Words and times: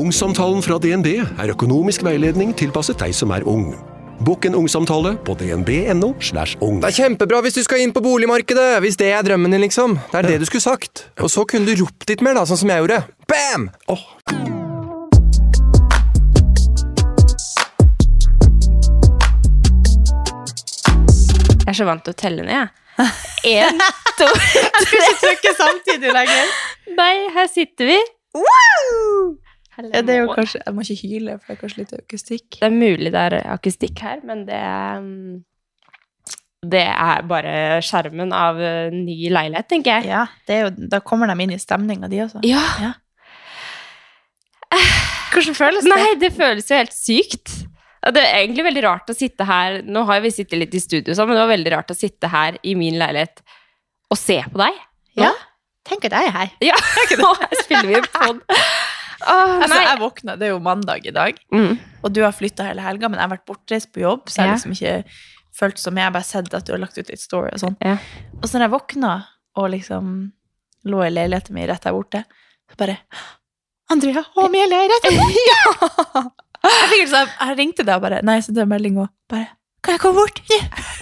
Ungsamtalen 0.00 0.62
fra 0.64 0.78
DNB 0.80 1.08
er 1.20 1.50
økonomisk 1.52 2.00
veiledning 2.06 2.54
tilpasset 2.56 2.96
deg 3.02 3.12
som 3.12 3.34
er 3.36 3.44
ung. 3.44 3.74
Bokk 4.24 4.46
en 4.48 4.54
ungsamtale 4.56 5.10
på 5.26 5.34
dnb.no. 5.36 6.14
slash 6.24 6.56
ung. 6.64 6.78
Det 6.80 6.88
er 6.88 6.96
kjempebra 7.02 7.42
hvis 7.44 7.58
du 7.58 7.60
skal 7.66 7.82
inn 7.84 7.92
på 7.92 8.00
boligmarkedet, 8.04 8.78
hvis 8.80 8.96
det 9.00 9.10
er 9.12 9.26
drømmen 9.26 9.52
din, 9.52 9.60
liksom. 9.66 9.98
Det 10.08 10.22
er 10.22 10.28
det 10.30 10.38
du 10.40 10.46
skulle 10.48 10.64
sagt. 10.64 11.04
Og 11.20 11.28
så 11.32 11.44
kunne 11.48 11.68
du 11.68 11.82
ropt 11.82 12.08
litt 12.08 12.24
mer, 12.24 12.38
da, 12.38 12.46
sånn 12.48 12.62
som 12.62 12.72
jeg 12.72 12.80
gjorde. 12.80 13.02
Bam! 13.28 13.68
Oh. 13.92 14.06
Jeg 21.60 21.74
er 21.74 21.78
så 21.82 21.90
vant 21.90 22.08
til 22.08 22.16
å 22.16 22.20
telle 22.24 22.48
ned, 22.48 22.56
jeg. 22.56 23.12
Én, 23.60 23.84
to, 24.16 24.32
tre 24.80 25.04
Ikke 25.34 25.52
samtidig 25.60 26.16
lenger. 26.16 26.56
Nei, 26.96 27.14
her 27.36 27.52
sitter 27.52 27.92
vi. 27.92 28.00
Ja, 29.88 30.02
det 30.04 30.16
er 30.16 30.24
jo 30.24 30.32
kanskje, 30.36 30.60
jeg 30.64 30.76
må 30.76 30.84
ikke 30.84 31.08
hyle, 31.08 31.36
for 31.38 31.52
det 31.52 31.56
er 31.56 31.60
kanskje 31.62 31.82
litt 31.82 31.94
akustikk. 31.96 32.48
Det 32.58 32.66
er 32.68 32.74
mulig 32.74 33.12
det 33.14 33.22
er 33.28 33.38
akustikk 33.54 34.02
her, 34.04 34.20
men 34.26 34.44
det 34.48 34.60
mm, 35.04 35.38
Det 36.70 36.82
er 36.92 37.22
bare 37.24 37.54
skjermen 37.80 38.34
av 38.36 38.60
eh, 38.60 38.92
ny 38.92 39.30
leilighet, 39.32 39.68
tenker 39.70 39.96
jeg. 39.96 40.10
Ja, 40.12 40.26
det 40.46 40.58
jo, 40.60 40.72
da 40.92 41.00
kommer 41.00 41.30
de 41.30 41.38
inn 41.40 41.54
i 41.56 41.60
stemninga, 41.60 42.10
de 42.12 42.20
også. 42.26 42.42
Ja. 42.44 42.66
Ja. 42.84 42.92
Hvordan 45.32 45.56
føles 45.56 45.86
det? 45.86 45.94
Nei, 45.94 46.14
det 46.20 46.32
føles 46.36 46.68
jo 46.70 46.76
helt 46.78 46.94
sykt. 46.94 47.54
Det 48.00 48.20
er 48.22 48.42
egentlig 48.42 48.64
veldig 48.64 48.82
rart 48.86 49.10
å 49.12 49.14
sitte 49.16 49.44
her 49.44 49.82
Nå 49.84 50.06
har 50.08 50.22
vi 50.24 50.30
sittet 50.32 50.56
litt 50.56 50.72
i 50.72 50.80
studio, 50.80 51.12
sammen, 51.12 51.34
men 51.34 51.40
det 51.40 51.44
var 51.44 51.52
veldig 51.52 51.72
rart 51.74 51.92
å 51.92 51.96
sitte 51.98 52.30
her 52.32 52.56
i 52.64 52.72
min 52.78 52.96
leilighet 53.00 53.42
og 54.10 54.18
se 54.18 54.38
på 54.50 54.58
deg. 54.58 54.78
Ja. 55.20 55.30
Tenk 55.86 56.06
at 56.08 56.16
jeg 56.16 56.30
er 56.30 56.34
her. 56.34 56.54
Ja, 56.64 56.78
nå 57.20 57.30
spiller 57.62 57.88
vi 57.88 58.00
pod. 58.10 58.40
Åh, 59.20 59.56
Altså, 59.62 59.80
jeg 59.82 59.98
våkna, 60.00 60.36
Det 60.38 60.46
er 60.48 60.52
jo 60.54 60.58
mandag 60.64 61.06
i 61.06 61.10
dag, 61.12 61.38
Mm. 61.52 61.78
og 62.04 62.12
du 62.12 62.22
har 62.22 62.32
flytta 62.32 62.64
hele 62.64 62.80
helga, 62.82 63.08
men 63.08 63.18
jeg 63.20 63.28
har 63.28 63.36
vært 63.36 63.46
bortreist 63.46 63.92
på 63.92 64.00
jobb, 64.04 64.28
så 64.28 64.40
jeg 64.42 64.48
har 64.48 64.56
liksom 64.56 64.72
ikke 64.72 65.04
følt 65.60 65.78
som 65.78 65.96
jeg 65.96 66.04
har 66.04 66.12
bare 66.14 66.24
sett 66.24 66.54
at 66.54 66.64
du 66.66 66.72
har 66.72 66.78
lagt 66.80 66.96
ut 66.98 67.08
litt 67.10 67.20
story 67.20 67.50
og 67.52 67.60
sånn. 67.60 67.76
Ja. 67.84 67.96
Og 68.42 68.44
så 68.48 68.56
når 68.58 68.68
jeg 68.68 68.74
våkna 68.76 69.24
og 69.56 69.70
liksom 69.70 70.32
lå 70.86 71.02
i 71.06 71.10
leiligheten 71.10 71.52
min 71.54 71.66
rett 71.68 71.82
der 71.82 71.92
borte, 71.92 72.24
så 72.70 72.76
bare 72.78 72.98
Andrea, 73.90 74.22
å, 74.36 74.44
Amelie 74.46 74.78
er 74.78 74.88
rett 74.92 75.08
der 75.08 75.18
borte! 75.18 75.46
ja! 75.50 76.22
Jeg, 76.60 76.88
fikk 76.90 77.00
liksom, 77.06 77.28
jeg 77.40 77.56
ringte 77.56 77.84
deg 77.88 77.94
og 77.96 78.02
bare 78.04 78.18
Nei, 78.22 78.34
så 78.40 78.50
sendte 78.50 78.66
en 78.66 78.68
melding 78.68 78.98
og 79.00 79.08
bare 79.32 79.46
Kan 79.82 79.94
jeg 79.96 80.00
komme 80.02 80.20
bort? 80.20 80.42
Ja. 80.52 80.58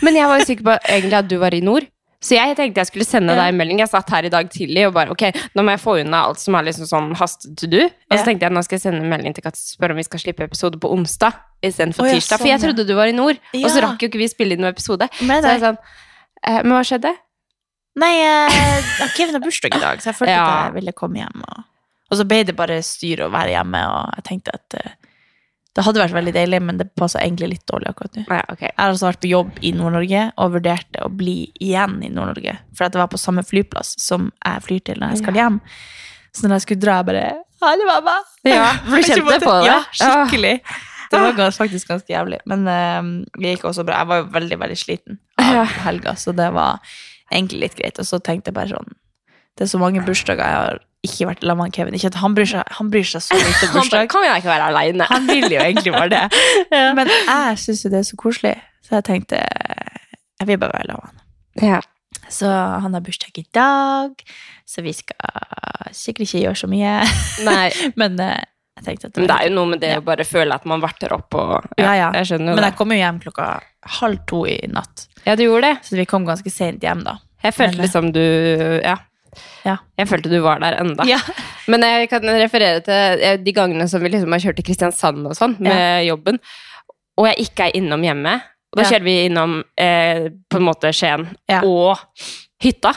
Men 0.07 0.15
jeg 0.15 0.29
var 0.31 0.39
jo 0.39 0.45
sikker 0.47 0.67
på 0.69 0.77
egentlig 0.87 1.17
at 1.19 1.27
du 1.29 1.35
var 1.43 1.55
i 1.57 1.59
nord. 1.67 1.89
Så 2.19 2.35
jeg 2.35 2.57
tenkte 2.59 2.83
jeg 2.83 2.89
skulle 2.89 3.07
sende 3.07 3.35
deg 3.39 3.53
en 3.53 3.59
melding. 3.61 3.79
Jeg 3.79 3.91
satt 3.93 4.09
her 4.11 4.27
i 4.27 4.31
dag 4.33 4.49
tidlig 4.51 4.89
og 4.89 4.95
bare 4.97 5.13
ok, 5.15 5.23
nå 5.55 5.63
må 5.63 5.71
jeg 5.77 5.83
få 5.85 5.93
unna 6.01 6.25
alt 6.27 6.41
som 6.43 6.57
er 6.59 6.65
liksom 6.67 6.89
sånn 6.91 7.13
haste 7.21 7.53
to 7.55 7.69
do. 7.71 7.85
Og 8.11 8.17
så 8.19 8.25
tenkte 8.27 8.49
jeg 8.49 8.55
nå 8.57 8.63
skal 8.67 8.75
jeg 8.79 8.85
sende 8.89 9.05
en 9.05 9.13
melding 9.13 9.37
til 9.37 9.45
Katja 9.47 9.61
og 9.63 9.77
spørre 9.77 9.95
om 9.95 10.01
vi 10.01 10.07
skal 10.09 10.23
slippe 10.25 10.49
episode 10.49 10.81
på 10.83 10.91
onsdag 10.97 11.39
istedenfor 11.63 12.03
oh, 12.03 12.11
ja, 12.11 12.19
tirsdag. 12.19 12.41
For 12.41 12.47
sånn, 12.47 12.53
jeg 12.57 12.65
trodde 12.67 12.87
du 12.89 12.95
var 12.99 13.11
i 13.11 13.15
nord, 13.15 13.39
og 13.55 13.71
så 13.71 13.85
rakk 13.87 14.03
jo 14.03 14.11
ikke 14.11 14.19
vi 14.25 14.29
spille 14.31 14.59
inn 14.59 14.63
noen 14.67 14.75
episode. 14.75 15.07
Men, 15.23 15.43
Så 15.47 15.55
jeg 15.55 15.63
sånn 15.63 15.79
eh, 15.79 16.59
Men 16.65 16.75
hva 16.75 16.83
skjedde? 16.91 17.15
Nei, 17.99 18.13
eh, 18.27 19.09
Kevin 19.15 19.39
har 19.39 19.43
bursdag 19.43 19.75
i 19.79 19.83
dag, 19.83 20.03
så 20.03 20.11
jeg 20.11 20.19
følte 20.19 20.35
Ja. 20.39 20.45
at 20.47 20.67
jeg 20.69 20.79
ville 20.81 20.95
komme 20.99 21.23
hjem. 21.23 21.47
Og, 21.47 21.63
og 22.11 22.19
så 22.19 22.27
ble 22.31 22.43
det 22.51 22.59
bare 22.59 22.83
styr 22.87 23.25
å 23.27 23.31
være 23.35 23.55
hjemme, 23.55 23.85
og 23.95 24.19
jeg 24.19 24.27
tenkte 24.33 24.59
at 24.59 24.79
eh, 24.83 24.95
det 25.77 25.85
hadde 25.87 26.01
vært 26.01 26.17
veldig 26.17 26.33
deilig, 26.35 26.59
men 26.65 26.79
det 26.81 26.89
passer 26.99 27.23
egentlig 27.23 27.53
litt 27.53 27.67
dårlig 27.71 27.91
akkurat 27.93 28.17
nå. 28.19 28.25
Ja, 28.27 28.41
okay. 28.51 28.71
Jeg 28.71 28.79
har 28.81 28.93
altså 28.93 29.09
vært 29.09 29.21
på 29.23 29.31
jobb 29.31 29.61
i 29.63 29.73
Nord-Norge 29.77 30.23
og 30.35 30.55
vurderte 30.57 31.05
å 31.05 31.11
bli 31.13 31.37
igjen 31.63 31.99
i 32.03 32.11
Nord-Norge. 32.11 32.57
For 32.75 32.89
at 32.89 32.97
det 32.97 33.03
var 33.03 33.11
på 33.13 33.21
samme 33.21 33.45
flyplass 33.47 33.95
som 34.03 34.31
jeg 34.41 34.65
flyr 34.67 34.85
til 34.89 35.03
når 35.03 35.15
jeg 35.15 35.23
skal 35.23 35.39
hjem. 35.39 35.61
Så 36.35 36.47
når 36.47 36.59
jeg 36.59 36.67
skulle 36.67 36.83
dra, 36.83 37.01
jeg 37.01 37.09
bare 37.11 37.27
Ha 37.59 37.73
det, 37.75 37.87
mamma! 37.89 38.17
Ja, 38.47 38.69
for 38.89 38.97
du 38.97 39.11
kjente 39.11 39.41
på 39.43 39.57
det? 39.59 39.69
Ja, 39.69 39.79
skikkelig. 40.01 40.55
Det 41.09 41.21
var 41.25 41.55
faktisk 41.57 41.91
ganske 41.91 42.13
jævlig. 42.13 42.39
Men 42.47 42.67
uh, 42.69 43.13
det 43.39 43.57
gikk 43.57 43.69
også 43.71 43.87
bra. 43.87 44.03
Jeg 44.03 44.11
var 44.11 44.23
jo 44.23 44.31
veldig, 44.35 44.59
veldig 44.65 44.79
sliten 44.79 45.21
av 45.43 45.63
helga, 45.87 46.15
så 46.21 46.35
det 46.37 46.49
var 46.55 46.83
egentlig 47.31 47.69
litt 47.69 47.79
greit. 47.79 47.99
Og 48.03 48.09
så 48.09 48.21
tenkte 48.23 48.53
jeg 48.53 48.59
bare 48.59 48.75
sånn 48.75 48.99
Det 49.59 49.67
er 49.67 49.71
så 49.73 49.81
mange 49.83 50.03
bursdager 50.07 50.45
jeg 50.47 50.55
har 50.63 50.79
ikke 51.07 51.27
vært 51.29 51.43
sammen 51.47 51.65
med 51.67 51.75
Kevin. 51.75 51.95
Ikke 51.99 52.11
at 52.13 52.19
han 52.23 52.35
bryr 52.37 52.47
seg, 52.51 52.73
han 52.79 52.91
bryr 52.95 53.07
seg 53.07 53.23
så 53.25 53.39
lite 53.39 53.69
om 53.73 53.89
Han 53.99 54.11
kan 54.13 54.27
jeg 54.29 54.43
ikke 54.43 54.51
være 54.53 54.69
alene. 54.71 55.07
Han 55.11 55.27
vil 55.31 55.47
jo 55.51 55.61
egentlig 55.63 55.93
bare 55.95 56.11
det. 56.15 56.25
Men 56.99 57.11
jeg 57.11 57.59
syns 57.65 57.85
jo 57.85 57.91
det 57.93 58.01
er 58.03 58.07
så 58.09 58.19
koselig, 58.21 58.55
så 58.87 58.99
jeg 59.01 59.07
tenkte 59.11 59.41
jeg 60.39 60.47
vil 60.53 60.59
bare 60.63 60.77
være 60.79 60.93
sammen 60.93 61.09
med 61.09 61.11
han. 61.11 61.73
Ja. 61.75 61.81
Så 62.31 62.47
han 62.85 62.95
har 62.95 63.03
bursdag 63.03 63.39
i 63.41 63.45
dag, 63.57 64.15
så 64.69 64.83
vi 64.85 64.93
skal 64.95 65.93
sikkert 65.97 66.27
ikke 66.29 66.43
gjøre 66.45 66.61
så 66.63 66.69
mye. 66.71 66.93
Men 68.01 68.21
eh, 68.23 68.45
jeg 68.79 68.85
tenkte 68.87 69.09
at 69.11 69.17
men 69.19 69.27
det 69.27 69.35
er 69.41 69.49
jo 69.49 69.55
noe 69.57 69.71
med 69.73 69.81
det 69.83 69.89
Ja. 69.91 69.99
å 69.99 70.05
bare 70.07 70.23
føle 70.29 70.55
at 70.55 70.67
man 70.71 70.79
varter 70.85 71.11
opp 71.17 71.35
og 71.35 71.65
Ja, 71.81 71.97
ja. 71.99 72.11
Jeg 72.15 72.29
skjønner 72.31 72.53
jo 72.53 72.59
Men 72.61 72.67
jeg 72.69 72.77
kom 72.79 72.93
jo 72.95 72.99
hjem 73.01 73.17
klokka 73.25 73.47
halv 73.99 74.21
to 74.31 74.45
i 74.47 74.55
natt, 74.71 75.09
Ja, 75.25 75.35
du 75.35 75.43
gjorde 75.49 75.73
det. 75.73 75.81
så 75.89 75.97
vi 75.99 76.05
kom 76.07 76.23
ganske 76.29 76.53
sent 76.53 76.85
hjem 76.87 77.03
da. 77.03 77.17
Jeg 77.43 77.57
følte 77.57 77.75
Men, 77.75 77.81
eh, 77.81 77.89
liksom 77.89 78.13
du 78.15 78.23
Ja. 78.85 78.97
Ja. 79.65 79.77
Jeg 79.99 80.09
følte 80.11 80.31
du 80.33 80.39
var 80.45 80.61
der 80.63 80.79
enda. 80.81 81.05
Ja. 81.09 81.19
Men 81.71 81.83
jeg 81.87 82.09
kan 82.11 82.23
referere 82.23 82.81
til 82.87 83.23
eh, 83.25 83.37
de 83.43 83.53
gangene 83.57 83.89
som 83.89 84.01
vi 84.03 84.09
liksom 84.15 84.33
har 84.33 84.41
kjørt 84.45 84.57
til 84.61 84.65
Kristiansand 84.71 85.27
og 85.29 85.37
sånn, 85.39 85.57
med 85.61 86.07
jobben, 86.07 86.39
og 87.19 87.27
jeg 87.33 87.49
ikke 87.49 87.69
er 87.69 87.77
innom 87.81 88.03
hjemme. 88.07 88.39
Og 88.73 88.77
da 88.81 88.85
Ja. 88.85 88.91
kjører 88.93 89.05
vi 89.09 89.17
innom 89.27 89.59
eh, 89.81 90.29
på 90.51 90.59
en 90.61 90.67
måte 90.67 90.91
Skien 90.93 91.27
Ja. 91.49 91.63
og 91.65 91.99
hytta. 92.63 92.93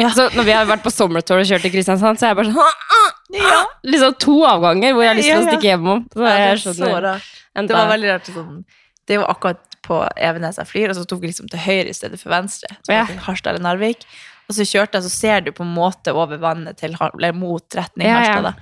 Ja. 0.00 0.08
Så 0.16 0.30
når 0.32 0.44
vi 0.48 0.52
har 0.56 0.64
vært 0.64 0.82
på 0.82 0.90
sommertour 0.92 1.42
og 1.42 1.44
kjørt 1.48 1.60
til 1.66 1.72
Kristiansand, 1.74 2.16
så 2.18 2.24
er 2.26 2.30
jeg 2.32 2.36
bare 2.38 2.52
sånn 2.52 2.62
«Ah, 2.64 2.84
ah!» 2.96 3.66
Liksom 3.84 4.14
to 4.18 4.38
avganger 4.48 4.94
hvor 4.94 5.04
jeg 5.04 5.10
har 5.12 5.18
lyst 5.18 5.28
til 5.28 5.34
Ja, 5.34 5.40
å 5.40 5.44
ja. 5.44 5.50
stikke 5.52 5.68
hjemom. 5.68 6.06
Så 6.14 6.24
Ja, 6.24 6.36
det 6.36 6.46
er 6.46 6.62
så 6.74 7.02
rart. 7.04 7.26
Det 7.60 7.74
var 7.76 7.90
veldig 7.92 8.08
rart. 8.14 8.30
Sånn, 8.32 8.64
det 9.06 9.18
var 9.20 9.28
akkurat 9.34 9.60
på 9.84 9.98
Evenes 10.16 10.56
jeg 10.60 10.66
flyr, 10.70 10.88
og 10.92 10.96
så 10.96 11.04
tok 11.08 11.20
vi 11.20 11.30
liksom 11.30 11.48
til 11.52 11.58
høyre 11.60 11.88
i 11.92 11.96
stedet 11.96 12.18
for 12.20 12.30
venstre. 12.32 12.68
Så 12.86 12.92
Ja. 12.96 13.04
Harstad 13.26 13.54
eller 13.54 13.64
Narvik. 13.66 14.04
Og 14.50 14.56
så 14.56 14.64
kjørte 14.66 14.98
jeg, 14.98 15.06
så 15.06 15.10
ser 15.14 15.44
du 15.46 15.52
på 15.54 15.62
en 15.62 15.70
måte 15.76 16.10
over 16.10 16.40
vannet 16.42 16.80
til, 16.80 16.96
eller 16.98 17.36
mot 17.38 17.76
retning 17.78 18.08
Ja, 18.08 18.16
ja. 18.26 18.32
Harstad. 18.42 18.58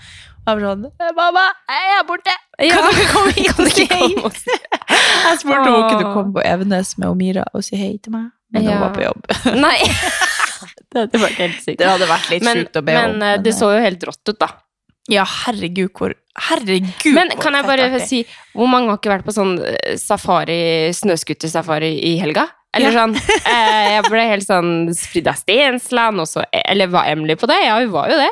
Og 0.49 0.53
jeg 0.53 0.65
var 0.65 0.77
sånn 0.77 1.15
Mamma, 1.17 1.45
jeg 1.73 1.95
er 1.97 2.05
borte! 2.09 2.35
Ja. 2.61 2.77
Kan 2.77 2.99
du 2.99 3.03
komme 3.13 3.33
hit 3.37 3.51
og 3.59 3.65
du 3.65 3.73
si 3.73 3.87
hei? 3.89 4.09
Jeg 5.29 5.41
spurte 5.43 5.65
om 5.69 5.75
hun 5.75 5.89
kunne 5.91 6.13
komme 6.15 6.33
på 6.37 6.45
Evenes 6.49 6.95
med 7.01 7.09
Omira 7.11 7.45
og 7.55 7.65
si 7.67 7.77
hei 7.81 7.95
til 8.03 8.15
meg, 8.15 8.31
men 8.55 8.65
Ja. 8.69 8.77
hun 8.77 8.85
var 8.87 8.95
på 8.97 9.05
jobb. 9.05 9.27
Nei. 9.67 9.77
det 10.93 11.03
hadde 11.05 11.21
vært 11.25 11.41
helt 11.43 11.61
sykt. 11.65 11.79
Det 11.83 11.89
hadde 11.91 12.09
vært 12.09 12.31
litt 12.33 12.47
Men, 12.47 12.63
sjukt 12.63 12.81
å 12.81 12.85
be 12.87 12.97
men 12.97 13.11
om. 13.13 13.19
Men 13.25 13.45
det 13.45 13.53
så 13.57 13.69
jo 13.75 13.83
helt 13.85 14.07
rått 14.09 14.33
ut, 14.33 14.39
da. 14.41 14.49
Ja, 15.09 15.25
herregud, 15.25 15.93
hvor 15.97 16.13
Herregud, 16.39 17.07
Men 17.17 17.33
kan 17.41 17.57
jeg 17.57 17.65
bare 17.67 18.01
si, 18.07 18.19
hvor 18.55 18.69
mange 18.71 18.93
har 18.93 18.99
ikke 19.01 19.11
vært 19.11 19.25
på 19.27 19.33
sånn 19.35 19.57
eh, 19.65 19.97
safari, 19.99 20.93
snøskutersafari 20.95 21.89
i 22.13 22.13
helga? 22.21 22.45
Eller 22.77 22.93
sånn 22.93 23.15
eh, 23.17 23.87
Jeg 23.95 24.03
ble 24.11 24.25
helt 24.29 24.45
sånn 24.45 24.73
Frida 24.99 25.33
Stensland, 25.39 26.21
og 26.21 26.29
så 26.29 26.45
Eller 26.53 26.91
var 26.93 27.09
Emily 27.09 27.39
på 27.39 27.49
det? 27.49 27.57
Ja, 27.65 27.79
hun 27.81 27.95
var 27.95 28.13
jo 28.13 28.19
det. 28.21 28.31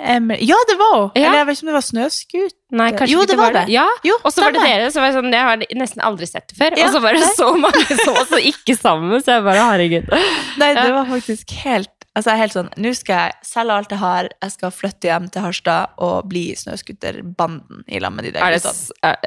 Emily. 0.00 0.46
ja, 0.48 0.56
det 0.68 0.76
var 0.80 0.94
hun! 0.96 1.10
Ja. 1.14 1.28
Eller 1.28 1.38
jeg 1.42 1.46
vet 1.48 1.58
ikke 1.58 1.64
om 1.66 1.70
det 1.70 1.76
var 1.76 1.84
snøskutt. 1.84 2.56
Nei, 2.80 2.88
kanskje 2.96 3.12
Jo, 3.12 3.22
ikke 3.24 3.32
det 3.32 3.38
var 3.40 3.56
det. 3.58 3.64
Ja, 3.72 3.86
Jo, 4.06 4.16
og 4.22 4.32
så 4.32 4.44
var 4.46 4.54
det 4.56 4.64
dere. 4.64 4.90
Så 4.92 5.02
var 5.02 5.10
jeg 5.10 5.16
sånn 5.18 5.34
Jeg 5.34 5.48
har 5.48 5.64
nesten 5.82 6.04
aldri 6.08 6.28
sett 6.30 6.46
det 6.48 6.56
før. 6.56 6.76
Ja, 6.80 6.88
og 6.88 6.94
så 6.94 7.02
var 7.04 7.16
det 7.16 7.24
nei. 7.26 7.32
så 7.36 7.48
mange 7.66 7.96
som 8.00 8.20
også 8.22 8.40
ikke 8.52 8.76
sammen, 8.78 9.16
så 9.20 9.36
jeg 9.36 9.46
bare 9.48 9.64
Herregud. 9.70 10.12
Nei, 10.60 10.70
det 10.78 10.90
var 10.96 11.10
faktisk 11.10 11.56
helt 11.64 11.92
Altså, 12.10 12.32
jeg 12.32 12.34
er 12.34 12.40
helt 12.42 12.54
sånn 12.56 12.70
Nå 12.82 12.90
skal 12.98 13.20
jeg 13.20 13.46
selge 13.46 13.74
alt 13.78 13.92
jeg 13.94 14.00
har, 14.00 14.28
jeg 14.42 14.54
skal 14.56 14.72
flytte 14.74 15.06
hjem 15.06 15.28
til 15.30 15.44
Harstad 15.44 15.92
og 16.02 16.26
bli 16.32 16.42
snøscooterbanden 16.58 17.84
i 17.86 18.00
lag 18.02 18.16
med 18.16 18.26
de 18.26 18.32
der 18.34 18.42
Er 18.42 18.56
det, 18.56 18.72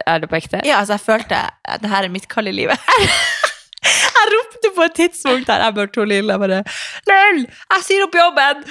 er 0.03 0.19
det 0.19 0.27
på 0.27 0.39
ekte? 0.41 0.59
Ja, 0.67 0.81
altså, 0.81 0.97
jeg 0.97 1.05
følte 1.05 1.39
at 1.63 1.83
det 1.83 1.93
her 1.93 2.09
er 2.09 2.11
mitt 2.11 2.27
kall 2.31 2.51
i 2.51 2.55
livet. 2.55 2.91
jeg 3.83 4.31
ropte 4.33 4.71
på 4.75 4.85
et 4.87 4.97
tidspunkt 5.01 5.49
der 5.49 5.65
jeg 5.67 5.91
to 5.93 6.05
lille 6.07 6.37
bare 6.39 6.63
Lull, 7.09 7.45
jeg 7.45 7.85
sier 7.87 8.05
opp 8.07 8.17
jobben! 8.17 8.63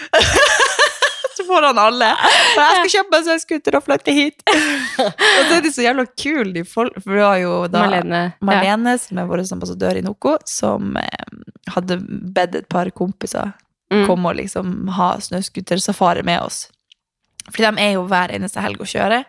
så 1.36 1.46
får 1.48 1.66
han 1.70 1.80
alle. 1.80 2.10
Og 2.12 2.60
jeg 2.60 2.74
skal 2.76 2.92
kjøpe 2.94 3.14
meg 3.14 3.26
snøscooter 3.26 3.78
og 3.78 3.84
flytte 3.86 4.14
hit. 4.16 4.42
og 5.06 5.14
så 5.16 5.56
er 5.56 5.64
de 5.64 5.72
så 5.72 5.86
jævla 5.86 6.04
kule, 6.12 6.52
de 6.52 6.64
folk. 6.68 6.98
For 7.00 7.16
det 7.16 7.24
var 7.24 7.38
jo 7.40 7.54
da 7.72 7.86
Marlene. 7.86 8.22
Ja. 8.92 8.98
Som 9.00 9.22
er 9.22 9.30
vår 9.30 9.44
ambassadør 9.56 10.00
i 10.00 10.04
Noko, 10.04 10.36
som 10.48 10.96
eh, 11.00 11.40
hadde 11.72 11.98
bedt 12.36 12.60
et 12.60 12.68
par 12.72 12.92
kompiser 12.96 13.54
Mm. 13.92 14.06
komme 14.08 14.30
og 14.30 14.38
liksom 14.40 14.88
ha 14.96 15.14
snøscootersafari 15.20 16.22
med 16.24 16.40
oss. 16.40 16.66
Fordi 17.50 17.66
de 17.66 17.82
er 17.82 17.96
jo 17.96 18.04
hver 18.08 18.32
eneste 18.32 18.62
helg 18.62 18.80
å 18.80 18.86
kjøre. 18.88 19.22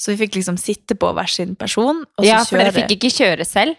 Så 0.00 0.14
vi 0.14 0.22
fikk 0.24 0.38
liksom 0.38 0.56
sitte 0.60 0.96
på 0.98 1.10
hver 1.14 1.28
sin 1.30 1.54
person. 1.58 2.00
Ja, 2.24 2.40
for 2.48 2.58
dere 2.58 2.72
fikk 2.74 2.96
ikke 2.96 3.12
kjøre 3.12 3.46
selv. 3.46 3.76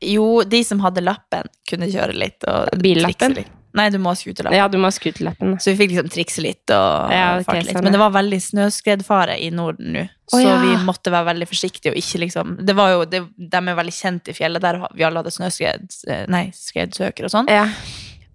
Jo, 0.00 0.42
de 0.48 0.64
som 0.64 0.80
hadde 0.80 1.04
lappen, 1.04 1.48
kunne 1.68 1.88
kjøre 1.92 2.16
litt. 2.16 2.44
Og 2.48 2.76
Billappen? 2.80 3.36
litt. 3.36 3.56
Nei, 3.72 3.86
du 3.90 4.00
må 4.02 4.10
ha 4.10 4.18
scooterlappen. 4.18 4.58
Ja, 4.58 4.66
du 4.68 4.78
må 4.82 4.88
ha 4.88 4.94
scooterlappen. 4.94 5.52
Så 5.62 5.70
vi 5.70 5.78
fikk 5.78 5.92
liksom 5.92 6.08
trikse 6.10 6.42
litt 6.42 6.72
og 6.74 7.12
Ja, 7.14 7.36
okay, 7.36 7.44
farte 7.46 7.66
litt. 7.68 7.82
Men 7.84 7.94
det 7.94 8.00
var 8.02 8.10
veldig 8.16 8.40
snøskredfare 8.42 9.36
i 9.38 9.50
Norden 9.54 9.92
nå, 9.94 10.06
så 10.26 10.40
så 10.40 10.42
ja. 10.42 10.56
vi 10.62 10.72
måtte 10.86 11.12
være 11.14 11.28
veldig 11.30 11.46
forsiktige 11.50 11.92
og 11.92 11.98
ikke 11.98 12.20
liksom 12.22 12.52
Det 12.66 12.74
var 12.78 12.92
jo, 12.92 13.00
det, 13.10 13.20
De 13.34 13.60
er 13.60 13.78
veldig 13.78 13.94
kjent 13.94 14.30
i 14.30 14.34
fjellet, 14.34 14.62
der 14.62 14.80
vi 14.94 15.06
alle 15.06 15.22
hadde 15.22 15.34
snøskred, 15.34 15.86
eh, 16.06 16.24
nei, 16.30 16.44
skredsøker 16.54 17.28
og 17.28 17.34
sånn. 17.34 17.50
Ja. 17.50 17.68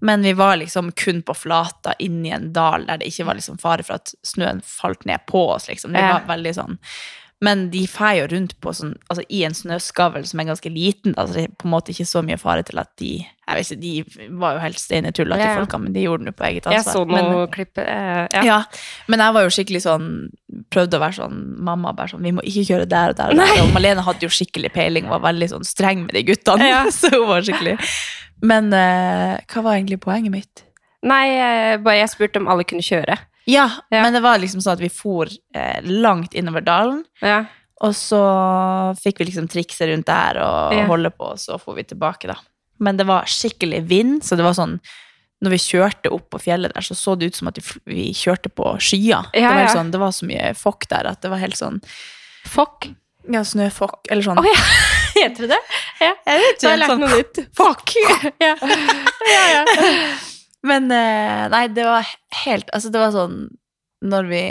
Men 0.06 0.24
vi 0.24 0.34
var 0.38 0.56
liksom 0.62 0.94
kun 0.96 1.22
på 1.26 1.36
flata 1.36 1.96
inni 2.00 2.32
en 2.36 2.52
dal 2.56 2.88
der 2.88 3.02
det 3.02 3.12
ikke 3.12 3.28
var 3.28 3.40
liksom 3.40 3.60
fare 3.60 3.84
for 3.84 4.00
at 4.00 4.16
snøen 4.28 4.62
falt 4.64 5.04
ned 5.08 5.24
på 5.28 5.48
oss. 5.56 5.68
liksom. 5.72 5.96
Det 5.96 6.04
var 6.04 6.28
veldig 6.30 6.56
sånn. 6.56 6.80
Men 7.44 7.66
de 7.70 7.82
fer 7.92 8.14
jo 8.22 8.28
rundt 8.32 8.54
på 8.64 8.72
sånn, 8.74 8.94
altså 9.12 9.26
i 9.28 9.42
en 9.44 9.54
snøskavl 9.54 10.24
som 10.26 10.40
er 10.40 10.46
ganske 10.48 10.70
liten. 10.72 11.14
altså 11.20 11.34
Det 11.36 11.42
er 11.44 11.56
på 11.60 11.68
en 11.68 11.74
måte 11.74 11.92
ikke 11.92 12.06
så 12.08 12.22
mye 12.24 12.38
fare 12.40 12.64
til 12.64 12.80
at 12.80 12.94
de 13.02 13.10
jeg 13.46 13.58
vet 13.60 13.72
ikke, 13.76 13.82
De 13.82 14.30
var 14.40 14.56
jo 14.56 14.62
helt 14.64 14.80
steinetullete, 14.80 15.38
Ja, 15.44 15.50
de 15.52 15.52
ja. 15.52 15.58
folkene, 15.60 15.84
men 15.84 15.94
de 15.94 16.06
gjorde 16.06 16.26
det 16.26 16.34
på 16.40 16.46
eget 16.48 16.66
ansvar. 16.66 16.80
Jeg 16.80 16.94
så 16.96 17.04
noe 17.06 17.48
klipp. 17.54 17.78
eh, 17.78 18.28
ja. 18.34 18.44
Ja. 18.48 18.60
men 19.12 19.20
jeg 19.20 19.34
var 19.36 19.44
jo 19.46 19.52
skikkelig 19.54 19.82
sånn 19.84 20.08
Prøvde 20.72 20.98
å 20.98 21.04
være 21.04 21.18
sånn 21.20 21.44
Mamma 21.68 21.92
bare 21.94 22.14
sånn 22.16 22.24
Vi 22.24 22.32
må 22.32 22.42
ikke 22.48 22.64
kjøre 22.72 22.88
der 22.90 23.12
og 23.14 23.20
der. 23.20 23.36
Og, 23.36 23.44
der. 23.44 23.62
og 23.66 23.74
Malene 23.76 24.02
hadde 24.08 24.26
jo 24.26 24.32
skikkelig 24.34 24.72
peiling 24.74 25.06
og 25.06 25.18
var 25.20 25.28
veldig 25.28 25.50
sånn 25.52 25.68
streng 25.68 26.06
med 26.08 26.16
de 26.16 26.24
guttene. 26.32 26.72
Ja. 26.72 26.82
Så 26.96 27.12
hun 27.14 27.28
var 27.30 27.44
skikkelig 27.46 27.76
Men 28.42 28.72
eh, 28.74 29.36
hva 29.52 29.62
var 29.68 29.76
egentlig 29.76 30.00
poenget 30.08 30.32
mitt? 30.32 30.64
Nei, 31.06 31.26
eh, 31.38 31.78
bare 31.84 32.00
jeg 32.00 32.10
spurte 32.16 32.40
om 32.42 32.48
alle 32.50 32.64
kunne 32.66 32.82
kjøre. 32.82 33.20
Ja, 33.46 33.70
Ja. 33.92 34.02
men 34.02 34.14
det 34.14 34.22
var 34.26 34.40
liksom 34.42 34.62
sånn 34.62 34.74
at 34.74 34.80
vi 34.82 34.90
for 34.90 35.28
eh, 35.54 35.82
langt 35.84 36.34
innover 36.34 36.62
dalen. 36.66 37.04
Ja. 37.22 37.46
Og 37.82 37.92
så 37.94 38.20
fikk 39.04 39.20
vi 39.20 39.26
liksom 39.30 39.48
trikse 39.52 39.88
rundt 39.90 40.06
der 40.08 40.38
og 40.42 40.74
Ja. 40.74 40.86
holde 40.88 41.12
på, 41.12 41.32
og 41.34 41.38
så 41.38 41.60
for 41.62 41.76
vi 41.76 41.84
tilbake, 41.84 42.28
da. 42.28 42.36
Men 42.80 42.98
det 42.98 43.06
var 43.08 43.24
skikkelig 43.26 43.84
vind, 43.88 44.22
så 44.24 44.36
det 44.36 44.44
var 44.44 44.54
sånn 44.54 44.80
Når 45.44 45.50
vi 45.52 45.58
kjørte 45.58 46.12
opp 46.16 46.30
på 46.32 46.40
fjellet 46.40 46.74
der, 46.74 46.82
så 46.82 46.96
så 46.96 47.14
det 47.20 47.26
ut 47.28 47.36
som 47.36 47.50
at 47.50 47.58
vi, 47.86 48.14
kjørte 48.16 48.48
på 48.50 48.64
skyer. 48.80 49.28
det, 49.34 49.42
Ja, 49.42 49.52
var 49.54 49.68
sånn, 49.68 49.92
det 49.92 50.00
var 50.00 50.10
så 50.16 50.26
mye 50.26 50.54
fokk 50.56 50.88
der 50.88 51.06
at 51.12 51.22
det 51.22 51.30
var 51.30 51.38
helt 51.38 51.56
sånn 51.58 51.82
Fokk. 52.48 52.88
Ja, 53.30 53.42
snøfokk, 53.42 54.08
eller 54.10 54.22
sånn. 54.24 54.38
Oh, 54.40 54.46
ja, 54.46 54.62
heter 55.22 55.46
det 55.46 55.50
det? 55.50 55.60
Ja. 56.00 56.14
Jeg 56.26 56.40
vet 56.40 56.62
Da 56.62 56.70
har 56.70 56.78
jeg 56.78 56.80
lært 56.80 56.90
sånn, 56.90 57.00
noe 57.00 57.18
nytt. 57.18 57.48
Fokk! 57.54 57.94
Ja. 58.40 58.56
ja, 59.28 59.44
ja. 59.52 59.66
Men 60.66 60.90
eh, 60.94 61.46
nei, 61.54 61.66
det 61.76 61.86
var 61.86 62.08
helt 62.44 62.72
Altså, 62.74 62.90
det 62.94 63.02
var 63.02 63.12
sånn 63.14 63.36
Når 64.06 64.30
vi 64.32 64.44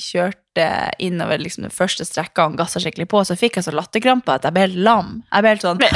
kjørte 0.00 0.66
innover 1.00 1.40
liksom, 1.40 1.64
den 1.66 1.72
første 1.72 2.04
strekka 2.04 2.44
og 2.50 2.58
gassa 2.60 2.80
skikkelig 2.82 3.08
på, 3.12 3.22
så 3.24 3.36
fikk 3.40 3.56
jeg 3.58 3.64
så 3.66 3.72
latterkrampe 3.76 4.34
at 4.34 4.44
jeg 4.44 4.52
ble 4.56 4.66
helt 4.66 4.80
lam. 4.84 5.08
Jeg 5.32 5.44
ble 5.44 5.52
helt 5.54 5.64
sånn 5.64 5.80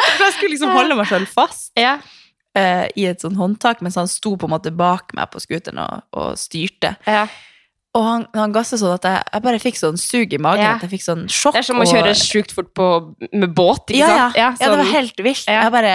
At 0.00 0.22
jeg 0.22 0.32
skulle 0.36 0.54
liksom 0.54 0.72
holde 0.74 0.96
meg 0.98 1.08
sjøl 1.10 1.26
fast 1.28 1.72
ja. 1.78 1.98
Uh, 2.56 2.86
i 2.98 3.04
et 3.06 3.22
sånn 3.22 3.36
håndtak, 3.38 3.78
mens 3.84 3.94
han 4.00 4.08
sto 4.10 4.32
på 4.34 4.48
en 4.48 4.54
måte 4.56 4.72
bak 4.74 5.12
meg 5.14 5.30
på 5.30 5.38
scooteren 5.42 5.78
og, 5.84 6.02
og 6.18 6.32
styrte. 6.40 6.96
ja. 7.06 7.28
Og 7.98 8.04
han, 8.06 8.24
han 8.38 8.52
gassa 8.54 8.76
sånn 8.78 8.92
at 8.94 9.06
jeg, 9.06 9.22
jeg 9.34 9.42
bare 9.42 9.58
fikk 9.58 9.78
sånn 9.80 9.96
sug 9.98 10.34
i 10.36 10.38
magen. 10.38 10.62
Ja. 10.62 10.76
At 10.76 10.84
jeg 10.86 10.92
fikk 10.92 11.02
sånn 11.02 11.24
sjokk. 11.26 11.56
Det 11.56 11.62
er 11.64 11.66
som 11.66 11.80
å 11.82 11.82
og- 11.82 11.90
kjøre 11.90 12.12
sjukt 12.14 12.52
fort 12.54 12.68
på, 12.78 12.86
med 13.34 13.50
båt, 13.50 13.90
ikke 13.90 13.98
ja, 13.98 14.10
sant? 14.10 14.38
Ja, 14.38 14.44
ja, 14.44 14.50
det 14.60 14.68
var 14.70 14.82
sånn- 14.84 14.92
helt 14.94 15.22
vilt. 15.26 15.48
Jeg 15.50 15.72
bare 15.74 15.94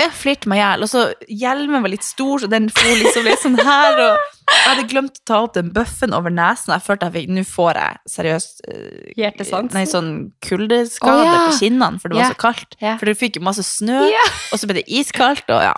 Jeg 0.00 0.10
flirte 0.18 0.50
meg 0.50 0.58
i 0.58 0.62
hjel. 0.62 0.84
Og 0.86 0.90
så 0.90 1.02
hjelmen 1.30 1.84
var 1.84 1.92
litt 1.92 2.06
stor, 2.06 2.42
så 2.42 2.48
den 2.50 2.66
for 2.74 3.00
liksom 3.00 3.28
litt 3.28 3.42
sånn 3.42 3.58
her. 3.60 4.00
Og 4.02 4.50
jeg 4.50 4.64
hadde 4.66 4.86
glemt 4.90 5.20
å 5.20 5.24
ta 5.30 5.40
opp 5.46 5.54
den 5.56 5.70
bøffen 5.74 6.16
over 6.16 6.34
nesen. 6.34 6.74
Jeg 6.74 6.84
følte 6.86 7.08
jeg 7.08 7.16
fikk 7.18 7.34
Nå 7.34 7.44
får 7.48 7.80
jeg 7.80 8.14
seriøst 8.14 8.64
eh, 8.72 9.12
Hjertesans. 9.20 9.76
Nei, 9.76 9.84
sånn 9.90 10.12
kuldeskade 10.44 11.22
oh, 11.22 11.30
ja. 11.30 11.44
på 11.46 11.58
kinnene, 11.62 12.02
for 12.02 12.10
det 12.10 12.18
var 12.18 12.26
yeah. 12.26 12.34
så 12.34 12.40
kaldt. 12.42 12.78
Yeah. 12.80 12.98
For 13.00 13.10
du 13.10 13.20
fikk 13.22 13.38
jo 13.38 13.46
masse 13.46 13.66
snø, 13.66 14.00
yeah. 14.10 14.42
og 14.50 14.60
så 14.60 14.70
ble 14.70 14.80
det 14.80 14.88
iskaldt, 15.00 15.46
og 15.54 15.62
ja. 15.64 15.76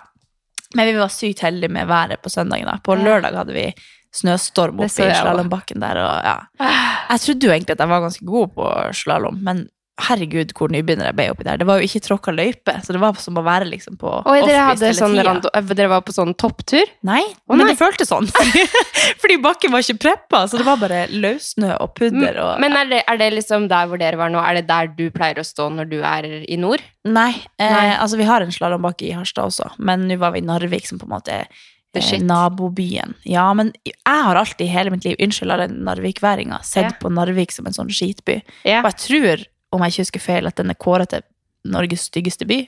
Men 0.75 0.89
vi 0.89 0.97
var 0.99 1.13
sykt 1.13 1.45
heldige 1.45 1.71
med 1.71 1.87
været 1.87 2.19
på 2.23 2.31
søndagen. 2.33 2.67
da. 2.67 2.81
På 2.83 2.97
lørdag 2.99 3.37
hadde 3.39 3.55
vi 3.55 3.69
snøstorm 4.17 4.81
oppe 4.81 4.89
i 4.89 5.13
slalåmbakken 5.13 5.83
der, 5.83 6.01
og 6.01 6.27
ja. 6.27 6.37
Jeg 7.07 7.23
trodde 7.23 7.47
jo 7.47 7.53
egentlig 7.53 7.77
at 7.77 7.83
jeg 7.85 7.91
var 7.93 8.03
ganske 8.03 8.27
god 8.27 8.53
på 8.57 8.69
slalåm, 8.97 9.39
men 9.45 9.67
herregud 9.97 10.51
hvor 10.57 10.69
nybegynner 10.71 11.09
jeg 11.09 11.17
ble 11.17 11.25
oppi 11.33 11.45
der. 11.47 11.57
Det 11.59 11.67
var 11.67 11.79
jo 11.79 11.87
ikke 11.87 12.01
tråkka 12.05 12.33
løype, 12.35 12.75
så 12.85 12.93
det 12.93 13.01
var 13.01 13.17
som 13.21 13.39
å 13.39 13.43
være 13.45 13.67
liksom 13.71 13.97
på 13.99 14.11
Oi, 14.29 14.37
dere, 14.45 14.65
hadde 14.69 14.91
sånn 14.97 15.17
rando, 15.25 15.49
eh, 15.57 15.71
dere 15.73 15.89
var 15.91 16.03
på 16.05 16.13
sånn 16.13 16.35
topptur? 16.37 16.85
Nei, 17.07 17.23
men 17.49 17.63
nei. 17.63 17.71
det 17.71 17.79
føltes 17.79 18.11
sånn. 18.11 18.29
Fordi 19.21 19.39
bakken 19.43 19.73
var 19.73 19.85
ikke 19.85 19.97
preppa, 20.05 20.43
så 20.49 20.61
det 20.61 20.67
var 20.67 20.81
bare 20.81 21.05
løssnø 21.09 21.73
og 21.81 21.95
pudder 21.97 22.37
og 22.43 22.61
Men 22.61 22.77
er 22.77 22.91
det, 22.91 23.01
er 23.09 23.21
det 23.21 23.31
liksom 23.39 23.65
der 23.71 23.89
hvor 23.89 24.01
dere 24.01 24.19
var 24.19 24.33
nå, 24.33 24.43
er 24.43 24.61
det 24.61 24.67
der 24.69 24.91
du 24.93 25.07
pleier 25.13 25.41
å 25.41 25.47
stå 25.47 25.69
når 25.73 25.89
du 25.89 25.97
er 26.05 26.29
i 26.45 26.59
nord? 26.61 26.83
Nei, 27.07 27.31
eh, 27.57 27.73
Nei. 27.73 27.89
altså 27.97 28.21
vi 28.21 28.29
har 28.29 28.45
en 28.45 28.53
slalåmbakke 28.53 29.09
i 29.09 29.15
Harstad 29.17 29.49
også, 29.49 29.73
men 29.81 30.05
nå 30.09 30.19
var 30.21 30.35
vi 30.35 30.43
i 30.43 30.47
Narvik, 30.47 30.85
som 30.89 31.01
på 31.01 31.09
en 31.09 31.15
måte 31.15 31.41
er 31.41 31.49
eh, 31.97 32.21
nabobyen. 32.21 33.17
Ja, 33.25 33.49
men 33.57 33.73
jeg 33.87 33.97
har 34.05 34.37
alltid 34.37 34.67
i 34.67 34.71
hele 34.71 34.93
mitt 34.93 35.07
liv, 35.07 35.17
unnskyld 35.23 35.57
alle 35.57 35.69
narvikværinger, 35.73 36.61
sett 36.67 36.91
yeah. 36.91 36.97
på 37.01 37.09
Narvik 37.13 37.55
som 37.55 37.69
en 37.69 37.75
sånn 37.75 37.89
skitby. 37.89 38.43
Yeah. 38.61 38.83
Og 38.83 38.91
jeg 38.91 38.99
tror, 39.07 39.47
om 39.73 39.81
jeg 39.83 39.91
ikke 39.95 40.05
husker 40.07 40.23
feil, 40.23 40.47
at 40.47 40.55
den 40.55 40.69
er 40.71 40.77
kåret 40.79 41.09
til 41.11 41.25
Norges 41.67 42.05
styggeste 42.07 42.45
by. 42.47 42.61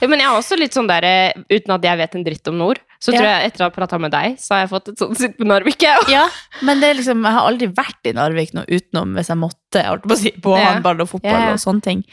Ja, 0.00 0.06
men 0.08 0.20
jeg 0.22 0.28
er 0.30 0.36
også 0.38 0.56
litt 0.56 0.72
sånn 0.72 0.86
der, 0.88 1.04
eh, 1.04 1.32
uten 1.52 1.74
at 1.74 1.82
jeg 1.84 1.98
vet 2.00 2.14
en 2.16 2.24
dritt 2.24 2.48
om 2.48 2.56
nord, 2.56 2.78
så 3.02 3.12
Ja. 3.12 3.18
tror 3.18 3.26
jeg 3.28 3.50
etter 3.50 3.60
å 3.64 3.66
ha 3.66 3.70
prata 3.74 3.98
med 4.00 4.10
deg, 4.12 4.38
så 4.40 4.54
har 4.54 4.60
jeg 4.64 4.70
fått 4.70 4.88
et 4.88 4.98
sånt 5.02 5.18
sitt 5.18 5.36
på 5.36 5.44
Narvik. 5.44 5.82
Ja, 6.08 6.28
men 6.62 6.80
det 6.80 6.94
liksom, 6.96 7.20
jeg 7.22 7.32
har 7.36 7.48
aldri 7.50 7.68
vært 7.68 8.08
i 8.08 8.12
Narvik 8.16 8.54
nå 8.56 8.64
utenom 8.68 9.12
hvis 9.18 9.28
jeg 9.28 9.36
måtte, 9.36 9.82
jeg 9.82 9.90
holdt 9.90 10.06
på 10.08 10.16
å 10.16 10.16
si, 10.22 10.30
på 10.30 10.56
Ja. 10.56 10.72
håndball 10.72 11.00
og 11.04 11.08
fotball 11.08 11.42
Ja, 11.42 11.52
og 11.52 11.58
sånne 11.60 11.82
ting. 11.82 12.04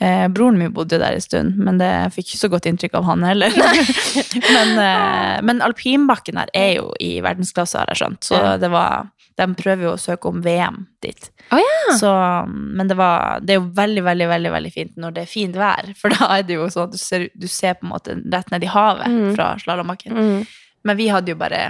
Eh, 0.00 0.28
broren 0.28 0.56
min 0.56 0.72
bodde 0.72 0.96
der 0.98 1.12
en 1.12 1.20
stund, 1.20 1.56
men 1.58 1.76
det 1.76 1.84
jeg 1.90 2.12
fikk 2.14 2.28
ikke 2.30 2.40
så 2.40 2.48
godt 2.48 2.66
inntrykk 2.70 2.94
av 2.94 3.04
han 3.04 3.22
heller. 3.22 3.50
men, 4.54 4.78
eh, 4.78 5.40
men 5.42 5.60
alpinbakken 5.60 6.38
her 6.40 6.48
er 6.54 6.76
jo 6.78 6.92
i 7.00 7.18
verdensklasse, 7.20 7.76
har 7.82 7.86
jeg 7.92 7.98
skjønt. 8.00 8.20
Så 8.30 8.38
det 8.60 8.70
var, 8.72 9.10
de 9.40 9.46
prøver 9.58 9.86
jo 9.88 9.92
å 9.96 10.00
søke 10.00 10.28
om 10.30 10.40
VM 10.44 10.82
dit. 11.02 11.28
Oh, 11.50 11.58
ja. 11.58 11.96
Så, 11.98 12.10
men 12.52 12.90
det, 12.90 12.94
var, 13.00 13.40
det 13.42 13.54
er 13.56 13.60
jo 13.62 13.68
veldig, 13.74 14.02
veldig, 14.06 14.28
veldig, 14.30 14.50
veldig 14.54 14.72
fint 14.74 14.96
når 15.00 15.16
det 15.16 15.22
er 15.26 15.30
fint 15.32 15.56
vær. 15.58 15.88
For 16.00 16.12
da 16.14 16.28
er 16.38 16.44
det 16.46 16.58
jo 16.60 16.68
sånn 16.70 16.88
at 16.90 16.94
du 16.96 17.00
ser, 17.00 17.28
du 17.34 17.48
ser 17.50 17.78
på 17.80 17.88
en 17.88 17.94
måte 17.96 18.18
rett 18.20 18.52
ned 18.54 18.66
i 18.68 18.70
havet 18.70 19.08
Mm. 19.10 19.30
fra 19.34 19.52
slalåmbakken. 19.62 20.14
Mm. 20.16 20.44
Men 20.88 20.96
vi 21.00 21.08
hadde 21.12 21.32
jo 21.34 21.38
bare 21.40 21.62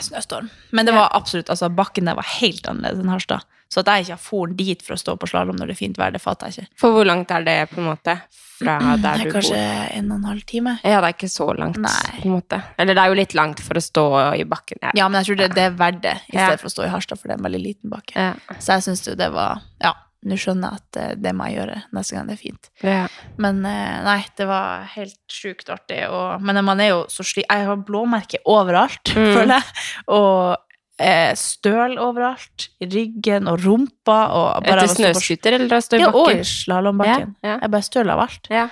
snøstorm. 0.00 0.50
Men 0.72 0.86
det 0.86 0.94
var 0.94 1.10
absolutt, 1.12 1.50
altså 1.50 1.68
bakken 1.70 2.04
der 2.10 2.14
var 2.18 2.26
helt 2.40 2.66
annerledes 2.66 3.00
enn 3.04 3.08
Harstad. 3.12 3.44
Så 3.72 3.80
at 3.80 3.86
jeg 3.90 4.04
ikke 4.04 4.12
har 4.14 4.22
foren 4.22 4.56
dit 4.56 4.82
for 4.82 4.94
å 4.94 4.98
stå 5.00 5.16
på 5.18 5.26
slalåm 5.26 5.56
når 5.58 5.66
det 5.66 5.74
er 5.74 5.78
fint 5.80 5.96
vær, 5.98 6.12
det 6.14 6.20
fatter 6.22 6.46
jeg 6.52 6.54
ikke. 6.64 6.78
For 6.78 6.94
hvor 6.94 7.06
langt 7.08 7.30
er 7.34 7.42
det, 7.42 7.56
på 7.72 7.80
en 7.80 7.88
måte, 7.88 8.14
fra 8.60 8.76
der 8.78 8.94
du 8.94 9.02
bor? 9.02 9.02
det 9.02 9.26
er 9.26 9.32
kanskje 9.32 9.62
en 9.98 10.12
og 10.12 10.18
en 10.20 10.24
halv 10.28 10.44
time. 10.46 10.74
Ja, 10.84 11.00
det 11.02 11.08
er 11.08 11.16
ikke 11.16 11.30
så 11.32 11.48
langt, 11.58 11.80
Nei. 11.82 12.20
på 12.20 12.28
en 12.28 12.34
måte. 12.36 12.60
Eller 12.78 12.94
det 12.94 13.02
er 13.02 13.10
jo 13.10 13.18
litt 13.18 13.34
langt 13.34 13.60
for 13.64 13.74
å 13.74 13.82
stå 13.82 14.04
i 14.38 14.44
bakken. 14.46 14.78
Ja. 14.84 14.92
Ja, 15.00 15.08
men 15.08 15.18
jeg 15.22 15.32
tror 15.32 15.40
det, 15.42 15.48
det 15.56 15.64
er 15.64 15.70
verdt 15.80 16.02
det, 16.04 16.14
i 16.30 16.36
Ja. 16.36 16.46
stedet 16.52 16.60
for 16.60 16.70
å 16.70 16.74
stå 16.76 16.84
i 16.86 16.92
Harstad, 16.92 17.18
for 17.18 17.28
det 17.28 17.34
er 17.34 17.38
en 17.42 17.48
veldig 17.50 17.62
liten 17.64 17.90
bakke. 17.90 18.14
Ja. 18.14 18.34
Så 18.60 18.76
jeg 18.76 18.82
syns 18.86 19.02
jo 19.08 19.14
det 19.18 19.32
var 19.32 19.62
Ja, 19.82 19.94
nå 20.24 20.36
skjønner 20.40 20.72
jeg 20.72 20.80
at 20.82 20.98
eh, 21.02 21.14
det 21.20 21.32
må 21.36 21.46
jeg 21.50 21.58
gjøre 21.58 21.78
neste 21.96 22.16
gang 22.16 22.28
det 22.30 22.34
er 22.36 22.40
fint. 22.42 22.68
Ja. 22.84 23.00
Men 23.44 23.62
eh, 23.68 23.96
nei, 24.06 24.18
det 24.38 24.46
var 24.48 24.86
helt 24.94 25.18
sjukt 25.30 25.68
artig. 25.74 26.02
Og, 26.08 26.42
men 26.44 26.60
man 26.64 26.80
er 26.80 26.92
jo 26.94 27.00
så 27.12 27.26
sli... 27.26 27.44
Jeg 27.44 27.66
har 27.68 27.82
blåmerker 27.88 28.44
overalt, 28.48 29.12
Mm. 29.14 29.32
føler 29.36 29.54
jeg. 29.58 29.84
Og 30.16 31.02
eh, 31.04 31.32
støl 31.38 31.98
overalt. 32.02 32.68
I 32.80 32.88
ryggen 32.94 33.50
og 33.52 33.60
rumpa. 33.64 34.18
Og 34.32 34.64
bare 34.66 34.86
Etter 34.88 34.94
snøscooter 34.96 35.58
eller 35.58 35.76
å 35.76 35.82
stå 35.84 36.00
bakken? 36.00 36.08
Ja, 36.08 36.24
og 36.24 36.32
i 36.34 36.48
slalåmbakken. 36.48 37.36
Ja, 37.44 37.50
ja. 37.52 37.58
Jeg 37.66 37.74
bare 37.76 37.88
støl 37.90 38.14
av 38.14 38.24
alt. 38.24 38.50
Ja. 38.52 38.68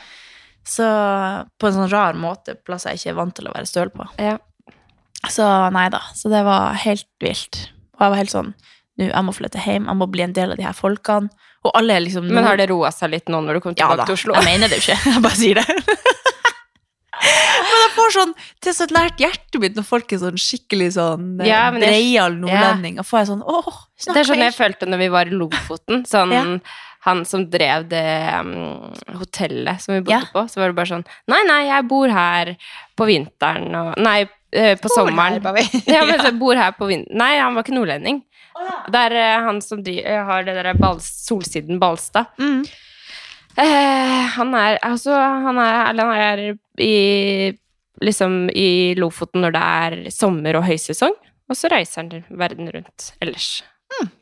Så 0.62 0.86
på 1.58 1.66
en 1.68 1.74
sånn 1.74 1.90
rar 1.90 2.14
måte, 2.14 2.54
plass 2.54 2.84
jeg 2.86 3.00
ikke 3.00 3.10
er 3.12 3.16
vant 3.18 3.34
til 3.34 3.48
å 3.50 3.54
være 3.56 3.66
støl 3.66 3.90
på. 3.94 4.06
Ja. 4.22 4.36
Så 5.30 5.46
nei 5.74 5.88
da. 5.94 6.00
Så 6.18 6.30
det 6.32 6.42
var 6.46 6.74
helt 6.82 7.08
vilt. 7.22 7.66
Og 7.98 8.04
jeg 8.06 8.12
var 8.14 8.18
helt 8.22 8.32
sånn 8.34 8.54
Nå, 9.00 9.08
jeg 9.08 9.24
må 9.24 9.32
flytte 9.32 9.60
hjem, 9.62 9.86
jeg 9.88 9.98
må 9.98 10.08
bli 10.12 10.24
en 10.26 10.34
del 10.36 10.52
av 10.52 10.60
de 10.60 10.66
her 10.66 10.76
folkene. 10.76 11.32
Og 11.62 11.70
alle 11.78 11.94
er 11.96 12.02
liksom 12.04 12.26
Men 12.26 12.44
har 12.44 12.58
det 12.58 12.66
roa 12.72 12.90
seg 12.92 13.12
litt 13.12 13.30
nå 13.30 13.38
når 13.44 13.58
du 13.58 13.64
kom 13.64 13.76
tilbake 13.78 14.02
ja, 14.02 14.08
til 14.08 14.18
Oslo? 14.18 14.34
Ja 14.34 14.42
da, 14.42 14.50
Jeg 14.50 14.58
mener 14.58 14.72
det 14.72 14.80
jo 14.80 14.84
ikke. 14.84 14.98
Jeg 15.14 15.24
bare 15.24 15.38
sier 15.38 15.60
det. 15.62 15.66
Men 17.22 17.78
jeg 17.78 17.90
får 17.94 18.14
sånn 18.16 18.32
Det 18.34 18.70
er 18.72 18.74
så 18.74 18.86
nært 18.90 19.20
hjertet 19.22 19.58
mitt 19.62 19.76
når 19.78 19.84
folk 19.86 20.14
er 20.14 20.20
sånn 20.22 20.40
skikkelig 20.40 20.88
sånn 20.96 21.26
eh, 21.42 21.50
Ja, 21.50 21.66
breial 21.74 22.34
nordlending. 22.40 22.96
Da 22.98 23.04
får 23.06 23.20
jeg 23.20 23.28
sånn 23.30 23.44
åh, 23.46 23.68
snakker. 23.68 24.16
Det 24.16 24.22
er 24.24 24.28
sånn 24.32 24.42
jeg 24.42 24.56
følte 24.56 24.88
når 24.90 25.02
vi 25.04 25.08
var 25.14 25.30
i 25.30 25.36
Lofoten. 25.36 26.02
Sånn, 26.08 26.34
Ja. 26.34 26.44
Han 27.02 27.24
som 27.26 27.48
drev 27.50 27.88
det 27.90 28.02
um, 28.38 28.52
hotellet 29.18 29.82
som 29.82 29.94
vi 29.96 30.00
bodde 30.04 30.14
Ja. 30.14 30.20
på, 30.32 30.44
så 30.48 30.60
var 30.62 30.70
det 30.70 30.76
bare 30.78 30.90
sånn 30.92 31.04
Nei, 31.32 31.40
nei, 31.48 31.60
jeg 31.66 31.86
bor 31.90 32.12
her 32.14 32.52
på 32.98 33.08
vinteren 33.08 33.74
og 33.74 33.96
Nei, 33.98 34.20
uh, 34.28 34.74
på 34.78 34.92
sommeren. 34.94 35.40
her, 35.42 35.66
ja, 35.96 36.04
men 36.06 36.20
jeg 36.22 36.36
bor 36.38 36.54
her 36.58 36.70
på 36.78 36.86
vinteren. 36.92 37.18
Nei, 37.18 37.32
han 37.40 37.54
var 37.58 37.66
ikke 37.66 37.74
nordlending. 37.74 38.22
Det 38.92 39.00
er 39.08 39.16
uh, 39.18 39.46
han 39.48 39.58
som 39.64 39.82
dri- 39.82 40.04
eh, 40.06 40.22
har 40.28 40.44
det 40.46 40.54
der 40.60 40.74
bal 40.78 41.00
Solsiden 41.02 41.80
Balstad. 41.82 42.30
Mm. 42.38 42.62
Uh, 43.58 44.22
han 44.36 44.54
er 44.56 44.78
altså 44.86 45.12
Han 45.12 45.58
er, 45.60 45.90
eller 45.90 46.08
han 46.08 46.22
er 46.22 46.44
i 46.80 47.52
liksom 48.02 48.46
i 48.56 48.94
Lofoten 48.98 49.42
når 49.44 49.52
det 49.54 49.60
er 49.62 49.98
sommer 50.14 50.56
og 50.58 50.64
høysesong. 50.70 51.12
Og 51.50 51.58
så 51.58 51.68
reiser 51.70 52.00
han 52.06 52.24
verden 52.40 52.70
rundt 52.72 53.10
ellers. 53.22 53.62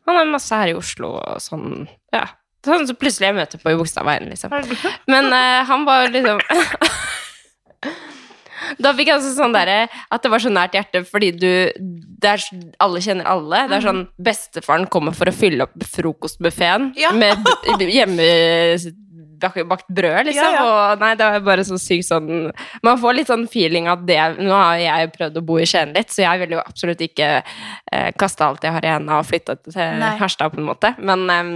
Han 0.08 0.16
er 0.18 0.26
masse 0.32 0.56
her 0.58 0.72
i 0.72 0.74
Oslo 0.74 1.12
og 1.20 1.38
sånn, 1.40 1.84
ja. 2.12 2.24
Sånn 2.66 2.86
som 2.88 2.96
plutselig 3.00 3.30
jeg 3.30 3.36
møter 3.38 3.60
på 3.62 3.72
i 3.72 3.76
Bogstadveien, 3.78 4.28
liksom. 4.28 4.52
Men 5.08 5.30
uh, 5.32 5.60
han 5.68 5.86
var 5.88 6.10
liksom 6.12 6.40
Da 8.80 8.92
fikk 8.94 9.08
jeg 9.08 9.16
altså 9.16 9.30
sånn 9.34 9.54
derre 9.56 9.86
At 10.12 10.22
det 10.24 10.30
var 10.32 10.42
så 10.44 10.50
nært 10.52 10.74
hjertet 10.76 11.08
fordi 11.08 11.30
du 11.32 11.48
er, 11.48 12.42
Alle 12.82 13.00
kjenner 13.04 13.28
alle. 13.30 13.64
Det 13.70 13.78
er 13.78 13.86
sånn 13.86 14.02
Bestefaren 14.20 14.84
kommer 14.92 15.16
for 15.16 15.30
å 15.30 15.34
fylle 15.34 15.64
opp 15.66 15.86
frokostbuffeen 15.94 16.90
Ja. 17.00 17.14
med 17.16 17.40
hjemmebakt 19.40 19.88
brød, 19.88 20.26
liksom. 20.28 20.44
Ja, 20.44 20.50
ja. 20.52 20.66
Og 20.92 21.00
nei, 21.00 21.14
det 21.16 21.24
var 21.32 21.40
bare 21.48 21.64
så 21.64 21.78
sykt 21.80 22.10
sånn 22.10 22.50
Man 22.84 23.00
får 23.00 23.16
litt 23.16 23.32
sånn 23.32 23.46
feeling 23.50 23.88
at 23.88 24.04
det 24.08 24.20
Nå 24.44 24.52
har 24.52 24.76
jeg 24.82 25.12
prøvd 25.16 25.40
å 25.40 25.46
bo 25.48 25.56
i 25.62 25.66
Skien 25.68 25.96
litt, 25.96 26.12
så 26.12 26.26
jeg 26.26 26.44
vil 26.44 26.58
jo 26.58 26.62
absolutt 26.62 27.00
ikke 27.08 27.30
eh, 27.40 28.10
kaste 28.20 28.44
alt 28.44 28.64
jeg 28.68 28.76
har 28.76 28.84
i 28.84 28.92
hendene 28.92 29.22
og 29.22 29.28
flytte 29.30 29.56
til. 29.64 30.04
Harstad, 30.20 30.52
på 30.52 30.60
en 30.60 30.68
måte. 30.68 30.92
Men 31.00 31.24
em, 31.32 31.52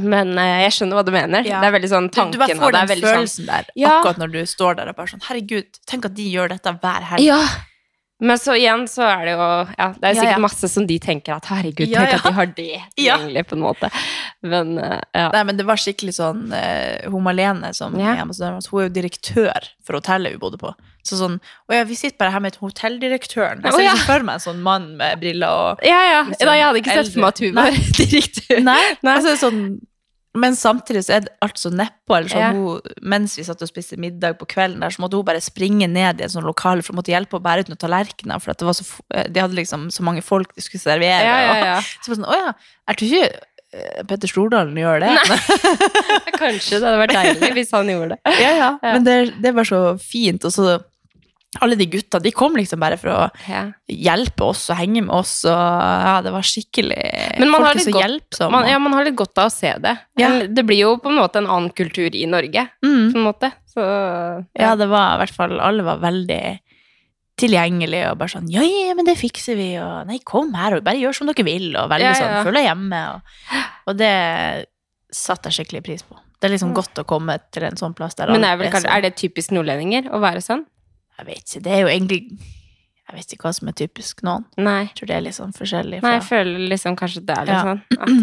men 0.00 0.32
uh, 0.38 0.62
jeg 0.64 0.72
skjønner 0.78 0.96
hva 0.96 1.04
du 1.04 1.12
mener. 1.12 1.44
Ja. 1.44 1.58
Det 1.60 1.68
er 1.68 1.74
veldig 1.78 1.90
sånn 1.90 2.06
tanken 2.12 2.32
du 2.32 2.38
bare 2.40 2.56
får 2.56 2.72
den 2.78 2.88
sånn- 2.88 3.02
følelsen 3.08 3.46
der 3.50 3.66
Ja. 3.76 3.98
akkurat 3.98 4.16
når 4.22 4.32
du 4.32 4.40
står 4.46 4.76
der 4.76 4.88
og 4.88 4.96
bare 4.96 5.06
sånn 5.12 5.22
Herregud, 5.28 5.78
tenk 5.86 6.06
at 6.08 6.14
de 6.14 6.30
gjør 6.32 6.48
dette 6.54 6.72
hver 6.80 7.02
helg. 7.12 7.22
Ja. 7.26 7.42
Men 8.22 8.38
så 8.38 8.54
igjen 8.54 8.84
så 8.86 9.02
er 9.02 9.24
det 9.26 9.32
jo 9.34 9.46
Ja, 9.78 9.88
det 9.98 10.04
er 10.06 10.14
Ja, 10.14 10.20
sikkert 10.22 10.40
masse 10.44 10.68
som 10.70 10.86
de 10.86 10.98
tenker 11.02 11.34
at 11.34 11.44
herregud, 11.50 11.90
tenk 11.90 12.12
at 12.14 12.22
de 12.22 12.32
har 12.36 12.46
det 12.46 12.68
tilgjengelig, 12.96 13.42
på 13.50 13.56
en 13.58 13.64
måte. 13.66 13.90
Men 14.42 14.78
uh, 14.78 15.00
ja. 15.12 15.28
Nei, 15.34 15.42
men 15.48 15.56
det 15.58 15.66
var 15.66 15.76
skikkelig 15.76 16.14
sånn 16.20 16.44
uh, 16.54 17.10
Hun 17.10 17.22
Malene, 17.26 17.72
som 17.74 17.98
Ja. 17.98 18.14
dem, 18.14 18.30
hun 18.30 18.80
er 18.80 18.88
jo 18.88 18.94
direktør 18.94 19.68
for 19.84 19.98
hotellet 19.98 20.32
vi 20.32 20.38
bodde 20.38 20.56
på. 20.62 20.70
Så 21.02 21.18
sånn 21.18 21.38
Å 21.42 21.74
ja, 21.74 21.84
vi 21.86 21.96
sitter 21.98 22.14
bare 22.20 22.34
her 22.34 22.42
med 22.44 22.58
hotelldirektøren. 22.62 23.64
Jeg 23.66 23.74
ser 23.74 23.88
ikke 23.90 24.08
for 24.08 24.26
meg 24.26 24.38
en 24.38 24.44
sånn 24.44 24.60
mann 24.62 24.92
med 25.00 25.22
briller 25.22 25.50
og 25.50 25.86
Ja, 25.86 26.02
ja. 26.06 26.20
Liksom 26.28 26.52
jeg 26.52 26.66
hadde 26.68 26.82
ikke 26.82 26.98
sett 27.00 27.14
for 27.14 27.24
meg 27.24 27.32
at 27.32 27.42
hun 27.42 27.56
var 27.58 27.80
direktør. 28.02 28.60
Nei, 28.68 28.82
Nei. 29.02 29.16
altså 29.16 29.38
sånn 29.40 29.64
men 30.32 30.54
samtidig 30.56 31.02
så 31.04 31.18
er 31.18 31.24
det 31.26 31.32
alt 31.44 31.60
så 31.60 31.68
nedpå. 31.72 32.14
Eller 32.16 32.32
sånn, 32.32 32.56
hun, 32.56 32.94
mens 33.12 33.34
vi 33.36 33.44
satt 33.44 33.60
og 33.64 33.68
spiste 33.68 33.98
middag 34.00 34.38
på 34.40 34.48
kvelden, 34.48 34.80
der, 34.80 34.94
så 34.94 35.02
måtte 35.04 35.18
hun 35.20 35.26
bare 35.28 35.42
springe 35.44 35.88
ned 35.92 36.22
i 36.22 36.24
en 36.24 36.32
sånn 36.32 36.46
lokale, 36.48 36.80
for 36.80 36.94
hun 36.94 37.02
måtte 37.02 37.12
hjelpe 37.12 37.36
å 37.36 37.44
bære 37.44 37.66
ut 37.66 37.72
noen 37.72 37.80
tallerkener. 37.82 38.40
For 38.40 38.54
at 38.54 38.62
det 38.62 38.68
var 38.68 38.78
så, 38.78 38.86
de 39.12 39.42
hadde 39.44 39.58
liksom 39.58 39.90
så 39.92 40.06
mange 40.06 40.24
folk 40.24 40.54
de 40.56 40.64
skulle 40.64 40.80
servere. 40.80 41.26
Ja. 41.28 41.76
Og, 41.82 41.90
så 42.00 42.14
var 42.14 42.16
det 42.16 42.20
sånn, 42.22 42.30
å 42.32 42.38
ja, 42.38 42.54
jeg 42.88 43.00
tror 43.00 43.10
ikke 43.10 43.28
eh, 43.28 44.06
Petter 44.08 44.32
Stordalen 44.32 44.80
gjør 44.80 45.04
det. 45.04 45.12
Kanskje 46.40 46.78
det 46.78 46.86
hadde 46.88 47.02
vært 47.04 47.16
deilig 47.18 47.52
hvis 47.60 47.76
han 47.76 47.92
gjorde 47.92 48.16
det. 48.16 48.36
Ja, 48.40 48.54
ja. 48.56 48.70
Ja. 48.72 48.94
Men 48.96 49.04
det, 49.08 49.18
det 49.44 49.52
var 49.58 49.68
så 49.68 49.82
fint. 50.00 50.48
Og 50.48 50.56
så 50.56 50.78
alle 51.60 51.76
de 51.76 51.86
gutta, 51.86 52.18
de 52.22 52.32
kom 52.32 52.56
liksom 52.56 52.80
bare 52.80 52.96
for 52.96 53.12
å 53.12 53.30
Ja. 53.48 53.72
hjelpe 53.88 54.44
oss 54.44 54.70
og 54.70 54.76
henge 54.78 55.02
med 55.04 55.12
oss. 55.12 55.44
Og 55.44 55.52
ja, 55.52 56.20
det 56.24 56.32
var 56.32 56.40
skikkelig 56.40 57.38
Men 57.38 57.50
man 57.50 57.62
har 57.62 57.74
litt 57.74 57.92
godt-. 57.92 58.40
Man, 58.50 58.68
ja, 58.68 58.78
man 58.78 58.92
har 58.96 59.04
litt 59.04 59.16
godt 59.16 59.36
av 59.38 59.50
å 59.50 59.52
se 59.52 59.74
det. 59.78 59.98
Ja. 60.16 60.46
Det 60.46 60.64
blir 60.64 60.80
jo 60.80 60.96
på 60.96 61.10
en 61.12 61.20
måte 61.20 61.42
en 61.42 61.46
annen 61.46 61.70
kultur 61.70 62.14
i 62.14 62.24
Norge, 62.26 62.68
mm. 62.82 63.12
på 63.12 63.18
en 63.18 63.26
måte. 63.26 63.52
Så 63.68 63.84
Ja, 64.58 64.74
det 64.76 64.88
var 64.88 65.14
i 65.14 65.22
hvert 65.22 65.34
fall 65.34 65.60
Alle 65.60 65.82
var 65.82 65.96
veldig 65.96 66.60
tilgjengelige 67.40 68.10
og 68.10 68.18
bare 68.20 68.28
sånn 68.28 68.50
Ja, 68.52 68.60
ja, 68.60 68.92
men 68.94 69.06
det 69.08 69.16
fikser 69.16 69.56
vi, 69.56 69.70
og 69.80 70.06
nei, 70.08 70.18
kom 70.24 70.52
her, 70.54 70.76
og 70.76 70.84
bare 70.84 71.00
gjør 71.00 71.16
som 71.16 71.30
dere 71.30 71.46
vil, 71.46 71.70
og 71.76 71.88
veldig 71.92 72.12
sånn. 72.18 72.34
Følg 72.44 72.58
deg 72.60 72.68
hjemme, 72.68 73.00
og, 73.14 73.62
og 73.88 73.96
det 73.96 74.12
satte 75.12 75.48
jeg 75.48 75.62
skikkelig 75.62 75.82
pris 75.84 76.04
på. 76.04 76.18
Det 76.42 76.48
er 76.48 76.56
liksom 76.56 76.72
godt 76.74 76.98
å 76.98 77.06
komme 77.06 77.36
til 77.54 77.64
en 77.68 77.78
sånn 77.78 77.94
plass 77.94 78.16
der 78.18 78.32
Men 78.32 78.44
er, 78.44 78.56
vel, 78.58 78.72
er 78.74 79.04
det 79.04 79.14
typisk 79.20 79.52
nordlendinger 79.54 80.08
å 80.10 80.18
være 80.22 80.42
sånn? 80.44 80.64
Jeg 81.18 81.26
vet 81.28 81.44
ikke, 81.44 81.62
det 81.62 81.72
er 81.76 81.80
jo 81.84 81.92
egentlig 81.92 82.22
Jeg 83.12 83.18
vet 83.18 83.32
ikke 83.34 83.44
hva 83.44 83.50
som 83.52 83.68
er 83.68 83.74
typisk 83.76 84.22
noen. 84.24 84.44
Nei. 84.56 84.86
Jeg 84.86 84.94
tror 84.96 85.08
det 85.10 85.14
er 85.18 85.24
litt 85.26 85.34
sånn 85.36 85.50
forskjellig. 85.52 85.98
Nei, 86.00 86.12
jeg 86.14 86.22
føler 86.24 86.62
liksom 86.70 86.94
kanskje 86.96 87.20
det 87.28 87.34
er 87.36 87.44
litt 87.44 87.52
Ja. 87.52 87.64
sånn. 87.66 87.80
At, 87.98 88.22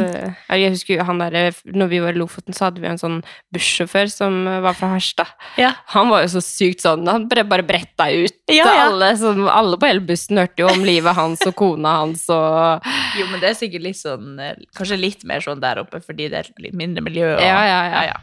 eh, 0.49 0.57
jeg 0.63 0.71
husker 0.73 1.03
han 1.05 1.19
der, 1.21 1.51
når 1.75 1.89
vi 1.91 1.99
var 2.01 2.09
i 2.15 2.17
Lofoten, 2.17 2.55
så 2.57 2.63
hadde 2.65 2.81
vi 2.81 2.87
en 2.89 2.97
sånn 2.97 3.19
bussjåfør 3.53 4.09
som 4.09 4.47
eh, 4.47 4.59
var 4.65 4.73
fra 4.73 4.87
Harstad. 4.95 5.27
Ja. 5.61 5.73
Han 5.93 6.09
var 6.09 6.23
jo 6.23 6.31
så 6.33 6.41
sykt 6.41 6.81
sånn, 6.81 7.05
han 7.11 7.27
bare, 7.29 7.43
bare 7.45 7.61
bretta 7.67 8.07
ut 8.09 8.33
Ja, 8.49 8.63
til 8.65 8.73
ja. 8.79 8.87
alle. 8.87 9.11
Som, 9.21 9.43
alle 9.47 9.77
på 9.77 9.85
hele 9.91 10.01
bussen 10.09 10.37
hørte 10.41 10.63
jo 10.63 10.71
om 10.73 10.81
livet 10.87 11.13
hans 11.19 11.45
og 11.45 11.53
kona 11.59 11.97
hans 11.99 12.25
og 12.33 12.81
jo, 13.19 13.27
men 13.29 13.39
det 13.43 13.51
er 13.51 13.59
sikkert 13.61 13.83
litt 13.85 13.99
sånn 13.99 14.39
eh, 14.41 14.55
Kanskje 14.73 14.97
litt 14.97 15.23
mer 15.23 15.39
sånn 15.45 15.61
der 15.61 15.83
oppe 15.83 16.01
fordi 16.01 16.31
det 16.33 16.39
er 16.47 16.49
litt 16.57 16.73
mindre 16.73 17.03
miljø. 17.05 17.35
Og, 17.35 17.41
Ja, 17.45 17.61
ja, 17.67 18.03
ja. 18.09 18.17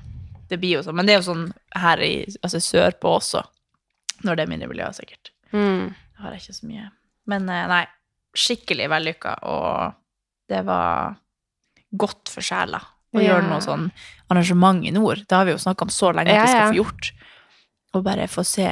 Det 0.50 0.58
blir 0.58 0.80
jo 0.80 0.82
sånn. 0.82 0.94
Men 0.99 1.06
det 1.06 1.14
er 1.14 1.20
jo 1.23 1.30
sånn 1.30 1.46
her 1.78 2.02
i 2.02 2.25
altså 2.42 2.58
sørpå 2.58 3.20
også, 3.20 3.44
når 4.26 4.37
det 4.38 4.45
er 4.47 4.50
mindre 4.52 4.68
miljø, 4.73 4.88
sikkert. 4.97 5.30
mm. 5.52 5.95
Det 6.16 6.23
har 6.25 6.33
jeg 6.33 6.40
ikke 6.47 6.54
så 6.59 6.66
mye. 6.71 6.85
Men 7.28 7.49
eh, 7.52 7.66
nei, 7.68 7.83
skikkelig 8.37 8.87
vellykka, 8.88 9.35
og 9.49 9.95
det 10.49 10.62
var 10.64 11.16
godt 11.97 12.30
for 12.33 12.45
sjela 12.45 12.80
å 13.16 13.21
Ja. 13.23 13.35
gjøre 13.35 13.49
noe 13.50 13.61
sånn 13.64 13.90
arrangement 14.30 14.85
i 14.85 14.90
nord. 14.92 15.23
Det 15.28 15.37
har 15.37 15.45
vi 15.49 15.52
jo 15.54 15.59
snakka 15.62 15.87
om 15.87 15.92
så 15.92 16.11
lenge 16.14 16.33
at 16.35 16.42
vi 16.47 16.52
skal 16.52 16.73
få 16.73 16.78
gjort. 16.80 17.11
Og 17.97 18.02
bare 18.04 18.26
få 18.28 18.42
se 18.45 18.66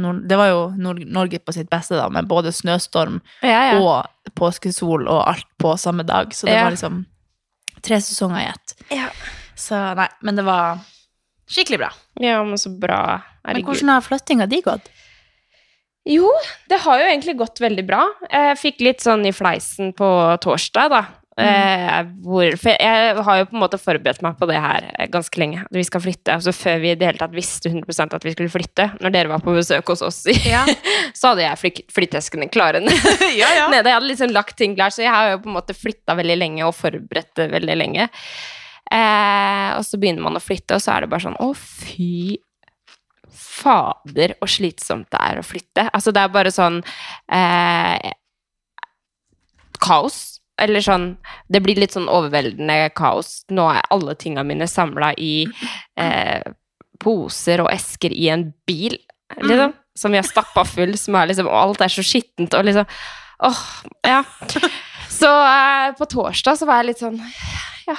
nord 0.00 0.22
Det 0.28 0.36
var 0.38 0.46
jo 0.48 0.60
Nord 0.78 1.00
Norge 1.04 1.38
på 1.44 1.52
sitt 1.52 1.68
beste, 1.68 1.96
da, 1.98 2.06
med 2.08 2.28
både 2.30 2.52
snøstorm 2.54 3.18
Ja, 3.42 3.72
ja. 3.74 3.80
og 3.82 4.32
påskesol 4.38 5.08
og 5.08 5.24
alt 5.28 5.46
på 5.60 5.74
samme 5.78 6.04
dag. 6.06 6.32
Så 6.32 6.46
det 6.48 6.56
var 6.62 6.70
liksom 6.72 7.02
tre 7.82 7.96
sesonger 8.00 8.40
i 8.40 8.48
ett. 8.52 8.74
Ja. 8.90 9.08
Så 9.56 9.76
nei, 9.96 10.08
men 10.22 10.36
det 10.36 10.44
var 10.46 10.78
skikkelig 11.50 11.78
bra. 11.82 11.90
ja, 12.20 12.42
men 12.44 12.56
så 12.58 12.70
bra. 12.78 13.20
Men 13.46 13.62
hvordan 13.64 13.94
har 13.94 14.04
flyttinga 14.04 14.48
di 14.50 14.60
gått? 14.64 14.90
Jo, 16.08 16.28
det 16.70 16.80
har 16.80 17.00
jo 17.00 17.08
egentlig 17.10 17.36
gått 17.38 17.60
veldig 17.60 17.84
bra. 17.86 18.04
Jeg 18.30 18.58
fikk 18.60 18.84
litt 18.84 19.02
sånn 19.04 19.26
i 19.28 19.34
fleisen 19.36 19.92
på 19.96 20.08
torsdag, 20.42 20.92
da. 20.92 21.02
Mm. 21.40 22.08
hvor, 22.26 22.52
for 22.60 22.74
jeg 22.74 23.20
har 23.24 23.36
jo 23.38 23.44
på 23.48 23.54
en 23.56 23.62
måte 23.62 23.78
forberedt 23.80 24.18
meg 24.20 24.34
på 24.36 24.44
det 24.50 24.58
her 24.60 24.90
eh, 24.90 25.08
ganske 25.08 25.40
lenge. 25.40 25.62
At 25.64 25.76
vi 25.78 25.84
skal 25.86 26.02
flytte. 26.04 26.34
Altså 26.34 26.52
Før 26.52 26.82
vi 26.82 26.90
i 26.92 26.96
det 26.98 27.06
hele 27.06 27.20
tatt 27.22 27.32
visste 27.32 27.70
100% 27.70 28.16
at 28.18 28.26
vi 28.26 28.34
skulle 28.34 28.52
flytte, 28.52 28.90
når 29.00 29.14
dere 29.14 29.32
var 29.32 29.44
på 29.44 29.54
besøk 29.56 29.92
hos 29.92 30.04
oss, 30.04 30.20
Ja. 30.44 30.66
så 31.18 31.32
hadde 31.32 31.46
jeg 31.46 31.84
flytteskene 31.94 32.50
klare 32.52 32.82
ja, 33.40 33.48
ja. 33.56 33.70
nede. 33.72 33.88
Jeg 33.88 33.96
hadde 33.96 34.10
liksom 34.10 34.34
lagt 34.36 34.58
ting 34.60 34.76
klart, 34.76 34.96
så 34.96 35.06
jeg 35.06 35.14
har 35.14 35.34
jo 35.34 35.42
på 35.46 35.52
en 35.52 35.56
måte 35.56 35.76
flytta 35.76 36.18
veldig 36.18 36.36
lenge 36.42 36.66
og 36.68 36.76
forberedt 36.76 37.32
det 37.40 37.48
veldig 37.54 37.78
lenge. 37.78 38.10
Eh, 38.90 39.68
og 39.78 39.86
så 39.86 40.00
begynner 40.02 40.26
man 40.26 40.36
å 40.36 40.44
flytte, 40.44 40.76
og 40.76 40.84
så 40.84 40.96
er 40.96 41.06
det 41.06 41.12
bare 41.12 41.28
sånn 41.28 41.40
Å, 41.40 41.52
fy 41.56 42.40
fader, 43.60 44.34
og 44.40 44.50
slitsomt 44.50 45.10
det 45.12 45.20
er 45.20 45.40
å 45.40 45.46
flytte. 45.46 45.86
Altså, 45.92 46.12
det 46.16 46.24
er 46.24 46.34
bare 46.34 46.52
sånn 46.54 46.80
eh, 47.32 48.12
Kaos. 49.80 50.40
Eller 50.60 50.84
sånn 50.84 51.14
Det 51.48 51.62
blir 51.64 51.78
litt 51.80 51.94
sånn 51.96 52.10
overveldende 52.12 52.90
kaos. 52.96 53.46
Nå 53.48 53.64
er 53.72 53.86
alle 53.94 54.16
tinga 54.20 54.44
mine 54.44 54.68
samla 54.68 55.14
i 55.16 55.46
eh, 55.96 56.42
poser 57.00 57.62
og 57.64 57.70
esker 57.72 58.12
i 58.12 58.28
en 58.28 58.50
bil, 58.68 58.98
liksom. 59.40 59.72
Som 59.96 60.12
vi 60.14 60.20
har 60.20 60.28
stappa 60.28 60.66
full, 60.68 60.92
som 61.00 61.16
er 61.18 61.30
liksom 61.30 61.48
Og 61.50 61.56
alt 61.58 61.80
er 61.84 61.92
så 61.92 62.04
skittent 62.06 62.54
og 62.56 62.68
liksom 62.68 62.86
Åh, 63.48 63.62
ja. 64.06 64.20
Så 65.10 65.30
eh, 65.30 65.88
på 65.96 66.06
torsdag 66.12 66.60
så 66.60 66.68
var 66.68 66.82
jeg 66.82 66.92
litt 66.92 67.02
sånn 67.02 67.18
Ja. 67.88 67.96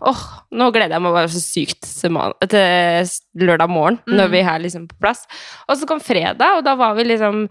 Åh, 0.00 0.20
nå 0.56 0.70
gleder 0.72 0.96
jeg 0.96 1.04
meg 1.04 1.12
bare 1.12 1.28
så 1.28 1.40
sykt 1.42 1.84
til, 1.84 2.16
lørdag 3.44 3.68
morgen, 3.68 3.98
når 4.08 4.30
vi 4.32 4.40
er 4.40 4.62
liksom 4.62 4.86
på 4.88 4.96
plass. 5.02 5.26
Og 5.68 5.76
så 5.76 5.88
kom 5.88 6.00
fredag, 6.00 6.56
og 6.56 6.64
da 6.64 6.74
var 6.78 6.96
vi 6.96 7.04
liksom 7.04 7.42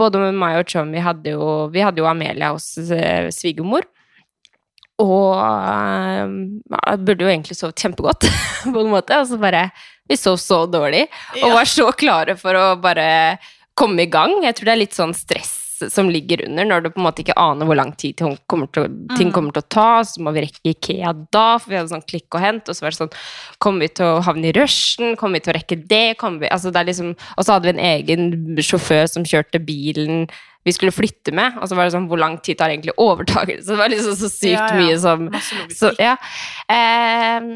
Både 0.00 0.22
med 0.22 0.38
meg 0.40 0.62
og 0.62 0.72
Chum, 0.72 0.94
vi 0.94 1.04
hadde 1.04 1.34
jo, 1.34 1.68
vi 1.74 1.84
hadde 1.84 2.00
jo 2.00 2.08
Amelia 2.08 2.54
hos 2.54 2.72
eh, 2.80 3.28
svigermor. 3.34 3.84
Og 5.00 5.36
eh, 5.36 6.34
ja, 6.72 6.96
burde 6.96 7.26
jo 7.26 7.32
egentlig 7.32 7.58
sovet 7.60 7.80
kjempegodt, 7.84 8.28
på 8.72 8.84
en 8.84 8.92
måte. 8.92 9.20
Og 9.20 9.28
så 9.28 9.40
bare 9.40 9.68
Vi 10.08 10.16
sov 10.18 10.40
så 10.42 10.64
dårlig, 10.66 11.04
og 11.44 11.58
var 11.58 11.68
så 11.68 11.92
klare 11.92 12.34
for 12.40 12.56
å 12.56 12.66
bare 12.80 13.38
komme 13.78 14.08
i 14.08 14.10
gang. 14.10 14.40
Jeg 14.46 14.56
tror 14.56 14.70
det 14.70 14.78
er 14.78 14.86
litt 14.86 14.96
sånn 14.96 15.16
stress 15.16 15.59
som 15.88 16.10
ligger 16.12 16.42
under, 16.46 16.64
når 16.68 16.82
du 16.84 16.90
på 16.90 17.00
en 17.00 17.06
måte 17.06 17.22
ikke 17.24 17.36
aner 17.40 17.64
hvor 17.66 17.78
lang 17.78 17.92
tid 17.96 18.16
ting 18.20 18.36
kommer 18.50 18.68
til, 18.72 18.84
å- 18.84 19.16
ting 19.16 19.32
kommer 19.32 19.52
til 19.56 19.62
å 19.62 19.68
ta. 19.72 20.02
Så 20.04 20.20
må 20.20 20.32
vi 20.36 20.42
rekke 20.44 20.74
Ikea 20.74 21.14
da, 21.32 21.56
for 21.58 21.70
vi 21.70 21.76
hadde 21.80 21.88
sånn 21.94 22.04
klikk 22.06 22.28
og 22.36 22.40
hent. 22.44 22.68
Og 22.68 22.76
så 22.76 22.84
var 22.84 22.90
det 22.90 23.00
sånn 23.00 23.12
Kommer 23.60 23.80
vi 23.86 23.88
til 23.88 24.06
å 24.06 24.20
havne 24.22 24.50
i 24.50 24.52
rushen? 24.56 25.16
Kommer 25.16 25.40
vi 25.40 25.44
til 25.46 25.54
å 25.54 25.58
rekke 25.58 25.80
det? 25.88 26.16
Kommer 26.20 26.40
vi, 26.44 26.48
altså 26.52 26.70
det 26.72 26.80
er 26.82 26.90
liksom, 26.92 27.14
og 27.36 27.44
så 27.44 27.52
hadde 27.56 27.70
vi 27.70 27.74
en 27.78 27.84
egen 28.00 28.56
sjåfør 28.60 29.08
som 29.08 29.24
kjørte 29.24 29.60
bilen 29.64 30.28
vi 30.64 30.72
skulle 30.76 30.92
flytte 30.92 31.32
med. 31.36 31.56
Og 31.60 31.68
så 31.70 31.76
var 31.76 31.86
det 31.86 31.94
sånn 31.94 32.08
Hvor 32.10 32.20
lang 32.20 32.36
tid 32.44 32.58
tar 32.60 32.72
egentlig 32.72 32.92
overtakelse? 33.00 33.68
Det 33.70 33.78
var 33.80 33.92
liksom 33.92 34.18
så 34.18 34.28
sykt 34.32 34.56
Ja, 34.58 34.66
ja. 34.68 34.80
mye 34.80 34.98
som 35.00 35.28
så, 35.72 35.92
ja. 36.00 36.16
Eh, 36.70 37.46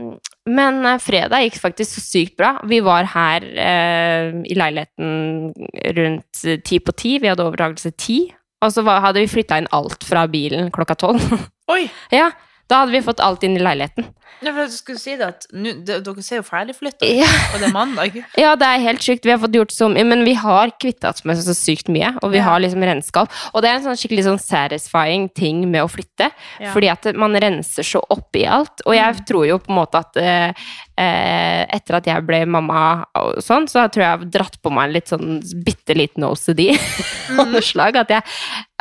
men 0.54 0.80
fredag 1.00 1.44
gikk 1.46 1.58
faktisk 1.60 1.96
så 1.98 2.04
sykt 2.04 2.36
bra. 2.40 2.54
Vi 2.68 2.80
var 2.84 3.08
her 3.14 3.44
eh, 3.44 4.30
i 4.48 4.56
leiligheten 4.56 5.52
rundt 5.98 6.44
ti 6.64 6.80
på 6.80 6.96
ti. 6.96 7.18
Vi 7.20 7.30
hadde 7.30 7.44
overtakelse 7.46 7.94
ti. 7.96 8.18
Og 8.64 8.72
så 8.72 8.84
var, 8.84 9.02
hadde 9.04 9.20
vi 9.20 9.28
flytta 9.28 9.60
inn 9.60 9.70
alt 9.76 10.04
fra 10.08 10.24
bilen 10.30 10.70
klokka 10.72 10.96
tolv. 10.96 11.24
Oi! 11.72 11.84
ja, 12.20 12.30
Da 12.64 12.80
hadde 12.80 12.94
vi 12.96 13.04
fått 13.04 13.20
alt 13.20 13.42
inn 13.44 13.58
i 13.58 13.64
leiligheten. 13.64 14.06
Ja, 14.44 14.52
for 14.52 14.66
du 14.68 14.74
skulle 14.74 14.98
si 15.00 15.14
det 15.16 15.26
at 15.26 15.46
nu, 15.52 15.70
de- 15.86 16.00
dere 16.04 16.22
ser 16.22 16.40
jo 16.40 16.44
ferdigflytta 16.46 17.06
Ja. 17.08 17.28
og 17.54 17.60
det 17.62 17.68
er 17.68 17.72
mandag. 17.72 18.18
Ja, 18.44 18.54
det 18.60 18.66
er 18.66 18.82
helt 18.84 19.00
sykt. 19.04 19.24
Vi 19.24 19.30
har 19.32 19.38
fått 19.40 19.54
gjort 19.56 19.72
så 19.72 19.88
mye, 19.92 20.04
men 20.04 20.24
vi 20.26 20.34
har 20.36 20.72
kvittet 20.80 21.06
oss 21.10 21.24
med 21.24 21.36
så 21.40 21.54
sykt 21.56 21.88
mye. 21.88 22.12
Og 22.22 22.32
vi 22.34 22.38
Ja. 22.42 22.48
har 22.50 22.60
liksom 22.60 22.82
renskap. 22.84 23.30
Og 23.54 23.62
det 23.62 23.70
er 23.70 23.78
en 23.78 23.86
sånn 23.88 23.96
skikkelig 24.00 24.24
sånn 24.26 24.40
satisfying 24.42 25.28
ting 25.34 25.64
med 25.70 25.82
å 25.84 25.88
flytte. 25.90 26.30
Ja. 26.60 26.72
Fordi 26.74 26.90
at 26.92 27.08
man 27.16 27.32
renser 27.40 27.82
så 27.86 28.02
opp 28.10 28.34
i 28.36 28.44
alt. 28.44 28.82
Og 28.86 28.94
jeg 28.98 29.24
tror 29.28 29.46
jo 29.48 29.58
på 29.58 29.70
en 29.72 29.78
måte 29.80 30.02
at 30.02 30.16
eh, 30.20 30.52
eh, 30.98 31.64
etter 31.74 31.96
at 31.98 32.06
jeg 32.06 32.26
ble 32.26 32.44
mamma 32.46 33.04
og 33.18 33.38
sånn, 33.42 33.66
så 33.70 33.86
tror 33.88 34.02
jeg 34.04 34.10
jeg 34.10 34.18
har 34.18 34.30
dratt 34.36 34.60
på 34.62 34.70
meg 34.74 34.88
en 34.88 34.92
litt 34.98 35.10
sånn 35.10 35.40
bitte 35.64 35.96
liten 35.96 36.26
OCD 36.28 36.68
av 37.38 37.48
noe 37.50 37.62
slag. 37.64 37.96
At 38.04 38.08
jeg 38.18 38.22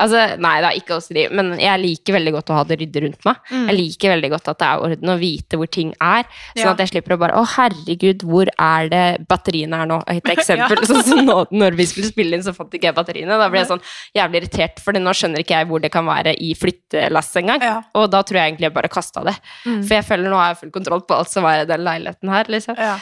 Altså, 0.04 0.18
nei 0.42 0.56
da, 0.60 0.72
ikke 0.74 0.96
OCD, 0.98 1.28
men 1.32 1.52
jeg 1.62 1.80
liker 1.80 2.16
veldig 2.16 2.32
godt 2.34 2.50
å 2.50 2.56
ha 2.58 2.64
det 2.66 2.80
ryddig 2.82 3.04
rundt 3.06 3.26
meg. 3.28 3.38
Jeg 3.54 3.76
liker 3.78 4.10
veldig 4.16 4.32
godt 4.34 4.48
at 4.50 4.58
det 4.60 4.66
er 4.68 4.82
orden, 4.88 5.12
og 5.14 5.20
vite 5.34 5.58
hvor 5.60 5.70
ting 5.74 5.92
er. 5.98 6.24
Sånn 6.54 6.64
Ja. 6.64 6.72
at 6.76 6.84
jeg 6.86 6.94
slipper 6.94 7.18
å 7.18 7.20
bare 7.26 7.38
Å, 7.42 7.44
herregud, 7.58 8.24
hvor 8.30 8.48
er 8.54 8.90
det 8.94 9.04
batteriene 9.28 9.82
er 9.84 9.90
nå? 9.90 10.00
Et 10.14 10.30
eksempel. 10.38 10.78
Ja. 10.80 10.90
Sånn 10.94 11.04
som 11.10 11.26
nå, 11.26 11.38
når 11.52 11.76
vi 11.82 11.90
skulle 11.90 12.12
spille 12.14 12.38
inn, 12.38 12.46
så 12.46 12.54
fant 12.56 12.72
ikke 12.74 12.92
jeg 12.92 12.98
batteriene. 13.02 13.40
Da 13.42 13.50
ble 13.50 13.64
jeg 13.64 13.72
sånn 13.74 13.84
jævlig 14.16 14.44
irritert, 14.44 14.80
for 14.84 14.94
nå 14.94 15.16
skjønner 15.18 15.42
ikke 15.44 15.58
jeg 15.58 15.68
hvor 15.74 15.82
det 15.84 15.92
kan 15.94 16.06
være 16.08 16.36
i 16.38 16.54
flyttelass 16.58 17.34
engang. 17.42 17.62
Ja. 17.66 17.78
Og 17.98 18.10
da 18.14 18.22
tror 18.24 18.40
jeg 18.40 18.52
egentlig 18.54 18.70
jeg 18.70 18.78
bare 18.78 18.92
kasta 18.94 19.24
det. 19.28 19.36
For 19.66 19.96
jeg 19.98 20.06
føler 20.08 20.30
nå 20.30 20.38
har 20.40 20.52
jeg 20.54 20.62
full 20.64 20.76
kontroll 20.76 21.02
på 21.08 21.18
alt 21.18 21.32
som 21.34 21.46
er 21.50 21.64
i 21.64 21.70
den 21.70 21.84
leiligheten 21.88 22.30
her, 22.34 22.52
liksom. 22.54 22.78
Ja. 22.78 22.98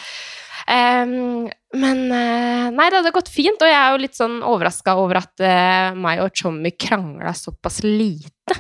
Um, 0.72 1.50
men 1.74 2.02
eh, 2.14 2.68
nei, 2.72 2.86
det 2.92 3.00
hadde 3.00 3.12
gått 3.16 3.32
fint, 3.34 3.60
og 3.64 3.68
jeg 3.68 3.76
er 3.80 3.96
jo 3.96 4.02
litt 4.04 4.16
sånn 4.18 4.38
overraska 4.46 4.94
over 5.02 5.18
at 5.24 5.42
uh, 5.44 5.98
meg 5.98 6.22
og 6.24 6.30
Tommy 6.38 6.72
krangla 6.80 7.34
såpass 7.36 7.82
lite. 7.84 8.56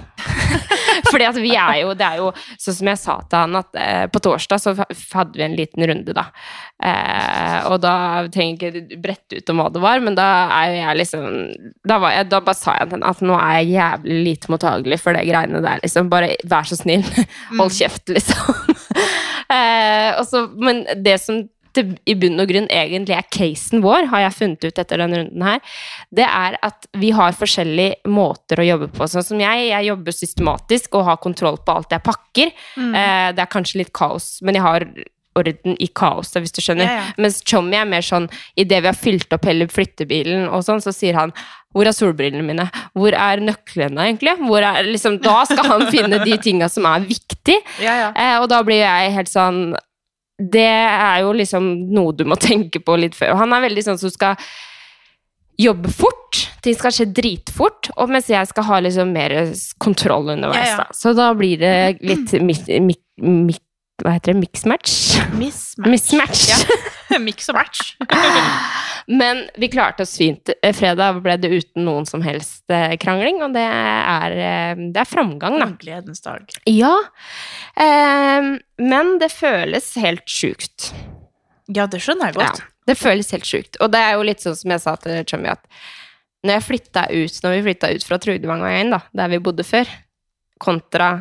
Fordi 1.12 1.27
at 1.27 1.39
vi 1.41 1.53
er 1.57 1.81
jo 1.81 1.93
Det 1.98 2.07
er 2.07 2.19
jo 2.21 2.31
sånn 2.62 2.77
som 2.77 2.89
jeg 2.91 3.00
sa 3.01 3.17
til 3.25 3.39
han, 3.43 3.60
at 3.60 3.79
eh, 3.79 4.05
på 4.12 4.21
torsdag 4.24 4.62
så 4.62 4.74
hadde 4.77 5.38
vi 5.38 5.45
en 5.45 5.57
liten 5.57 5.86
runde, 5.91 6.15
da. 6.17 6.27
Eh, 6.81 7.69
og 7.69 7.77
da 7.83 7.93
trenger 8.33 8.67
jeg 8.67 8.83
ikke 8.83 9.00
brette 9.03 9.39
ut 9.39 9.53
om 9.53 9.62
hva 9.62 9.69
det 9.74 9.83
var, 9.83 10.03
men 10.03 10.17
da 10.17 10.27
er 10.57 10.71
jo 10.71 10.81
jeg 10.81 11.00
liksom 11.01 11.25
Da, 11.88 12.00
var 12.01 12.15
jeg, 12.15 12.29
da 12.31 12.41
bare 12.43 12.57
sa 12.57 12.75
jeg 12.79 12.89
til 12.89 12.98
henne 12.98 13.13
at 13.13 13.24
nå 13.25 13.38
er 13.38 13.55
jeg 13.60 13.74
jævlig 13.75 14.19
lite 14.27 14.53
mottagelig 14.53 15.01
for 15.03 15.17
det 15.17 15.25
greiene 15.29 15.63
der, 15.63 15.81
liksom. 15.86 16.12
Bare 16.12 16.36
vær 16.50 16.67
så 16.67 16.79
snill, 16.79 17.05
hold 17.60 17.74
kjeft, 17.75 18.05
liksom. 18.12 18.77
eh, 19.55 20.12
også, 20.19 20.48
men 20.62 20.86
det 21.03 21.17
som 21.24 21.43
til, 21.75 21.93
i 22.05 22.15
bunn 22.19 22.41
og 22.41 22.49
grunn 22.51 22.67
egentlig 22.71 23.15
er 23.17 23.29
casen 23.33 23.83
vår, 23.83 24.09
har 24.11 24.25
jeg 24.25 24.37
funnet 24.37 24.67
ut 24.67 24.81
etter 24.83 25.01
denne 25.03 25.21
runden 25.21 25.45
her, 25.45 25.77
det 26.11 26.27
er 26.27 26.59
at 26.67 26.89
vi 26.99 27.13
har 27.15 27.37
forskjellige 27.37 28.11
måter 28.11 28.61
å 28.61 28.67
jobbe 28.67 28.91
på. 28.95 29.07
Sånn 29.11 29.25
som 29.25 29.41
jeg, 29.41 29.69
jeg 29.71 29.89
jobber 29.91 30.15
systematisk 30.15 30.99
og 30.99 31.07
har 31.09 31.23
kontroll 31.23 31.59
på 31.63 31.79
alt 31.79 31.95
jeg 31.95 32.05
pakker. 32.05 32.53
Eh, 32.77 33.31
det 33.35 33.43
er 33.43 33.51
kanskje 33.51 33.83
litt 33.83 33.93
kaos, 33.95 34.37
men 34.45 34.59
jeg 34.59 34.67
har 34.67 34.87
orden 35.39 35.77
i 35.79 35.87
kaoset, 35.95 36.41
hvis 36.43 36.53
du 36.55 36.59
skjønner. 36.63 36.87
Ja, 36.89 36.95
ja. 36.99 37.15
Mens 37.21 37.39
Chommy 37.47 37.77
er 37.79 37.87
mer 37.87 38.03
sånn, 38.03 38.27
idet 38.59 38.81
vi 38.83 38.89
har 38.89 38.97
fylt 38.97 39.31
opp 39.31 39.47
hele 39.47 39.67
flyttebilen 39.71 40.49
og 40.49 40.65
sånn, 40.67 40.83
så 40.83 40.93
sier 40.95 41.15
han 41.19 41.31
hvor 41.71 41.87
er 41.87 41.95
solbrillene 41.95 42.43
mine? 42.43 42.65
Hvor 42.97 43.15
er 43.15 43.39
nøklene, 43.39 44.09
egentlig? 44.09 44.33
Hvor 44.41 44.59
er, 44.59 44.83
liksom, 44.89 45.21
da 45.23 45.37
skal 45.47 45.69
han 45.69 45.85
finne 45.93 46.19
de 46.25 46.35
tinga 46.43 46.67
som 46.71 46.87
er 46.89 47.05
viktige. 47.07 47.61
Ja, 47.79 47.95
ja. 47.95 48.09
Eh, 48.11 48.35
og 48.41 48.49
da 48.51 48.59
blir 48.67 48.81
jeg 48.81 49.13
helt 49.15 49.31
sånn 49.31 49.61
Det 50.50 50.65
er 50.65 51.21
jo 51.25 51.31
liksom 51.38 51.71
noe 51.93 52.13
du 52.17 52.24
må 52.25 52.36
tenke 52.50 52.79
på 52.83 52.98
litt 53.00 53.15
før. 53.17 53.36
Og 53.36 53.41
han 53.43 53.53
er 53.53 53.65
veldig 53.67 53.83
sånn 53.86 54.00
som 54.01 54.10
skal 54.13 54.36
jobbe 55.62 55.91
fort. 55.93 56.39
Ting 56.65 56.74
skal 56.77 56.93
skje 56.95 57.05
dritfort. 57.13 57.91
Og 58.01 58.10
mens 58.10 58.29
jeg 58.31 58.48
skal 58.50 58.65
ha 58.69 58.79
liksom 58.81 59.12
mer 59.13 59.36
kontroll 59.81 60.31
underveis. 60.33 60.63
Ja, 60.63 60.71
ja. 60.71 60.77
Da. 60.86 60.95
Så 60.98 61.13
da 61.17 61.31
blir 61.38 61.60
det 61.62 61.75
litt 62.01 62.33
mi- 62.41 62.79
mi- 62.79 63.01
mi- 63.21 63.60
Hva 64.01 64.15
heter 64.15 64.33
det? 64.33 64.39
Mixmatch? 64.41 64.93
Mismatch. 65.38 65.89
Mismatch. 65.91 66.48
Ja. 66.50 66.57
Mix 67.27 67.49
og 67.51 67.57
match. 67.57 67.93
Men 69.21 69.43
vi 69.59 69.69
klarte 69.71 70.05
oss 70.05 70.13
fint. 70.19 70.51
Fredag 70.77 71.21
ble 71.25 71.37
det 71.41 71.51
uten 71.51 71.85
noen 71.87 72.05
som 72.07 72.23
helst 72.25 72.69
eh, 72.71 72.93
krangling, 73.01 73.41
og 73.43 73.55
det 73.55 73.65
er, 73.65 74.35
eh, 74.35 74.83
det 74.93 75.01
er 75.01 75.09
framgang, 75.09 75.57
da. 75.61 75.69
Gledens 75.81 76.23
dag. 76.23 76.45
Ja, 76.69 76.93
eh, 77.75 78.51
men 78.81 79.15
det 79.21 79.31
føles 79.33 79.89
helt 80.01 80.29
sjukt. 80.29 80.91
Ja, 81.71 81.87
det 81.89 82.01
skjønner 82.03 82.29
jeg 82.29 82.39
godt. 82.39 82.61
Ja, 82.61 82.69
det 82.91 82.97
føles 83.00 83.33
helt 83.35 83.50
sjukt. 83.50 83.79
Og 83.81 83.91
det 83.93 84.03
er 84.05 84.15
jo 84.15 84.27
litt 84.27 84.43
sånn 84.43 84.57
som 84.59 84.75
jeg 84.75 84.83
sa 84.85 84.95
til 85.01 85.25
Chummy, 85.27 85.51
at 85.53 85.65
når 86.47 86.63
ut, 86.65 87.43
når 87.43 87.51
vi 87.53 87.65
flytta 87.67 87.91
ut 87.93 88.05
fra 88.05 88.17
Trudvangveien, 88.21 88.95
da, 88.95 89.03
der 89.13 89.29
vi 89.29 89.41
bodde 89.43 89.65
før, 89.65 89.89
kontra 90.61 91.11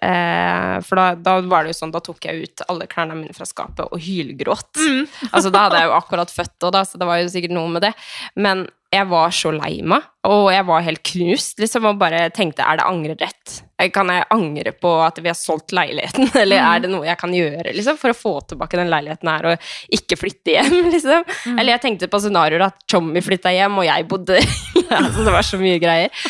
For 0.00 0.96
da, 0.96 1.06
da 1.20 1.36
var 1.44 1.64
det 1.64 1.74
jo 1.74 1.78
sånn, 1.82 1.92
da 1.92 2.00
tok 2.04 2.24
jeg 2.24 2.46
ut 2.46 2.62
alle 2.72 2.88
klærne 2.90 3.18
mine 3.18 3.36
fra 3.36 3.44
skapet 3.48 3.84
og 3.84 4.00
hylgråt. 4.00 4.80
altså, 5.34 5.52
da 5.52 5.66
hadde 5.66 5.82
jeg 5.82 5.90
jo 5.90 5.96
akkurat 5.98 6.32
født, 6.32 6.58
og 6.68 6.76
da, 6.76 6.84
så 6.88 7.00
det 7.00 7.08
var 7.08 7.20
jo 7.20 7.32
sikkert 7.32 7.56
noe 7.56 7.72
med 7.74 7.84
det. 7.84 7.92
Men 8.40 8.64
jeg 8.90 9.06
var 9.06 9.30
så 9.30 9.52
lei 9.54 9.76
meg, 9.86 10.02
og 10.26 10.48
jeg 10.50 10.66
var 10.66 10.82
helt 10.82 11.02
knust, 11.06 11.60
liksom, 11.62 11.84
og 11.86 11.98
bare 12.00 12.24
tenkte 12.34 12.64
er 12.66 12.80
det 12.80 12.86
angrerett? 12.90 13.60
Kan 13.94 14.10
jeg 14.12 14.26
angre 14.34 14.72
på 14.76 14.90
at 15.00 15.20
vi 15.22 15.30
har 15.30 15.38
solgt 15.38 15.70
leiligheten, 15.76 16.26
eller 16.42 16.58
er 16.58 16.82
det 16.82 16.90
noe 16.90 17.06
jeg 17.06 17.20
kan 17.20 17.34
gjøre, 17.34 17.70
liksom, 17.76 18.00
for 18.00 18.10
å 18.10 18.18
få 18.18 18.32
tilbake 18.50 18.80
den 18.80 18.90
leiligheten 18.90 19.30
her 19.30 19.52
og 19.52 19.70
ikke 19.94 20.18
flytte 20.18 20.56
hjem, 20.56 20.90
liksom? 20.94 21.22
Eller 21.54 21.76
jeg 21.76 21.84
tenkte 21.86 22.10
på 22.10 22.22
scenarioer 22.24 22.66
at 22.66 22.82
Tommy 22.90 23.22
flytta 23.22 23.54
hjem, 23.54 23.78
og 23.78 23.86
jeg 23.86 24.08
bodde 24.10 24.40
altså, 24.40 25.22
Det 25.22 25.36
var 25.38 25.46
så 25.46 25.60
mye 25.62 25.78
greier. 25.82 26.26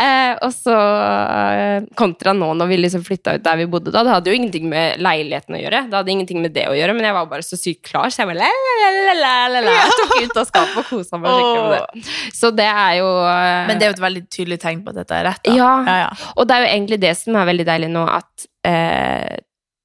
Eh, 0.00 0.32
og 0.44 0.52
så 0.54 0.74
eh, 0.74 1.86
kontra 1.98 2.34
nå 2.36 2.50
når 2.58 2.70
vi 2.70 2.78
liksom 2.80 3.04
flytta 3.06 3.36
ut 3.36 3.44
der 3.44 3.58
vi 3.60 3.66
bodde 3.70 3.92
da, 3.94 4.02
det 4.06 4.14
hadde 4.14 4.32
jo 4.32 4.38
ingenting 4.38 4.68
med 4.70 5.02
leiligheten 5.02 5.56
å 5.56 5.60
gjøre, 5.60 5.82
det 5.90 5.98
hadde 5.98 6.14
ingenting 6.14 6.40
med 6.44 6.54
det 6.56 6.66
å 6.70 6.76
gjøre, 6.76 6.96
men 6.96 7.08
jeg 7.08 7.16
var 7.16 7.28
bare 7.30 7.46
så 7.46 7.58
sykt 7.58 7.84
klar, 7.90 8.12
så 8.12 8.22
jeg 8.22 8.30
bare 8.32 8.40
la. 8.42 9.74
Jeg 9.74 9.98
tok 10.00 10.14
ut 10.16 10.40
av 10.40 10.48
skapet 10.48 10.78
og 10.82 10.88
kosa 10.90 11.20
meg 11.20 11.34
skikkelig 11.34 11.66
med 11.68 11.76
det. 11.84 12.14
Så 12.40 12.52
det 12.54 12.70
er 12.70 12.94
jo 13.00 13.10
eh, 13.28 13.66
Men 13.68 13.80
det 13.80 13.86
er 13.86 13.92
jo 13.92 13.98
et 13.98 14.06
veldig 14.06 14.24
tydelig 14.38 14.60
tegn 14.64 14.84
på 14.84 14.94
at 14.94 15.02
dette 15.02 15.20
er 15.20 15.28
rett. 15.30 15.44
Da. 15.44 15.58
Ja. 15.58 15.72
ja, 15.86 15.98
ja. 16.06 16.32
Og 16.34 16.48
det 16.48 16.56
er 16.56 16.64
jo 16.64 16.72
egentlig 16.72 17.00
det 17.04 17.14
som 17.20 17.38
er 17.38 17.50
veldig 17.50 17.68
deilig 17.68 17.92
nå, 17.94 18.06
at 18.10 18.48
eh, 18.68 19.36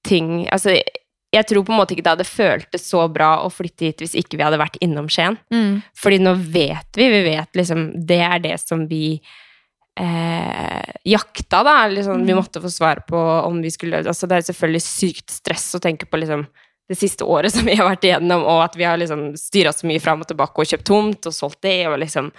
ting 0.07 0.47
Altså, 0.49 0.77
jeg 1.29 1.45
tror 1.45 1.65
på 1.65 1.73
en 1.73 1.77
måte 1.77 1.93
ikke 1.93 2.05
det 2.05 2.15
hadde 2.15 2.25
føltes 2.25 2.87
så 2.89 3.03
bra 3.11 3.35
å 3.43 3.51
flytte 3.53 3.89
hit 3.89 4.01
hvis 4.01 4.15
ikke 4.17 4.39
vi 4.39 4.45
hadde 4.45 4.61
vært 4.61 4.79
innom 4.81 5.09
Skien. 5.11 5.37
Mm. 5.53 5.81
Fordi 5.97 6.21
nå 6.23 6.33
vet 6.39 6.97
vi, 6.97 7.09
vi 7.13 7.21
vet 7.27 7.59
liksom 7.59 7.91
Det 8.09 8.21
er 8.25 8.41
det 8.43 8.55
som 8.63 8.87
vi 8.89 9.19
eh, 9.99 10.95
jakta, 11.03 11.63
da. 11.63 11.75
Liksom, 11.87 12.25
Vi 12.25 12.35
måtte 12.35 12.61
få 12.61 12.69
svar 12.69 13.03
på 13.07 13.19
om 13.19 13.61
vi 13.61 13.71
skulle 13.71 13.97
Altså, 13.97 14.27
det 14.27 14.39
er 14.39 14.49
selvfølgelig 14.49 14.81
sykt 14.85 15.29
stress 15.29 15.69
å 15.75 15.83
tenke 15.83 16.09
på 16.09 16.21
liksom 16.21 16.47
det 16.89 16.97
siste 16.97 17.23
året 17.23 17.53
som 17.55 17.67
vi 17.67 17.77
har 17.77 17.89
vært 17.89 18.07
igjennom, 18.07 18.43
og 18.43 18.63
at 18.65 18.77
vi 18.79 18.87
har 18.87 18.97
liksom 18.97 19.31
styra 19.37 19.73
så 19.75 19.87
mye 19.89 20.01
fram 20.01 20.23
og 20.23 20.29
tilbake 20.31 20.63
og 20.63 20.71
kjøpt 20.71 20.87
tomt 20.89 21.29
og 21.29 21.35
solgt 21.35 21.61
det, 21.67 21.83
og 21.87 21.99
liksom 22.01 22.31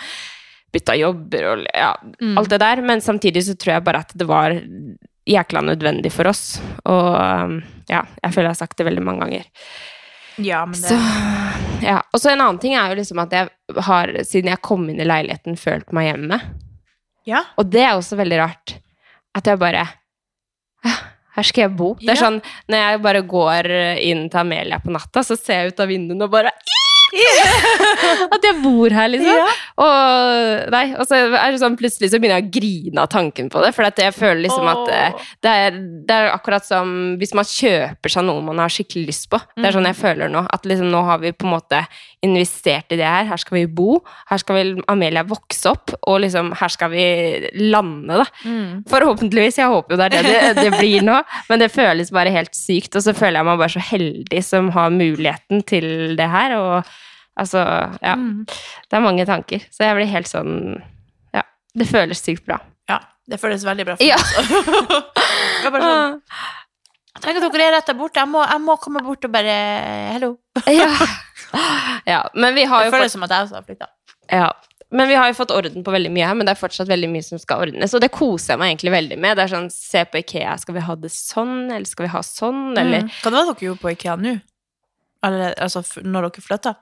bytta 0.70 0.94
jobber 0.94 1.46
og 1.50 1.62
ja, 1.74 1.92
alt 2.38 2.50
det 2.50 2.60
der. 2.62 2.82
Men 2.86 3.02
samtidig 3.02 3.44
så 3.46 3.56
tror 3.58 3.76
jeg 3.76 3.86
bare 3.86 4.02
at 4.06 4.14
det 4.14 4.26
var 4.26 4.54
jækla 5.30 5.62
nødvendig 5.66 6.12
for 6.14 6.30
oss. 6.30 6.60
Og 6.86 7.08
um, 7.14 7.56
ja, 7.90 8.04
jeg 8.22 8.34
føler 8.34 8.50
jeg 8.50 8.56
har 8.56 8.60
sagt 8.60 8.78
det 8.78 8.86
veldig 8.86 9.04
mange 9.06 9.26
ganger. 9.26 9.48
ja, 10.38 10.64
men 10.66 10.78
det 10.78 10.94
Så, 10.94 10.98
ja. 11.82 12.00
Og 12.12 12.22
så 12.22 12.32
en 12.32 12.40
annen 12.40 12.60
ting 12.62 12.74
er 12.78 12.92
jo 12.92 13.00
liksom 13.00 13.22
at 13.22 13.34
jeg 13.34 13.50
har, 13.90 14.14
siden 14.26 14.52
jeg 14.52 14.62
kom 14.66 14.88
inn 14.90 15.02
i 15.02 15.08
leiligheten, 15.08 15.58
følt 15.58 15.90
meg 15.96 16.10
hjemme. 16.12 16.40
Ja. 17.30 17.44
Og 17.60 17.70
det 17.70 17.84
er 17.86 17.94
også 17.94 18.18
veldig 18.18 18.38
rart. 18.42 18.76
At 19.36 19.46
jeg 19.46 19.60
bare 19.62 19.86
Her 21.36 21.46
skal 21.46 21.68
jeg 21.68 21.76
bo. 21.78 21.92
Det 22.00 22.10
er 22.10 22.18
sånn, 22.18 22.40
Når 22.68 22.80
jeg 22.82 23.00
bare 23.04 23.20
går 23.22 23.68
inn 24.02 24.24
til 24.32 24.40
Amelia 24.42 24.80
på 24.82 24.90
natta, 24.92 25.22
så 25.22 25.36
ser 25.38 25.60
jeg 25.62 25.74
ut 25.74 25.82
av 25.84 25.90
vinduene 25.92 26.26
og 26.26 26.32
bare 26.34 26.50
At 28.34 28.44
jeg 28.46 28.56
bor 28.62 28.92
her, 28.94 29.08
liksom. 29.12 29.34
Ja. 29.40 29.46
Og, 29.80 30.70
nei, 30.74 30.82
og 30.96 31.06
så 31.08 31.18
er 31.26 31.50
det 31.54 31.60
sånn, 31.62 31.76
plutselig 31.80 32.10
så 32.12 32.20
begynner 32.20 32.40
jeg 32.40 32.48
å 32.48 32.54
grine 32.58 33.04
av 33.04 33.10
tanken 33.12 33.50
på 33.52 33.62
det. 33.64 33.72
For 33.76 33.86
jeg 33.90 34.14
føler 34.16 34.42
liksom 34.44 34.68
at 34.70 34.92
eh, 34.94 35.26
det 35.44 35.54
er, 35.64 35.78
det 36.08 36.16
er 36.16 36.30
akkurat 36.34 36.66
som 36.66 36.92
hvis 37.20 37.34
man 37.36 37.48
kjøper 37.48 38.12
seg 38.14 38.26
noe 38.28 38.44
man 38.46 38.60
har 38.62 38.72
skikkelig 38.72 39.08
lyst 39.10 39.28
på. 39.32 39.40
Det 39.56 39.66
er 39.66 39.76
sånn 39.76 39.80
Mm. 39.80 39.88
jeg 39.94 39.96
føler 40.02 40.28
nå. 40.30 40.42
At 40.52 40.66
liksom 40.68 40.90
nå 40.92 41.00
har 41.06 41.18
vi 41.22 41.32
på 41.32 41.46
en 41.48 41.54
måte 41.54 41.78
investert 42.22 42.92
i 42.92 42.98
det 43.00 43.06
her. 43.08 43.24
Her 43.30 43.40
skal 43.40 43.56
vi 43.62 43.64
bo. 43.66 44.00
Her 44.28 44.40
skal 44.42 44.58
vel 44.58 44.72
Amelia 44.92 45.22
vokse 45.26 45.70
opp. 45.72 45.94
Og 46.10 46.20
liksom 46.24 46.52
her 46.60 46.68
skal 46.72 46.92
vi 46.92 47.04
lande, 47.72 48.20
da. 48.20 48.26
Mm. 48.44 48.82
Forhåpentligvis. 48.90 49.58
Jeg 49.62 49.72
håper 49.72 49.94
jo 49.96 50.00
det 50.00 50.08
er 50.10 50.16
det 50.16 50.24
det, 50.28 50.64
det 50.68 50.74
blir 50.78 51.04
nå. 51.06 51.16
Men 51.50 51.62
det 51.64 51.70
føles 51.72 52.12
bare 52.14 52.32
helt 52.34 52.54
sykt. 52.56 52.94
Og 52.98 53.04
så 53.06 53.14
føler 53.16 53.40
jeg 53.40 53.48
meg 53.48 53.60
bare 53.62 53.74
så 53.76 53.84
heldig 53.90 54.42
som 54.46 54.68
har 54.76 54.92
muligheten 54.94 55.64
til 55.68 56.16
det 56.20 56.28
her. 56.30 56.56
Og 56.60 56.92
altså, 57.40 57.64
ja. 58.04 58.14
Mm. 58.20 58.44
Det 58.46 58.98
er 58.98 59.04
mange 59.04 59.26
tanker. 59.28 59.64
Så 59.72 59.86
jeg 59.86 59.96
blir 59.98 60.10
helt 60.12 60.30
sånn 60.30 60.52
Ja. 61.34 61.42
Det 61.74 61.88
føles 61.90 62.20
sykt 62.22 62.46
bra. 62.48 62.60
ja. 62.90 63.00
Det 63.30 63.38
føles 63.38 63.62
veldig 63.62 63.84
bra 63.86 63.94
for 63.94 64.02
Ja. 64.04 64.16
meg. 64.18 65.04
Jeg 65.62 65.70
bare 65.72 65.82
sånn, 65.86 66.16
Tenk 67.20 67.36
at 67.38 67.52
dere 67.52 67.66
er 67.68 67.72
rett 67.76 67.86
der 67.90 67.94
borte. 67.98 68.18
Jeg 68.22 68.30
må, 68.30 68.40
jeg 68.48 68.60
må 68.64 68.74
komme 68.80 69.02
bort 69.04 69.24
og 69.26 69.32
bare 69.34 69.54
Hello. 70.14 70.30
ja. 70.66 70.88
ja. 72.06 72.20
Men 72.34 72.54
vi 72.56 72.64
har 72.64 72.84
Det 72.86 72.90
føles 72.94 73.12
føles 73.12 73.14
som 73.16 73.24
at 73.26 73.34
jeg 73.34 73.46
også 73.48 73.58
har 73.58 73.66
flytta. 73.68 73.88
Ja. 74.32 74.50
Men 74.90 75.06
vi 75.10 75.14
har 75.14 75.28
jo 75.30 75.36
fått 75.38 75.52
orden 75.54 75.84
på 75.86 75.92
veldig 75.94 76.10
mye 76.10 76.26
her, 76.26 76.34
men 76.34 76.48
det 76.48 76.56
er 76.56 76.58
fortsatt 76.58 76.88
veldig 76.90 77.10
mye 77.12 77.22
som 77.22 77.38
skal 77.38 77.62
ordnes. 77.68 77.92
Og 77.94 78.00
det 78.02 78.08
koser 78.14 78.54
jeg 78.56 78.58
meg 78.62 78.72
egentlig 78.72 78.92
veldig 78.96 79.18
med. 79.22 79.36
Det 79.38 79.44
er 79.44 79.52
sånn, 79.52 79.68
Se 79.70 80.02
på 80.10 80.18
Ikea, 80.24 80.56
skal 80.58 80.74
vi 80.74 80.82
ha 80.88 80.96
det 80.98 81.10
sånn, 81.14 81.56
eller 81.70 81.86
skal 81.86 82.06
vi 82.08 82.12
ha 82.16 82.22
sånn, 82.26 82.62
eller 82.78 83.04
Mm. 83.04 83.10
Hva 83.22 83.30
var 83.30 83.44
det 83.44 83.52
dere 83.52 83.66
gjorde 83.68 83.82
på 83.84 83.92
Ikea 83.94 84.16
nå? 84.18 84.32
Eller, 85.22 85.54
altså 85.62 85.84
når 86.02 86.30
dere 86.30 86.42
flytta? 86.48 86.74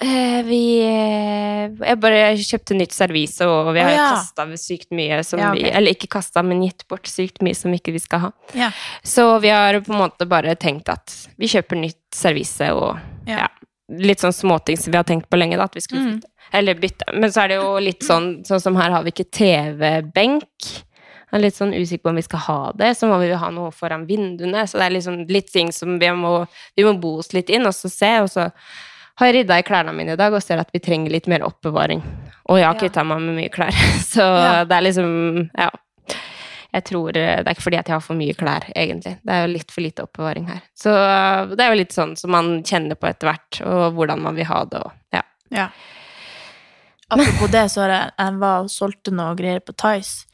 Eh, 0.00 0.42
vi 0.44 0.60
eh, 0.84 1.70
Jeg 1.88 1.98
bare 2.02 2.34
kjøpte 2.36 2.76
nytt 2.76 2.92
servise, 2.92 3.46
og 3.48 3.70
vi 3.72 3.80
har 3.80 3.94
oh, 3.94 3.96
ja. 3.96 4.08
kasta 4.12 4.44
sykt 4.60 4.90
mye 4.92 5.22
som 5.24 5.40
Ja, 5.40 5.54
okay. 5.54 5.62
vi 5.62 5.70
Eller 5.72 5.96
ikke 5.96 6.10
kasta, 6.18 6.42
men 6.44 6.60
gitt 6.66 6.84
bort 6.90 7.08
sykt 7.08 7.40
mye 7.44 7.56
som 7.56 7.72
ikke 7.72 7.94
vi 7.94 8.02
skal 8.04 8.26
ha. 8.26 8.30
Ja. 8.58 8.68
Så 9.00 9.24
vi 9.40 9.48
har 9.54 9.78
på 9.80 9.94
en 9.94 10.02
måte 10.02 10.28
bare 10.28 10.52
tenkt 10.60 10.90
at 10.92 11.14
vi 11.40 11.48
kjøper 11.48 11.80
nytt 11.80 12.02
servise 12.14 12.68
og 12.76 12.98
Ja. 13.26 13.46
ja. 13.46 13.48
litt 13.88 14.20
sånn 14.20 14.34
småting 14.36 14.76
som 14.76 14.92
vi 14.92 14.98
har 15.00 15.06
tenkt 15.08 15.30
på 15.30 15.38
lenge, 15.40 15.56
da, 15.56 15.64
at 15.64 15.76
vi 15.78 15.84
skulle 15.84 16.04
Mm. 16.16 16.20
Eller 16.52 16.74
bytte. 16.78 17.04
Men 17.14 17.32
så 17.32 17.42
er 17.42 17.48
det 17.48 17.56
jo 17.56 17.78
litt 17.82 18.04
sånn 18.06 18.44
Sånn 18.46 18.60
som 18.62 18.76
her 18.76 18.92
har 18.94 19.02
vi 19.02 19.10
ikke 19.10 19.30
TV-benk. 19.34 20.66
Jeg 21.26 21.32
er 21.32 21.42
litt 21.42 21.56
sånn 21.56 21.74
usikker 21.74 22.04
på 22.04 22.12
om 22.12 22.20
vi 22.20 22.22
skal 22.22 22.38
ha 22.44 22.58
det. 22.78 22.92
Så 22.94 23.08
må 23.10 23.18
vi 23.18 23.32
ha 23.32 23.48
noe 23.50 23.72
foran 23.74 24.04
vinduene. 24.06 24.62
Så 24.68 24.78
det 24.78 24.84
er 24.86 24.94
liksom 24.94 25.26
litt 25.26 25.50
ting 25.52 25.72
som 25.72 25.98
vi 25.98 26.10
må, 26.14 26.46
vi 26.76 26.84
må 26.86 26.92
bo 27.00 27.16
oss 27.18 27.32
litt 27.34 27.50
inn, 27.50 27.66
og 27.66 27.74
så 27.74 27.90
se. 27.90 28.12
Og 28.22 28.30
så 28.30 28.46
har 29.16 29.26
jeg 29.30 29.34
rydda 29.40 29.58
i 29.58 29.64
klærne 29.66 29.92
mine 29.96 30.12
i 30.14 30.20
dag 30.20 30.34
og 30.36 30.42
ser 30.44 30.60
at 30.60 30.70
vi 30.74 30.80
trenger 30.84 31.10
litt 31.14 31.26
mer 31.30 31.44
oppbevaring. 31.46 32.02
Og 32.52 32.58
jeg 32.60 32.66
har 32.68 32.78
kvitta 32.78 33.02
meg 33.04 33.22
med 33.24 33.36
mye 33.40 33.52
klær. 33.52 33.74
Så 34.12 34.22
Ja. 34.22 34.64
det 34.68 34.76
er 34.76 34.86
liksom 34.90 35.50
Ja. 35.56 35.70
Jeg 36.76 36.84
tror 36.90 37.16
eh, 37.16 37.38
Det 37.40 37.46
er 37.48 37.54
ikke 37.54 37.62
fordi 37.64 37.78
at 37.78 37.88
jeg 37.88 37.94
har 37.94 38.02
for 38.04 38.18
mye 38.18 38.34
klær, 38.36 38.66
egentlig. 38.76 39.14
Det 39.24 39.32
er 39.32 39.46
jo 39.46 39.52
litt 39.54 39.70
for 39.72 39.80
lite 39.80 40.04
oppbevaring 40.04 40.46
her. 40.50 40.60
Så 40.76 40.92
eh, 40.92 41.54
det 41.56 41.64
er 41.64 41.72
jo 41.72 41.78
litt 41.80 41.94
sånn 41.96 42.12
som 42.20 42.30
man 42.34 42.50
kjenner 42.68 42.98
på 43.00 43.08
etter 43.08 43.30
hvert, 43.30 43.60
og 43.64 43.94
hvordan 43.96 44.20
man 44.26 44.36
vil 44.36 44.44
ha 44.50 44.58
det, 44.68 44.82
og 44.84 44.92
ja. 45.16 45.22
Ja. 45.56 45.68
Apropos 47.08 47.48
det, 47.54 47.62
så 47.70 47.86
jeg, 47.88 48.10
jeg 48.18 48.38
var 48.42 48.64
og 48.66 48.70
solgte 48.74 49.12
noe 49.14 49.36
greier 49.38 49.62
på 49.64 49.72
Tice. 49.78 50.26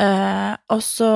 uh, 0.00 0.54
og 0.70 0.80
så, 0.86 1.10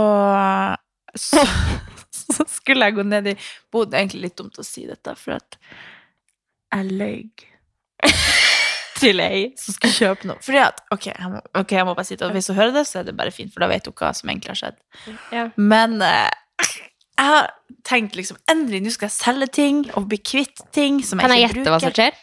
så 1.16 1.44
Så 2.24 2.44
skulle 2.48 2.86
jeg 2.88 2.94
gå 2.96 3.02
ned 3.04 3.26
i 3.32 3.34
bod. 3.72 3.90
Det 3.90 3.96
er 3.98 4.02
egentlig 4.04 4.22
litt 4.28 4.36
dumt 4.38 4.58
å 4.58 4.64
si 4.66 4.84
dette, 4.88 5.12
for 5.18 5.36
at 5.36 5.56
jeg 6.74 6.98
løy 7.00 7.22
til 9.00 9.22
ei 9.22 9.44
som 9.60 9.76
skulle 9.76 9.94
kjøpe 9.94 10.30
noe. 10.30 10.40
Fordi 10.44 10.62
at, 10.64 10.82
ok, 10.94 11.10
jeg 11.12 11.30
må, 11.32 11.42
okay, 11.52 11.78
jeg 11.80 11.88
må 11.88 11.94
bare 11.96 12.08
si 12.08 12.18
det, 12.18 12.26
og 12.26 12.34
hvis 12.36 12.50
hun 12.50 12.58
hører 12.58 12.74
det, 12.76 12.86
så 12.90 13.00
er 13.00 13.08
det 13.08 13.16
bare 13.18 13.34
fint, 13.34 13.52
for 13.54 13.64
da 13.64 13.70
vet 13.70 13.88
hun 13.90 13.96
hva 13.98 14.12
som 14.16 14.32
egentlig 14.32 14.54
har 14.54 14.60
skjedd. 14.60 14.80
Ja. 15.34 15.46
Men 15.60 15.98
eh, 16.04 16.74
jeg 17.14 17.30
har 17.30 17.50
tenkt 17.86 18.16
liksom, 18.18 18.38
endelig, 18.50 18.84
nå 18.84 18.94
skal 18.94 19.10
jeg 19.10 19.16
selge 19.16 19.50
ting, 19.60 19.82
og 19.94 20.08
bli 20.10 20.20
kvitt 20.22 20.64
ting 20.74 21.02
som 21.04 21.20
jeg 21.20 21.28
Kan 21.28 21.36
jeg 21.36 21.48
ikke 21.48 21.58
gjette 21.60 21.74
hva 21.74 21.82
som 21.82 21.94
skjer? 21.96 22.22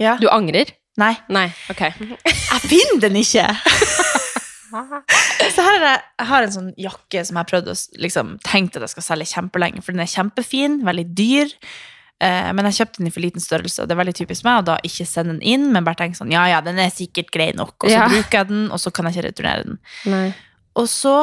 Ja. 0.00 0.16
Du 0.20 0.28
angrer? 0.32 0.72
Nei. 1.00 1.14
Nei. 1.32 1.46
Ok. 1.72 1.86
Jeg 1.88 2.60
finner 2.66 3.06
den 3.06 3.22
ikke! 3.22 3.46
Så 4.72 5.60
her 5.60 5.74
er 5.76 5.82
det, 5.82 5.96
jeg 6.16 6.28
har 6.30 6.46
en 6.46 6.52
sånn 6.54 6.68
jakke 6.80 7.22
som 7.28 7.36
jeg 7.36 7.42
har 7.42 7.48
prøvd 7.50 7.66
å 7.68 7.74
liksom, 8.00 8.36
tenkt 8.46 8.78
at 8.78 8.86
jeg 8.86 8.94
skal 8.94 9.04
selge 9.04 9.28
kjempelenge, 9.34 9.82
for 9.84 9.92
den 9.92 10.00
er 10.04 10.08
kjempefin, 10.08 10.78
veldig 10.86 11.04
dyr. 11.12 11.52
Eh, 12.22 12.50
men 12.54 12.68
jeg 12.68 12.76
kjøpte 12.78 13.00
den 13.00 13.08
i 13.10 13.14
for 13.14 13.24
liten 13.24 13.42
størrelse, 13.42 13.82
og 13.82 13.88
det 13.90 13.96
er 13.96 14.00
veldig 14.04 14.14
typisk 14.20 14.44
meg 14.46 14.60
å 14.60 14.66
da 14.70 14.76
ikke 14.86 15.06
sende 15.08 15.34
den 15.34 15.42
inn, 15.42 15.64
men 15.74 15.82
bare 15.86 15.98
tenke 15.98 16.18
sånn, 16.20 16.30
ja 16.30 16.44
ja, 16.52 16.60
den 16.62 16.78
er 16.78 16.92
sikkert 16.94 17.32
grei 17.34 17.50
nok, 17.58 17.74
og 17.82 17.88
så 17.90 17.96
Ja. 17.98 18.08
bruker 18.12 18.38
jeg 18.42 18.48
den, 18.52 18.70
og 18.70 18.78
så 18.78 18.92
kan 18.94 19.08
jeg 19.10 19.16
ikke 19.16 19.28
returnere 19.30 19.64
den. 19.66 19.78
Nei. 20.06 20.26
Og 20.78 20.86
så 20.88 21.16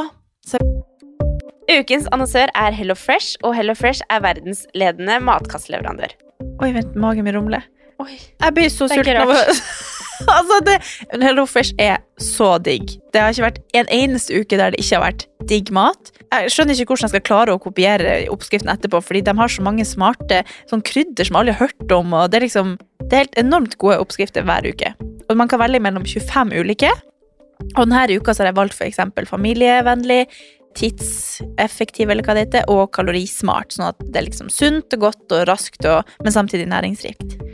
Ukens 1.69 2.07
annonsør 2.11 2.49
er 2.57 2.73
Hello 2.73 2.95
Fresh, 2.97 3.37
og 3.45 3.53
Hello 3.55 3.75
Fresh 3.77 4.01
er 4.09 4.23
verdensledende 4.25 5.19
matkastleverandør. 5.21 6.15
Oi, 6.63 6.71
vent, 6.73 6.95
magen 6.97 7.23
min 7.27 7.35
rumler. 7.37 7.67
Oi. 8.01 8.15
Jeg 8.41 8.55
blir 8.57 8.71
så 8.73 8.87
sulten 8.89 9.19
av 9.21 9.29
å 9.29 9.37
Altså, 10.33 10.57
det 10.67 10.77
Hello 11.21 11.45
Fresh 11.47 11.71
er 11.79 12.01
så 12.19 12.57
digg. 12.63 12.97
Det 13.13 13.21
har 13.21 13.31
ikke 13.31 13.45
vært 13.45 13.61
en 13.79 13.87
eneste 13.93 14.35
uke 14.41 14.57
der 14.59 14.73
det 14.73 14.81
ikke 14.83 14.97
har 14.97 15.05
vært 15.05 15.27
digg 15.49 15.71
mat. 15.75 16.11
Jeg 16.29 16.53
skjønner 16.53 16.77
ikke 16.77 16.93
hvordan 16.93 17.07
jeg 17.07 17.15
skal 17.15 17.25
klare 17.25 17.55
å 17.55 17.61
kopiere 17.61 18.19
oppskriften 18.33 18.71
etterpå, 18.71 19.01
fordi 19.03 19.23
de 19.25 19.35
har 19.39 19.51
så 19.51 19.65
mange 19.65 19.85
smarte 19.87 20.43
sånn 20.69 20.83
krydder 20.85 21.29
som 21.29 21.39
alle 21.39 21.55
har 21.55 21.69
hørt 21.69 21.95
om, 21.95 22.13
og 22.13 22.29
det 22.29 22.39
er 22.39 22.47
liksom 22.47 22.77
Det 23.09 23.15
er 23.15 23.23
helt 23.23 23.37
enormt 23.41 23.73
gode 23.81 23.95
oppskrifter 24.03 24.43
hver 24.45 24.67
uke. 24.69 24.91
Og 25.31 25.37
man 25.39 25.49
kan 25.49 25.57
velge 25.57 25.79
mellom 25.81 26.03
25 26.05 26.51
ulike. 26.61 26.91
Og 27.71 27.87
denne 27.87 28.19
uka 28.19 28.35
har 28.37 28.51
jeg 28.51 28.57
valgt 28.59 28.81
eksempel 28.85 29.25
familievennlig, 29.25 30.27
tidseffektiv, 30.77 32.11
eller 32.11 32.27
hva 32.27 32.35
det 32.37 32.45
heter, 32.45 32.69
og 32.69 32.91
kalorismart, 32.93 33.73
sånn 33.73 33.89
at 33.89 34.03
det 34.05 34.21
er 34.21 34.27
liksom 34.27 34.51
sunt 34.53 34.93
og 34.93 35.07
godt 35.07 35.35
og 35.39 35.47
raskt, 35.49 35.81
og, 35.89 36.05
men 36.21 36.35
samtidig 36.35 36.69
næringsrikt. 36.69 37.39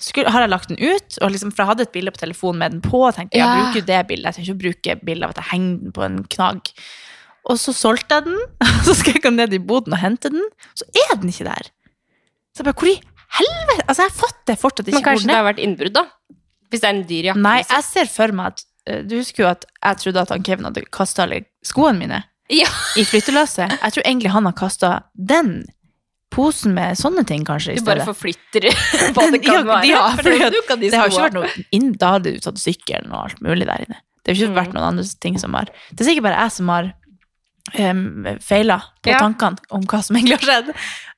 skulle, 0.00 0.30
har 0.32 0.40
jeg 0.44 0.50
lagt 0.52 0.68
den 0.72 0.78
ut, 0.80 1.18
og 1.20 1.30
liksom, 1.34 1.50
for 1.52 1.62
jeg 1.64 1.70
hadde 1.74 1.84
et 1.86 1.92
bilde 1.92 2.12
på 2.14 2.20
telefonen 2.22 2.58
med 2.62 2.72
den 2.76 2.82
på. 2.84 3.02
Og 3.06 3.14
tenkte, 3.16 3.36
jeg 3.38 3.44
Ja. 3.44 3.54
bruker 3.60 3.80
jo 3.82 3.86
det 3.92 4.00
bildet, 4.08 4.24
jeg 4.24 4.34
trenger 4.34 4.48
ikke 4.50 4.58
å 4.58 4.64
bruke 4.64 4.96
bilde 5.06 5.24
av 5.28 5.30
at 5.34 5.40
jeg 5.42 5.48
henger 5.52 5.76
den 5.84 5.92
på 5.92 6.04
en 6.06 6.18
knagg. 6.36 6.70
Og 7.50 7.56
så 7.60 7.72
solgte 7.76 8.18
jeg 8.18 8.24
den, 8.28 8.40
og 8.64 8.82
så 8.88 8.94
skal 8.96 9.14
jeg 9.16 9.22
gå 9.24 9.30
ned 9.34 9.52
i 9.56 9.58
boden 9.58 9.92
og 9.96 10.00
hente 10.02 10.30
den, 10.32 10.42
så 10.74 10.84
er 11.04 11.14
den 11.20 11.28
ikke 11.32 11.46
der. 11.48 11.70
Så 12.56 12.62
jeg 12.64 12.70
bare, 12.70 12.78
hvor 12.80 12.90
i 12.90 12.96
helvete? 13.40 13.84
Altså, 13.88 14.02
jeg 14.08 14.16
fatter 14.18 14.58
fortsatt 14.58 14.88
ikke 14.88 14.98
Men 14.98 15.06
kanskje 15.06 15.28
det 15.30 15.36
har 15.38 15.46
vært 15.46 15.62
innbrudd, 15.62 15.94
da? 15.94 16.06
Hvis 16.70 16.80
det 16.82 16.88
er 16.88 16.94
en 16.96 17.04
dyr 17.08 17.28
jakke? 17.30 17.42
Nei, 17.44 17.56
liksom. 17.62 17.76
jeg 17.76 17.84
ser 17.90 18.10
for 18.14 18.32
meg 18.38 18.46
at 18.54 18.64
eh, 18.86 19.02
Du 19.06 19.16
husker 19.18 19.42
jo 19.44 19.48
at 19.50 19.64
jeg 19.82 19.96
trodde 20.04 20.20
at 20.24 20.32
han 20.34 20.42
Kevin 20.46 20.68
hadde 20.68 20.82
kasta 20.94 21.24
alle 21.26 21.40
skoene 21.66 21.98
mine 21.98 22.20
Ja. 22.50 22.66
i 22.98 23.04
flyttelasset. 23.06 23.76
Jeg 23.80 23.92
tror 23.94 24.06
egentlig 24.06 24.30
han 24.34 24.46
har 24.46 24.54
kasta 24.58 24.90
den 25.14 25.64
posen 26.30 26.74
med 26.76 26.96
sånne 26.98 27.24
ting, 27.26 27.42
kanskje, 27.44 27.74
i 27.74 27.80
Du 27.80 27.84
bare 27.88 28.04
forflytter 28.06 28.68
hva 29.16 29.26
det 29.34 29.40
kan 29.44 29.66
være. 29.66 29.86
ja, 29.90 30.04
for 30.16 30.22
det, 30.30 30.50
det, 30.54 30.90
Det 30.90 30.94
har 31.00 31.10
ikke 31.10 31.24
vært 31.26 31.38
noe 31.40 31.50
inn, 31.76 31.92
Da 31.98 32.12
hadde 32.16 32.32
du 32.36 32.40
tatt 32.44 32.60
sykkelen 32.62 33.10
og 33.12 33.24
alt 33.28 33.40
mulig 33.44 33.66
der 33.66 33.86
inne. 33.86 33.98
Det 34.24 34.34
har 34.34 34.36
ikke 34.38 34.50
Mm. 34.52 34.58
vært 34.60 34.74
noen 34.76 34.86
andre 34.92 35.04
ting 35.20 35.38
som 35.40 35.54
har 35.56 35.70
Det 35.90 36.00
er 36.04 36.10
sikkert 36.10 36.26
bare 36.28 36.42
jeg 36.44 36.52
som 36.52 36.68
har 36.68 36.90
um, 37.78 38.26
feila 38.40 38.76
på 39.02 39.10
Ja. 39.12 39.18
tankene 39.18 39.58
om 39.70 39.82
hva 39.82 40.02
som 40.04 40.16
egentlig 40.16 40.38
har 40.40 40.46
skjedd. 40.48 40.70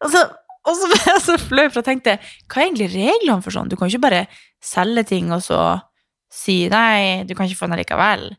Og 0.04 0.10
så, 0.12 0.22
og 0.68 0.76
så 0.78 0.88
ble 0.92 1.00
jeg 1.12 1.22
så 1.26 1.36
flau, 1.40 1.68
for 1.68 1.82
jeg 1.82 1.88
tenkte 1.90 2.16
hva 2.48 2.60
er 2.62 2.66
egentlig 2.68 2.90
reglene 2.94 3.42
for 3.44 3.50
sånn? 3.54 3.68
Du 3.68 3.76
kan 3.76 3.88
ikke 3.90 4.04
bare 4.04 4.26
selge 4.62 5.04
ting 5.08 5.32
og 5.34 5.42
så 5.42 5.80
si 6.32 6.68
nei, 6.72 7.24
du 7.28 7.34
kan 7.34 7.46
ikke 7.48 7.58
få 7.60 7.68
den 7.68 7.78
likevel. 7.82 8.30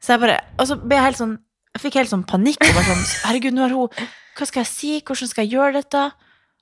Så 0.00 0.14
jeg 0.14 0.20
bare 0.22 0.38
Og 0.58 0.66
så 0.68 0.76
ble 0.80 0.96
jeg 0.96 1.04
helt 1.10 1.18
sånn 1.20 1.34
Jeg 1.76 1.82
fikk 1.82 1.94
helt 2.00 2.08
sånn 2.12 2.24
panikk. 2.24 2.56
Og 2.64 2.72
bare 2.76 2.86
sånn, 2.88 3.04
Herregud, 3.26 3.52
nå 3.56 3.66
har 3.66 3.74
hun 3.74 3.88
Hva 4.36 4.48
skal 4.48 4.64
jeg 4.64 4.70
si? 4.72 4.94
Hvordan 5.00 5.30
skal 5.30 5.46
jeg 5.46 5.56
gjøre 5.56 5.78
dette? 5.78 6.02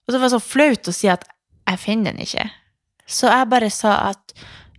Og 0.04 0.12
så 0.12 0.18
var 0.18 0.28
det 0.28 0.34
så 0.37 0.42
flaut 0.42 0.90
å 0.90 0.94
si 0.94 1.08
at 1.10 1.24
jeg 1.64 1.80
finner 1.82 2.12
den 2.14 2.22
ikke. 2.22 2.44
Så 3.08 3.30
jeg 3.32 3.48
bare 3.50 3.70
sa 3.72 3.96
at 4.12 4.34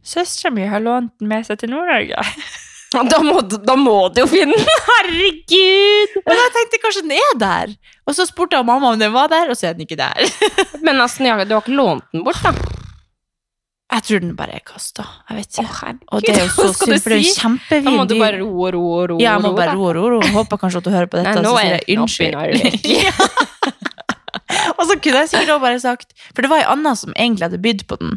søstera 0.05 0.53
mi 0.53 0.67
har 0.69 0.83
lånt 0.83 1.11
den 1.19 1.29
med 1.31 1.47
seg 1.47 1.59
til 1.61 1.73
Nord-Norge. 1.73 2.21
Da 2.95 3.19
må, 3.19 3.41
da 3.43 3.75
må 3.75 3.95
du 4.13 4.21
jo 4.21 4.27
finne 4.31 4.55
den! 4.55 4.69
Herregud! 4.87 6.13
Men 6.23 6.39
jeg 6.39 6.53
tenkte 6.55 6.79
kanskje 6.83 7.03
den 7.03 7.17
er 7.17 7.33
der. 7.41 7.73
Og 8.07 8.15
så 8.15 8.27
spurte 8.29 8.55
jeg 8.55 8.67
mamma 8.69 8.93
om 8.93 9.01
den 9.01 9.11
var 9.11 9.27
der, 9.33 9.51
og 9.51 9.59
så 9.59 9.67
er 9.67 9.75
den 9.75 9.83
ikke 9.83 9.99
der. 9.99 10.29
Men 10.85 11.01
ja, 11.01 11.35
du 11.43 11.57
har 11.57 11.65
ikke 11.65 11.75
lånt 11.75 12.07
den 12.15 12.23
bort, 12.23 12.39
da? 12.45 12.53
Jeg 13.95 14.03
tror 14.03 14.19
den 14.25 14.33
bare 14.35 14.57
er 14.57 14.63
kasta. 14.67 15.05
Jeg 15.29 15.37
vet 15.37 15.49
ikke. 15.53 15.63
herregud, 15.71 16.01
og 16.11 16.25
det 16.25 16.33
er 16.33 16.41
jo 16.41 16.49
så 16.51 16.65
synd, 16.75 16.97
for 16.99 17.13
det 17.13 17.15
er 17.15 17.21
jo 17.21 17.35
kjempefin 17.39 17.85
dyr. 17.85 17.87
Da 17.87 17.91
må 17.95 18.03
du 18.09 18.15
bare 18.19 18.37
ro 18.41 18.49
og 18.51 18.73
ro 18.75 18.81
og 18.91 19.03
ro. 19.11 19.15
Ja, 19.23 19.37
jeg 19.37 19.43
må 19.45 19.51
bare 19.55 19.75
ro, 19.77 19.85
ro 19.95 20.01
og 20.03 20.09
ro. 20.11 20.17
ro. 20.19 20.31
Håper 20.35 20.59
kanskje 20.65 20.81
at 20.81 20.87
du 20.87 20.91
hører 20.91 21.09
på 21.11 21.21
dette. 21.21 21.35
Nei, 21.37 21.45
nå 21.45 21.53
er 21.61 21.67
jeg 21.77 21.83
unnskyld. 21.95 22.35
Og 24.75 24.83
så 24.89 24.93
kunne 24.99 25.21
jeg 25.23 25.29
sikkert 25.31 25.53
også 25.55 25.63
bare 25.63 25.79
sagt 25.81 26.09
For 26.35 26.41
det 26.43 26.49
var 26.51 26.59
ei 26.61 26.67
anna 26.69 26.91
som 26.99 27.11
egentlig 27.15 27.45
hadde 27.47 27.61
bydd 27.63 27.81
på 27.89 27.95
den. 28.01 28.11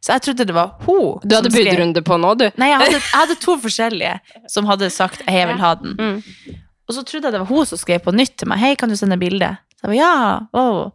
Så 0.00 0.08
jeg 0.16 0.22
trodde 0.26 0.46
det 0.48 0.56
var 0.56 0.68
hun. 0.86 1.20
Du 1.22 1.32
hadde 1.36 1.52
bydd 1.52 1.68
budrunde 1.70 2.00
på 2.04 2.14
nå, 2.20 2.30
du. 2.40 2.46
Nei, 2.60 2.68
jeg 2.72 2.78
hadde, 2.82 2.98
jeg 2.98 3.02
hadde 3.14 3.36
to 3.42 3.52
forskjellige 3.60 4.14
som 4.48 4.62
hadde 4.70 4.90
sagt 4.90 5.20
'jeg 5.26 5.48
vil 5.48 5.60
ha 5.60 5.74
den'. 5.76 5.96
Mm. 6.00 6.22
Og 6.88 6.94
så 6.96 7.00
trodde 7.04 7.26
jeg 7.28 7.32
det 7.32 7.40
var 7.40 7.52
hun 7.52 7.66
som 7.66 7.78
skrev 7.78 8.00
på 8.00 8.12
nytt 8.16 8.36
til 8.36 8.48
meg 8.48 8.58
'hei, 8.58 8.74
kan 8.76 8.88
du 8.88 8.96
sende 8.96 9.20
bilde'? 9.20 9.56
Så 9.80 9.86
jeg 9.86 9.90
var, 9.90 9.94
ja. 9.94 10.40
å. 10.52 10.92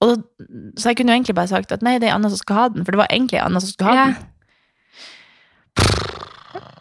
Og, 0.00 0.22
så 0.80 0.88
jeg 0.90 0.96
kunne 0.96 1.12
jo 1.12 1.18
egentlig 1.18 1.34
bare 1.36 1.50
sagt 1.50 1.72
at 1.72 1.82
nei, 1.84 1.98
det 2.00 2.08
er 2.08 2.14
Anna 2.16 2.30
som 2.32 2.40
skal 2.40 2.56
ha 2.56 2.68
den, 2.72 2.84
for 2.86 2.94
det 2.94 3.02
var 3.02 3.10
egentlig 3.12 3.40
Anna 3.42 3.60
som 3.60 3.68
skulle 3.72 3.90
ha 3.92 3.96
Ja. 3.98 4.04
den. 4.14 4.26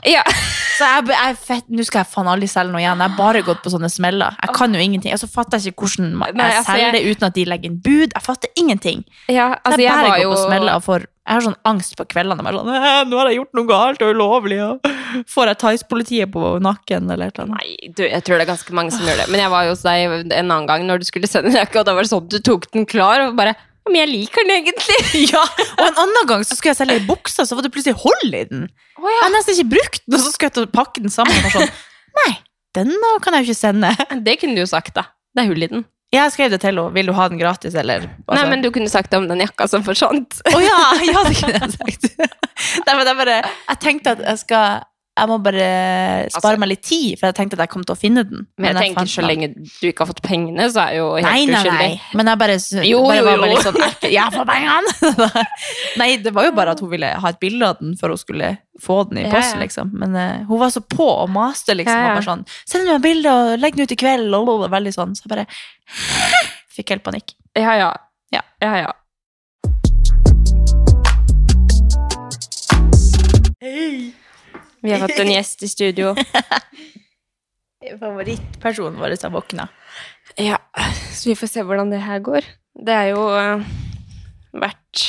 Ja. 0.07 0.23
Så 0.79 0.87
jeg, 0.87 1.09
jeg 1.11 1.35
fett, 1.43 1.65
nå 1.75 1.83
skal 1.83 2.05
jeg 2.05 2.07
faen 2.07 2.27
aldri 2.31 2.47
selge 2.47 2.71
noe 2.71 2.79
igjen. 2.79 3.01
Jeg 3.03 3.11
har 3.11 3.17
bare 3.17 3.41
gått 3.43 3.59
på 3.65 3.71
sånne 3.73 3.89
smeller. 3.91 4.37
Jeg 4.39 4.53
kan 4.55 4.71
jo 4.71 4.79
ingenting. 4.79 5.11
Og 5.11 5.19
så 5.19 5.27
fatter 5.27 5.59
jeg 5.59 5.73
ikke 5.73 5.83
hvordan 5.89 6.13
man- 6.15 6.37
Nei, 6.39 6.45
jeg 6.53 6.61
altså, 6.61 6.71
selger 6.71 6.93
det 6.95 7.01
uten 7.09 7.27
at 7.27 7.35
de 7.35 7.43
legger 7.51 7.67
inn 7.67 7.79
bud. 7.83 8.13
Jeg 8.15 8.23
fatter 8.23 8.53
ingenting. 8.55 9.01
ja, 9.27 9.49
altså, 9.59 9.81
jeg 9.81 9.91
bare 9.91 10.05
jeg 10.07 10.13
går 10.13 10.23
jo 10.23 10.29
på 10.31 10.45
smeller 10.45 10.75
og 10.79 10.85
får 10.85 11.03
Jeg 11.29 11.35
har 11.35 11.43
sånn 11.45 11.57
angst 11.69 11.97
på 11.99 12.05
kveldene. 12.09 12.41
Bare 12.41 12.57
sånn, 12.57 13.09
'Nå 13.11 13.17
har 13.19 13.27
jeg 13.29 13.37
gjort 13.37 13.53
noe 13.59 13.67
galt 13.69 14.01
og 14.01 14.15
ulovlig', 14.15 14.61
og 14.65 14.79
får 15.35 15.51
jeg 15.51 15.57
Thais-politiet 15.61 16.31
på 16.31 16.55
nakken 16.63 17.11
eller 17.11 17.27
et 17.27 17.37
eller 17.37 17.51
annet. 17.51 17.59
Nei, 17.59 17.91
du, 17.93 18.01
jeg 18.07 18.23
tror 18.23 18.39
det 18.39 18.47
er 18.47 18.53
ganske 18.55 18.73
mange 18.73 18.91
som 18.95 19.03
gjør 19.05 19.19
det. 19.21 19.27
Men 19.29 19.43
jeg 19.43 19.51
var 19.51 19.63
jo 19.67 19.75
hos 19.75 19.83
deg 19.83 20.15
en 20.15 20.31
annen 20.31 20.65
gang 20.71 20.87
når 20.87 21.03
du 21.03 21.05
skulle 21.11 21.27
sende 21.29 21.51
en 21.51 21.59
jakke, 21.59 21.83
og 21.83 21.85
da 21.85 21.93
var 21.93 22.07
det 22.07 22.09
sånn 22.15 22.25
du 22.31 22.39
tok 22.39 22.71
den 22.71 22.87
klar 22.89 23.27
og 23.27 23.35
bare 23.37 23.53
Men 23.89 23.99
jeg 24.03 24.09
liker 24.11 24.45
den 24.45 24.55
egentlig. 24.59 24.97
Ja, 25.33 25.41
og 25.79 25.85
en 25.87 26.01
annen 26.05 26.27
gang 26.29 26.43
så 26.45 26.55
skulle 26.57 26.73
jeg 26.75 26.79
selge 26.83 26.97
ei 26.99 27.05
bukse, 27.07 27.45
så 27.45 27.57
var 27.57 27.65
det 27.65 27.71
plutselig 27.73 27.97
hold 28.03 28.27
i 28.29 28.43
den. 28.49 28.67
Jeg 28.99 29.21
har 29.23 29.31
nesten 29.33 29.55
ikke 29.57 29.71
brukt 29.75 30.03
den, 30.05 30.17
og 30.17 30.21
så 30.25 30.33
skulle 30.33 30.51
jeg 30.53 30.71
pakke 30.75 31.01
den 31.03 31.13
sammen. 31.13 31.33
Og 31.49 31.55
sånn, 31.55 31.71
Nei, 32.19 32.31
den 32.77 32.91
da 33.01 33.13
kan 33.23 33.37
jeg 33.37 33.47
jo 33.47 33.53
ikke 33.53 33.61
sende. 33.63 33.93
Det 34.27 34.37
kunne 34.41 34.57
du 34.57 34.61
jo 34.63 34.69
sagt, 34.69 34.93
da. 34.97 35.07
Det 35.33 35.43
er 35.45 35.49
hull 35.51 35.65
i 35.65 35.71
den. 35.71 35.87
Jeg 36.13 36.31
skrev 36.33 36.49
det 36.49 36.57
til 36.63 36.71
henne. 36.71 36.87
Vil 36.95 37.05
du 37.09 37.13
ha 37.13 37.27
den 37.29 37.37
gratis, 37.41 37.75
eller? 37.77 38.07
Nei, 38.07 38.13
altså- 38.33 38.47
men 38.49 38.63
du 38.65 38.71
kunne 38.73 38.89
sagt 38.89 39.11
det 39.11 39.19
om 39.21 39.27
den 39.29 39.43
jakka 39.43 39.67
som 39.69 39.83
forsvant. 39.85 40.39
Å 40.49 40.61
ja, 40.63 40.79
ja, 41.05 41.21
det 41.27 41.35
kunne 41.37 41.59
jeg 41.61 41.75
sagt. 41.75 42.07
Nei, 42.85 42.95
men 42.97 43.05
jeg, 43.05 43.17
bare, 43.19 43.35
jeg 43.69 43.81
tenkte 43.83 44.15
at 44.17 44.23
jeg 44.25 44.41
skal 44.41 44.81
Jeg 45.19 45.29
må 45.29 45.37
bare 45.43 45.67
spare 46.33 46.59
meg 46.61 46.71
litt 46.71 46.83
tid, 46.87 47.17
for 47.19 47.29
jeg 47.29 47.37
tenkte 47.37 47.57
at 47.57 47.65
jeg 47.65 47.71
kom 47.73 47.83
til 47.85 47.95
å 47.95 47.99
finne 47.99 48.23
den. 48.27 48.45
Men 48.59 48.71
jeg 48.71 48.89
tenker 48.89 49.09
så 49.11 49.25
lenge 49.25 49.51
du 49.57 49.87
ikke 49.89 50.05
har 50.05 50.09
fått 50.11 50.21
pengene, 50.25 50.69
så 50.71 50.85
er 50.85 50.95
jeg 50.95 51.01
jo 51.01 51.09
helt 51.17 51.27
Nei, 51.27 51.41
nei, 51.49 51.59
uskyldig. 51.59 51.89
nei. 51.89 52.17
Men 52.19 52.31
jeg 52.31 52.41
bare, 52.43 52.57
Jo, 52.87 53.01
bare 53.03 53.17
jo, 53.19 53.25
var 53.27 53.35
jo. 53.35 53.43
bare 53.43 53.51
litt 53.53 53.67
sånn 53.67 53.79
Jeg 54.19 54.35
får 54.35 54.49
pengene! 54.49 55.43
nei, 56.01 56.09
det 56.23 56.33
var 56.35 56.49
jo 56.49 56.55
bare 56.59 56.75
at 56.75 56.83
hun 56.83 56.91
ville 56.93 57.11
ha 57.23 57.33
et 57.33 57.41
bilde 57.41 57.69
av 57.69 57.81
den 57.81 57.95
før 57.99 58.15
hun 58.15 58.21
skulle 58.21 58.53
få 58.79 59.01
den 59.09 59.21
i 59.23 59.27
posten, 59.27 59.59
ja. 59.59 59.65
liksom. 59.65 59.91
Men 59.99 60.15
uh, 60.15 60.47
hun 60.47 60.61
var 60.61 60.71
så 60.73 60.83
på 60.85 61.07
og 61.09 61.29
maste, 61.33 61.75
liksom. 61.75 61.95
Ja, 61.95 62.11
ja. 62.11 62.13
Og 62.13 62.21
bare 62.21 62.29
sånn 62.29 62.45
Send 62.69 62.87
meg 62.87 63.03
bilde 63.03 63.33
og 63.33 63.59
legg 63.59 63.75
den 63.75 63.89
ut 63.89 63.95
i 63.95 63.99
kveld, 63.99 64.31
og 64.35 64.69
veldig 64.71 64.95
sånn. 64.95 65.17
Så 65.17 65.27
jeg 65.27 65.33
bare 65.35 65.49
fikk 66.77 66.95
helt 66.95 67.05
panikk. 67.05 67.35
Ja, 67.59 67.75
ja. 67.79 67.91
Ja. 68.31 68.45
ja, 68.61 68.73
ja. 68.85 68.91
Vi 74.81 74.91
har 74.91 75.01
fått 75.03 75.19
en 75.19 75.31
gjest 75.31 75.63
i 75.63 75.69
studio. 75.71 76.15
Favorittpersonen 77.99 78.99
vår 78.99 79.15
har 79.23 79.29
våkna. 79.33 79.67
Ja, 80.35 80.57
så 81.11 81.29
vi 81.29 81.35
får 81.35 81.47
se 81.47 81.63
hvordan 81.63 81.91
det 81.91 82.01
her 82.03 82.19
går. 82.23 82.45
Det 82.79 82.95
er 82.95 83.09
jo 83.11 83.23
uh, 83.27 83.63
vært 84.55 85.05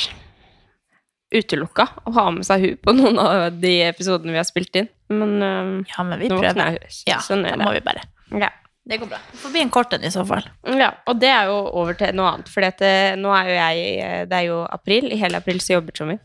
utelukka 1.31 1.87
å 2.03 2.13
ha 2.17 2.25
med 2.35 2.47
seg 2.47 2.65
hun 2.65 2.79
på 2.83 2.95
noen 2.95 3.19
av 3.21 3.59
de 3.59 3.75
episodene 3.85 4.33
vi 4.33 4.41
har 4.41 4.47
spilt 4.47 4.81
inn. 4.81 4.89
Men 5.11 5.37
uh, 5.39 5.91
Ja, 5.93 6.03
men 6.07 6.19
vi 6.19 6.31
prøver. 6.31 6.81
Ja, 7.07 7.21
sånn 7.23 7.45
da 7.47 7.53
er 7.55 7.63
må 7.63 7.71
vi 7.75 7.85
bare. 7.85 8.07
Ja. 8.31 8.51
Det 8.83 8.97
går 8.97 9.11
bra. 9.11 9.17
Det 9.31 9.37
får 9.37 9.51
bli 9.53 9.61
en 9.61 9.69
kort 9.69 9.93
en 9.93 10.03
i 10.03 10.09
så 10.11 10.23
fall. 10.25 10.47
ja, 10.65 10.89
og 11.05 11.19
det 11.21 11.29
er 11.29 11.51
jo 11.51 11.57
over 11.77 11.93
til 11.99 12.15
noe 12.17 12.31
annet. 12.31 12.49
For 12.49 12.65
nå 12.65 13.33
er 13.37 13.49
jo 13.51 13.53
jeg 13.53 13.83
eh, 14.01 14.23
Det 14.25 14.37
er 14.39 14.47
jo 14.47 14.57
april. 14.65 15.11
I 15.13 15.19
hele 15.21 15.37
april 15.37 15.61
så 15.61 15.75
jobber 15.75 15.93
Tommy. 15.93 16.17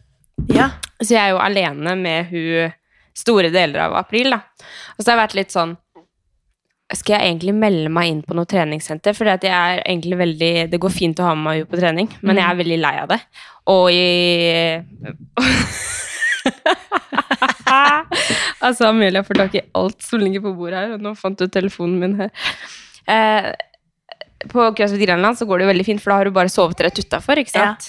Ja. 0.48 0.70
Så 1.02 1.12
jeg 1.12 1.20
er 1.20 1.34
jo 1.34 1.42
alene 1.42 1.92
med 2.00 2.30
hun 2.32 2.72
store 3.16 3.50
deler 3.54 3.78
av 3.86 3.92
april, 3.98 4.26
da. 4.34 4.40
Og 4.96 5.00
så 5.02 5.08
har 5.10 5.16
jeg 5.16 5.24
vært 5.24 5.38
litt 5.40 5.52
sånn 5.54 5.72
Skal 6.94 7.14
jeg 7.16 7.24
egentlig 7.32 7.54
melde 7.56 7.90
meg 7.90 8.06
inn 8.12 8.22
på 8.22 8.34
noe 8.36 8.48
treningssenter? 8.48 9.12
For 9.16 9.24
jeg 9.26 9.50
er 9.50 9.82
egentlig 9.82 10.16
veldig 10.20 10.52
Det 10.70 10.82
går 10.82 10.92
fint 10.94 11.20
å 11.20 11.28
ha 11.30 11.34
med 11.34 11.44
meg 11.48 11.56
på 11.70 11.76
trening, 11.80 12.08
men 12.22 12.36
jeg 12.38 12.46
er 12.46 12.60
veldig 12.60 12.78
lei 12.82 12.96
av 13.02 13.08
det. 13.14 13.20
Og 13.72 13.84
i 13.90 13.92
Altså, 18.66 18.86
Amelia 18.88 19.22
får 19.26 19.36
tak 19.40 19.54
i 19.58 19.62
alt 19.76 20.02
som 20.04 20.20
ligger 20.22 20.40
på 20.44 20.52
bordet 20.56 20.78
her, 20.78 20.90
og 20.96 21.00
nå 21.02 21.10
fant 21.18 21.38
du 21.38 21.46
telefonen 21.52 21.98
min 22.00 22.14
her. 22.20 22.30
Eh, 23.10 23.48
på 24.50 24.60
CrossFit 24.78 25.02
Grenland 25.02 25.38
så 25.38 25.44
går 25.48 25.56
det 25.58 25.64
jo 25.66 25.70
veldig 25.72 25.86
fint, 25.86 26.02
for 26.02 26.08
da 26.12 26.16
har 26.20 26.26
du 26.28 26.32
bare 26.34 26.52
sovet 26.52 26.80
rett 26.86 26.98
utafor, 27.02 27.36
sant? 27.50 27.82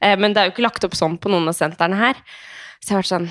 Eh, 0.00 0.16
men 0.20 0.28
det 0.34 0.40
er 0.40 0.46
jo 0.48 0.52
ikke 0.54 0.66
lagt 0.66 0.84
opp 0.86 0.94
sånn 0.98 1.16
på 1.18 1.28
noen 1.32 1.48
av 1.50 1.56
sentrene 1.58 1.96
her. 1.98 2.14
Så 2.80 2.86
jeg 2.92 2.96
har 2.96 3.02
vært 3.02 3.12
sånn 3.12 3.28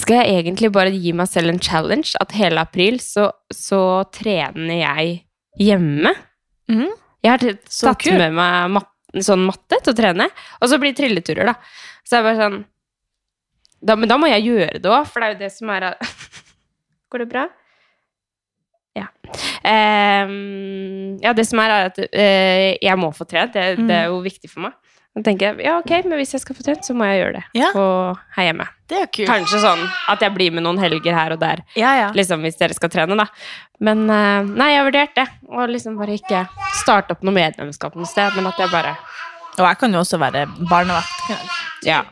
Skal 0.00 0.20
jeg 0.20 0.42
egentlig 0.42 0.70
bare 0.74 0.92
gi 0.92 1.12
meg 1.16 1.28
selv 1.30 1.52
en 1.52 1.62
challenge? 1.62 2.14
At 2.20 2.34
hele 2.36 2.62
april 2.62 2.98
så, 3.02 3.28
så 3.52 3.80
trener 4.14 4.80
jeg 4.80 5.16
hjemme? 5.60 6.14
Mm. 6.70 6.90
Jeg 7.24 7.30
har 7.30 7.42
tatt 7.70 8.06
med 8.12 8.36
meg 8.36 8.74
mat, 8.76 8.90
sånn 9.24 9.44
matte 9.46 9.78
til 9.80 9.94
å 9.94 9.96
trene, 9.96 10.28
og 10.60 10.70
så 10.70 10.78
blir 10.80 10.92
det 10.92 11.00
trilleturer, 11.02 11.52
da. 11.52 11.54
Så 12.04 12.18
jeg 12.18 12.26
bare 12.26 12.40
sånn 12.40 12.62
da, 13.84 13.94
Men 14.00 14.08
da 14.08 14.16
må 14.20 14.28
jeg 14.30 14.46
gjøre 14.46 14.80
det 14.80 14.90
òg, 14.90 15.06
for 15.08 15.20
det 15.20 15.26
er 15.26 15.34
jo 15.34 15.40
det 15.42 15.50
som 15.52 15.70
er 15.72 15.86
Går 17.12 17.24
det 17.24 17.28
bra? 17.30 17.44
Ja. 18.94 19.08
Um, 19.66 21.18
ja, 21.22 21.32
det 21.34 21.44
som 21.48 21.60
er, 21.62 21.72
er 21.74 21.90
at 21.90 21.98
uh, 22.00 22.70
jeg 22.78 22.98
må 23.00 23.10
få 23.14 23.26
trent. 23.28 23.54
Det, 23.54 23.84
det 23.88 23.96
er 23.96 24.12
jo 24.12 24.20
viktig 24.24 24.50
for 24.50 24.66
meg. 24.66 24.83
Da 25.14 25.22
tenker 25.22 25.46
jeg, 25.52 25.60
ja 25.68 25.76
ok, 25.78 25.90
men 26.08 26.18
hvis 26.18 26.32
jeg 26.34 26.40
skal 26.42 26.56
få 26.58 26.64
trent, 26.66 26.82
så 26.82 26.94
må 26.98 27.06
jeg 27.06 27.20
gjøre 27.22 27.34
det 27.36 27.42
Ja. 27.60 27.68
på, 27.72 27.82
her 28.34 28.48
hjemme. 28.48 28.64
Det 28.90 28.96
er 28.98 29.06
kult. 29.06 29.28
Kanskje 29.30 29.60
sånn 29.62 29.84
at 30.10 30.20
jeg 30.26 30.34
blir 30.34 30.50
med 30.52 30.64
noen 30.66 30.78
helger 30.82 31.14
her 31.14 31.30
og 31.36 31.38
der, 31.38 31.62
Ja, 31.78 31.92
ja. 32.00 32.08
liksom 32.12 32.42
hvis 32.42 32.58
dere 32.58 32.74
skal 32.74 32.90
trene, 32.90 33.14
da. 33.16 33.26
Men 33.80 34.10
eh, 34.10 34.42
nei, 34.42 34.72
jeg 34.72 34.80
har 34.82 34.88
vurdert 34.90 35.14
det. 35.14 35.26
Og 35.48 35.68
liksom 35.70 35.96
bare 36.00 36.16
ikke 36.18 36.42
starte 36.82 37.14
opp 37.14 37.22
noe 37.22 37.32
medlemskap 37.36 37.94
noe 37.94 38.06
sted, 38.10 38.34
men 38.34 38.46
at 38.50 38.58
jeg 38.58 38.70
bare 38.74 38.96
Og 39.54 39.62
jeg 39.68 39.78
kan 39.78 39.92
jo 39.94 40.00
også 40.02 40.18
være 40.18 40.46
barnevakt. 40.68 41.30
Ja. 41.86 42.02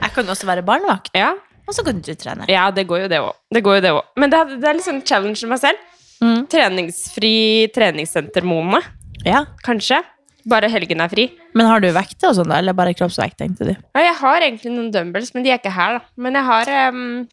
Jeg 0.00 0.12
kan 0.14 0.28
også 0.28 0.46
være 0.48 0.62
barnevakt, 0.64 1.10
Ja, 1.16 1.32
og 1.66 1.72
så 1.74 1.84
kan 1.84 2.00
du 2.00 2.14
trene. 2.14 2.44
ja 2.48 2.70
det 2.70 2.86
går 2.86 3.02
jo 3.06 3.08
det 3.08 3.18
òg. 3.20 3.32
Det 3.50 3.62
går 3.64 3.74
jo 3.76 3.80
det 3.80 3.90
òg. 3.96 4.04
Men 4.16 4.30
det, 4.30 4.60
det 4.60 4.68
er 4.68 4.74
liksom 4.76 5.00
challenge 5.06 5.40
for 5.40 5.48
meg 5.48 5.58
selv. 5.60 5.78
Mm. 6.20 6.46
Treningsfri 6.52 7.70
treningssenter-Mone, 7.72 8.82
Ja. 9.24 9.44
kanskje. 9.64 10.02
Bare 10.48 10.68
helgen 10.72 11.00
er 11.04 11.08
fri. 11.12 11.26
Men 11.54 11.66
har 11.66 11.80
du 11.80 11.90
vekt 11.92 12.22
og 12.24 12.34
sånn, 12.38 12.48
da? 12.48 12.58
Eller 12.62 12.72
bare 12.72 12.94
kroppsvekt, 12.96 13.36
tenkte 13.38 13.66
du? 13.68 13.74
Ja, 13.96 14.00
jeg 14.06 14.14
har 14.20 14.40
egentlig 14.40 14.72
noen 14.72 14.90
dumbbells, 14.94 15.34
men 15.34 15.42
de 15.44 15.50
er 15.50 15.58
ikke 15.60 15.72
her, 15.74 15.98
da. 15.98 16.04
Men 16.16 16.34
jeg 16.38 16.44
har 16.44 16.70
um, 16.94 17.28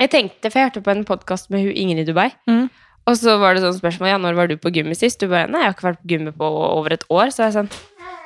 Jeg 0.00 0.10
tenkte, 0.10 0.50
for 0.50 0.58
jeg 0.58 0.70
hørte 0.70 0.82
på 0.82 0.90
en 0.94 1.04
podkast 1.04 1.50
med 1.50 1.60
hun 1.66 1.72
Ingrid 1.76 2.06
Dubai. 2.08 2.30
Mm. 2.48 2.70
Og 3.06 3.16
så 3.16 3.38
var 3.40 3.54
det 3.54 3.62
sånn 3.64 3.78
spørsmål 3.78 4.08
ja, 4.12 4.18
når 4.20 4.34
var 4.36 4.46
du 4.50 4.56
på 4.60 4.70
gymmet 4.72 4.96
sist? 4.98 5.20
Du 5.20 5.28
bare 5.28 5.48
nei, 5.50 5.60
jeg 5.64 5.70
har 5.70 5.74
ikke 5.76 5.88
vært 5.90 6.02
på 6.02 6.10
gymmet 6.14 6.36
på 6.40 6.48
over 6.50 6.92
et 6.96 7.04
år. 7.10 7.30
Så 7.34 7.46
jeg 7.46 7.54
sånn 7.56 7.70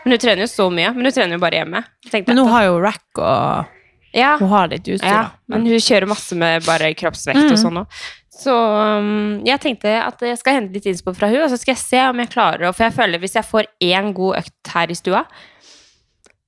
Men 0.04 0.12
du 0.12 0.18
trener 0.20 0.44
jo 0.44 0.50
så 0.50 0.66
mye. 0.70 0.90
Men 0.94 1.04
du 1.06 1.10
trener 1.14 1.38
jo 1.38 1.40
bare 1.40 1.60
hjemme. 1.62 1.80
Tenkte 2.10 2.28
Men 2.34 2.42
hun 2.44 2.52
har 2.52 2.66
jo 2.66 2.74
rack, 2.82 3.06
og 3.16 3.70
ja, 4.14 4.34
hun 4.38 4.48
har 4.52 4.68
litt 4.70 4.84
utstyr. 4.86 5.08
ja, 5.08 5.22
men 5.50 5.64
hun 5.66 5.80
kjører 5.82 6.06
masse 6.06 6.36
med 6.38 6.62
bare 6.66 6.92
kroppsvekt 6.94 7.40
og 7.48 7.56
Mm. 7.56 7.62
sånn 7.64 7.78
òg. 7.80 8.02
Så 8.34 8.50
um, 8.98 9.40
jeg 9.46 9.60
tenkte 9.62 9.92
at 10.02 10.20
jeg 10.26 10.36
skal 10.40 10.56
hente 10.58 10.74
litt 10.74 10.86
innspo 10.90 11.12
fra 11.14 11.28
hun, 11.30 11.44
og 11.44 11.50
så 11.52 11.58
skal 11.60 11.74
jeg 11.76 11.82
se 11.84 12.00
om 12.10 12.18
jeg 12.18 12.32
klarer 12.32 12.66
å 12.68 12.72
For 12.74 12.88
jeg 12.88 12.96
føler 12.96 13.20
hvis 13.22 13.36
jeg 13.38 13.46
får 13.46 13.68
én 13.86 14.10
god 14.16 14.40
økt 14.42 14.72
her 14.74 14.90
i 14.90 14.96
stua, 14.98 15.20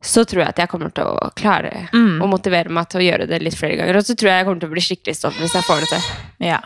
så 0.06 0.24
tror 0.28 0.42
jeg 0.44 0.48
at 0.52 0.58
jeg 0.64 0.68
kommer 0.70 0.90
til 0.94 1.08
å 1.08 1.30
klare 1.38 1.86
Mm. 1.94 2.18
å 2.22 2.26
motivere 2.30 2.70
meg 2.74 2.88
til 2.90 3.00
å 3.00 3.06
gjøre 3.06 3.28
det 3.30 3.38
litt 3.42 3.56
flere 3.58 3.76
ganger. 3.78 3.96
Og 4.00 4.04
så 4.06 4.14
tror 4.18 4.30
jeg 4.32 4.38
jeg 4.42 4.46
kommer 4.48 4.60
til 4.64 4.68
å 4.68 4.74
bli 4.74 4.84
skikkelig 4.84 5.16
stolt 5.18 5.38
hvis 5.40 5.54
jeg 5.56 5.66
får 5.66 5.80
det 5.84 5.88
til. 5.94 6.10
Ja. 6.50 6.60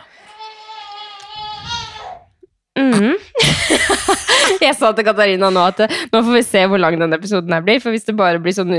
Mhm. 2.79 3.15
jeg 4.63 4.75
sa 4.79 4.91
til 4.95 5.03
Katarina 5.05 5.49
nå 5.51 5.63
at 5.73 5.81
nå 6.13 6.21
får 6.23 6.35
vi 6.37 6.43
se 6.47 6.61
hvor 6.71 6.79
lang 6.79 6.95
denne 7.01 7.17
episoden 7.19 7.51
her 7.55 7.63
blir. 7.65 7.81
For 7.83 7.91
hvis 7.93 8.05
det 8.07 8.15
bare 8.19 8.39
blir 8.41 8.55
sånn 8.55 8.71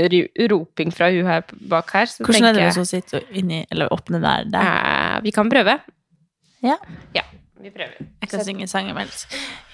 roping 0.49 0.93
fra 0.95 1.11
hun 1.13 1.27
her 1.29 1.43
bak 1.69 1.91
her, 1.93 2.09
så 2.09 2.25
Hvordan 2.25 2.49
er 2.49 2.57
det 2.57 2.69
å 2.81 2.87
sitte 2.89 3.21
inni, 3.37 3.63
eller 3.71 3.91
åpner 3.93 4.23
der? 4.23 4.47
der? 4.53 4.71
eh, 4.71 5.19
Vi 5.27 5.31
kan 5.35 5.49
prøve. 5.51 5.77
Ja. 6.63 6.77
Ja, 7.15 7.21
vi 7.61 7.69
prøver. 7.69 7.97
Jeg 8.21 8.29
kan 8.29 8.43
synge 8.45 8.67
sangen 8.67 8.95
mens. 8.95 9.27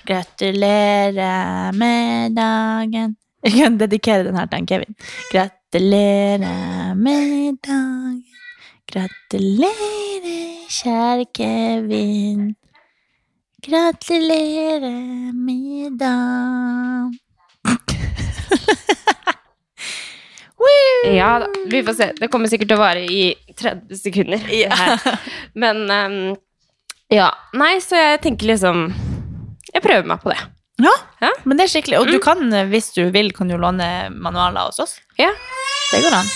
Gratulerer 0.09 1.71
med 1.77 2.35
dagen 2.35 3.15
Jeg 3.43 3.51
kan 3.51 3.77
dedikere 3.79 4.23
den 4.23 4.37
her 4.37 4.45
til 4.45 4.67
Kevin. 4.67 4.95
Gratulerer 5.31 6.93
med 6.95 7.57
dagen. 7.67 8.23
Gratulerer, 8.89 10.65
kjære 10.69 11.25
Kevin. 11.35 12.55
Gratulerer 13.69 15.33
med 15.33 15.99
dagen. 15.99 17.19
Ja, 21.05 21.39
da, 21.39 21.47
vi 21.71 21.83
får 21.83 21.93
se. 21.93 22.11
Det 22.19 22.27
kommer 22.31 22.49
sikkert 22.51 22.67
til 22.67 22.75
å 22.75 22.81
vare 22.81 23.05
i 23.07 23.33
30 23.57 23.95
sekunder. 23.95 24.41
Men 25.63 25.85
ehm, 25.95 26.35
ja. 27.09 27.29
Nei, 27.57 27.75
så 27.81 27.97
jeg 27.97 28.21
tenker 28.25 28.49
liksom 28.51 28.87
Jeg 29.73 29.81
prøver 29.85 30.05
meg 30.09 30.21
på 30.23 30.31
det. 30.33 30.39
Ja, 30.79 30.93
Ja. 31.21 31.29
men 31.43 31.57
det 31.59 31.65
er 31.67 31.71
skikkelig. 31.73 31.97
Og 31.99 32.07
du 32.07 32.19
kan, 32.23 32.41
eh, 32.53 32.65
hvis 32.71 32.93
du 32.95 33.09
vil, 33.11 33.31
kan 33.35 33.47
du 33.51 33.57
låne 33.59 34.09
manualer 34.15 34.69
hos 34.69 34.79
oss. 34.79 34.93
Ja. 35.19 35.29
Det 35.91 35.99
går 36.05 36.15
an. 36.15 36.29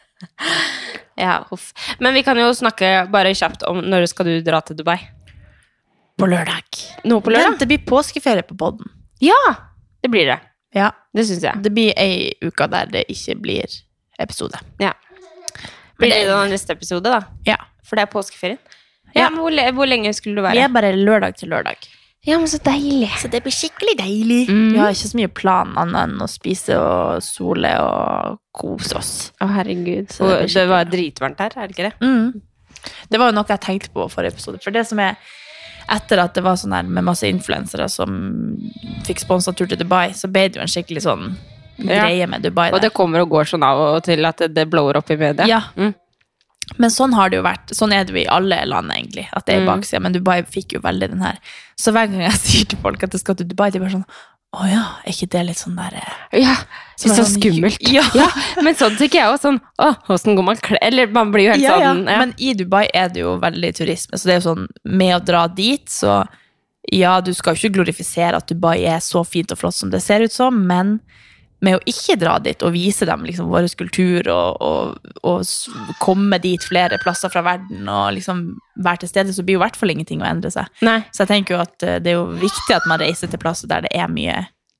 ja 1.16 1.46
huff. 1.50 1.72
Men 1.98 2.14
vi 2.14 2.22
kan 2.22 2.38
jo 2.38 2.50
snakke 2.54 3.06
bare 3.10 3.34
kjapt 3.34 3.64
om 3.68 3.82
når 3.82 4.06
skal 4.10 4.30
du 4.30 4.36
dra 4.46 4.60
til 4.64 4.78
Dubai? 4.78 4.98
På 6.20 6.28
lørdag. 6.28 6.68
Nå 7.08 7.20
på 7.24 7.32
lørdag? 7.32 7.58
Det 7.58 7.68
blir 7.70 7.82
påskeferie 7.88 8.44
på 8.46 8.56
podden. 8.60 8.86
Ja! 9.20 9.36
Det 10.00 10.08
blir 10.12 10.26
det. 10.30 10.38
Ja. 10.76 10.90
Det 11.12 11.26
syns 11.28 11.42
jeg. 11.44 11.62
Det 11.64 11.72
blir 11.74 11.92
ei 11.98 12.30
uke 12.44 12.68
der 12.70 12.86
det 12.92 13.04
ikke 13.12 13.34
blir 13.40 13.66
episode. 14.20 14.60
Ja. 14.80 14.92
Blir 16.00 16.12
det 16.14 16.26
det 16.28 16.38
neste 16.52 16.72
episode, 16.76 17.10
da? 17.10 17.20
Ja. 17.48 17.56
For 17.84 17.96
det 17.98 18.06
er 18.06 18.12
påskeferien. 18.12 18.60
Ja, 19.14 19.22
Ja. 19.26 19.30
men 19.30 19.40
hvor, 19.40 19.72
hvor 19.74 19.86
lenge 19.90 20.12
skulle 20.14 20.36
du 20.36 20.42
Vi 20.42 20.48
være? 20.48 20.64
er 20.64 20.68
bare 20.68 20.92
lørdag 20.96 21.36
til 21.36 21.48
lørdag. 21.50 21.76
Ja, 22.26 22.36
men 22.36 22.46
så 22.46 22.58
deilig. 22.60 23.08
Så 23.16 23.30
det 23.32 23.42
blir 23.42 23.52
skikkelig 23.52 23.96
deilig. 23.98 24.48
Mm. 24.50 24.72
Vi 24.74 24.78
har 24.78 24.90
ikke 24.92 25.08
så 25.08 25.16
mye 25.16 25.28
plan 25.32 25.70
annet 25.80 26.02
enn 26.02 26.18
å 26.20 26.28
spise 26.28 26.76
og 26.76 27.22
sole 27.24 27.70
og 27.80 28.38
kose 28.52 28.96
oss. 28.98 29.12
Å, 29.40 29.48
herregud. 29.48 30.10
Så 30.12 30.28
det 30.28 30.42
Og 30.44 30.48
det 30.54 30.68
var 30.68 30.84
dritvarmt 30.84 31.38
her, 31.40 31.50
er 31.56 31.66
det 31.66 31.76
ikke 31.78 31.88
det? 31.88 31.94
Mm. 32.04 32.42
Det 33.10 33.18
var 33.18 33.30
jo 33.30 33.36
noe 33.38 33.48
jeg 33.48 33.60
tenkte 33.60 33.88
på 33.94 34.04
forrige 34.12 34.34
episode. 34.34 34.60
For 34.62 34.70
det 34.70 34.86
som 34.86 34.98
er 35.00 35.16
etter 35.90 36.20
at 36.22 36.34
det 36.34 36.44
var 36.44 36.54
sånn 36.60 36.72
her 36.76 36.82
med 36.84 37.04
masse 37.04 37.24
influensere 37.26 37.88
som 37.90 38.12
fikk 39.08 39.18
sponsa 39.24 39.52
tur 39.56 39.66
til 39.66 39.78
Dubai, 39.80 40.10
så 40.12 40.28
ble 40.30 40.48
det 40.48 40.56
jo 40.60 40.62
en 40.62 40.68
skikkelig 40.70 41.02
sånn 41.02 41.24
Ja. 41.80 42.04
greie 42.04 42.26
med 42.28 42.42
Dubai. 42.42 42.68
Der. 42.68 42.74
Og 42.76 42.82
det 42.82 42.92
kommer 42.92 43.20
og 43.24 43.30
går 43.30 43.44
sånn 43.48 43.62
av 43.64 43.78
og 43.96 44.04
til 44.04 44.22
at 44.26 44.36
det, 44.36 44.52
det 44.54 44.68
blower 44.68 44.98
opp 44.98 45.10
i 45.10 45.16
media. 45.16 45.46
Ja. 45.48 45.62
Mm. 45.76 45.94
Men 46.78 46.90
sånn 46.90 47.12
har 47.14 47.30
det 47.30 47.36
jo 47.40 47.42
vært. 47.42 47.72
Sånn 47.74 47.92
er 47.92 48.04
det 48.04 48.14
jo 48.14 48.20
i 48.22 48.26
alle 48.30 48.60
land, 48.66 48.90
egentlig. 48.92 49.26
At 49.32 49.46
det 49.46 49.56
er 49.56 49.60
Mm. 49.64 49.70
baksida. 49.72 50.00
Men 50.00 50.12
Dubai 50.12 50.42
fikk 50.42 50.72
jo 50.74 50.80
veldig 50.80 51.10
den 51.10 51.20
her. 51.20 51.38
Så 51.76 51.92
hver 51.92 52.06
gang 52.10 52.20
jeg 52.22 52.32
sier 52.44 52.64
til 52.68 52.78
folk 52.78 53.02
at 53.02 53.10
jeg 53.12 53.20
skal 53.20 53.34
til 53.34 53.46
Dubai, 53.46 53.70
de 53.72 53.78
bare 53.80 53.90
sånn 53.90 54.04
Å 54.52 54.64
ja, 54.66 54.82
er 55.06 55.12
ikke 55.12 55.28
det 55.30 55.46
litt 55.46 55.58
sånn 55.60 55.76
der 55.76 55.94
eh, 55.94 56.40
Ja, 56.42 56.56
Så 56.98 57.06
så, 57.06 57.20
er 57.20 57.22
sånn- 57.22 57.36
skummelt. 57.38 57.78
Ja. 57.94 58.02
men 58.60 58.74
sånn 58.74 58.96
tenker 58.98 59.20
jeg 59.20 59.28
også. 59.30 59.42
Sånn, 59.46 59.60
å, 59.78 59.94
hvordan 60.08 60.34
går 60.36 60.44
man 60.44 60.56
kledd? 60.56 60.78
Eller 60.82 61.06
man 61.06 61.30
blir 61.30 61.44
jo 61.44 61.50
helt 61.52 61.62
ja, 61.62 61.76
ja. 61.78 61.92
sånn 61.94 62.02
ja. 62.10 62.18
Men 62.18 62.34
i 62.36 62.52
Dubai 62.58 62.88
er 62.92 63.08
det 63.14 63.20
jo 63.22 63.36
veldig 63.38 63.70
turisme, 63.78 64.18
så 64.18 64.24
det 64.26 64.34
er 64.34 64.40
jo 64.40 64.48
sånn 64.54 64.66
med 64.84 65.14
å 65.14 65.24
dra 65.24 65.46
dit, 65.46 65.86
så 65.86 66.26
ja, 66.92 67.20
du 67.20 67.30
skal 67.32 67.54
jo 67.54 67.68
ikke 67.68 67.76
glorifisere 67.78 68.34
at 68.40 68.48
Dubai 68.50 68.80
er 68.90 68.98
så 68.98 69.22
fint 69.24 69.52
og 69.54 69.58
flott 69.60 69.74
som 69.78 69.90
det 69.92 70.02
ser 70.02 70.20
ut 70.26 70.32
som, 70.34 70.58
men 70.66 70.96
med 71.60 71.76
å 71.76 71.80
ikke 71.90 72.16
dra 72.20 72.38
dit 72.40 72.62
og 72.64 72.72
vise 72.72 73.04
dem 73.08 73.24
liksom 73.28 73.50
vår 73.52 73.66
kultur 73.76 74.28
og, 74.32 74.60
og, 74.64 75.10
og 75.28 75.96
komme 76.00 76.38
dit 76.40 76.62
flere 76.64 76.96
plasser 77.02 77.28
fra 77.32 77.42
verden 77.44 77.88
og 77.88 78.14
liksom 78.16 78.44
være 78.80 79.02
til 79.02 79.10
stede, 79.12 79.34
så 79.36 79.44
blir 79.44 79.58
jo 79.58 79.60
i 79.60 79.64
hvert 79.66 79.76
fall 79.76 79.92
ingenting 79.92 80.22
å 80.24 80.28
endre 80.30 80.50
seg. 80.54 80.70
Nei. 80.86 81.02
Så 81.12 81.24
jeg 81.26 81.32
tenker 81.34 81.56
jo 81.58 81.60
at 81.66 81.84
eh, 81.84 81.98
det 82.00 82.14
er 82.14 82.18
jo 82.20 82.30
viktig 82.40 82.76
at 82.78 82.88
man 82.88 83.02
reiser 83.02 83.28
til 83.28 83.42
plasser 83.42 83.68
der 83.68 83.84
det 83.84 83.92
er 83.92 84.08
mye 84.08 84.38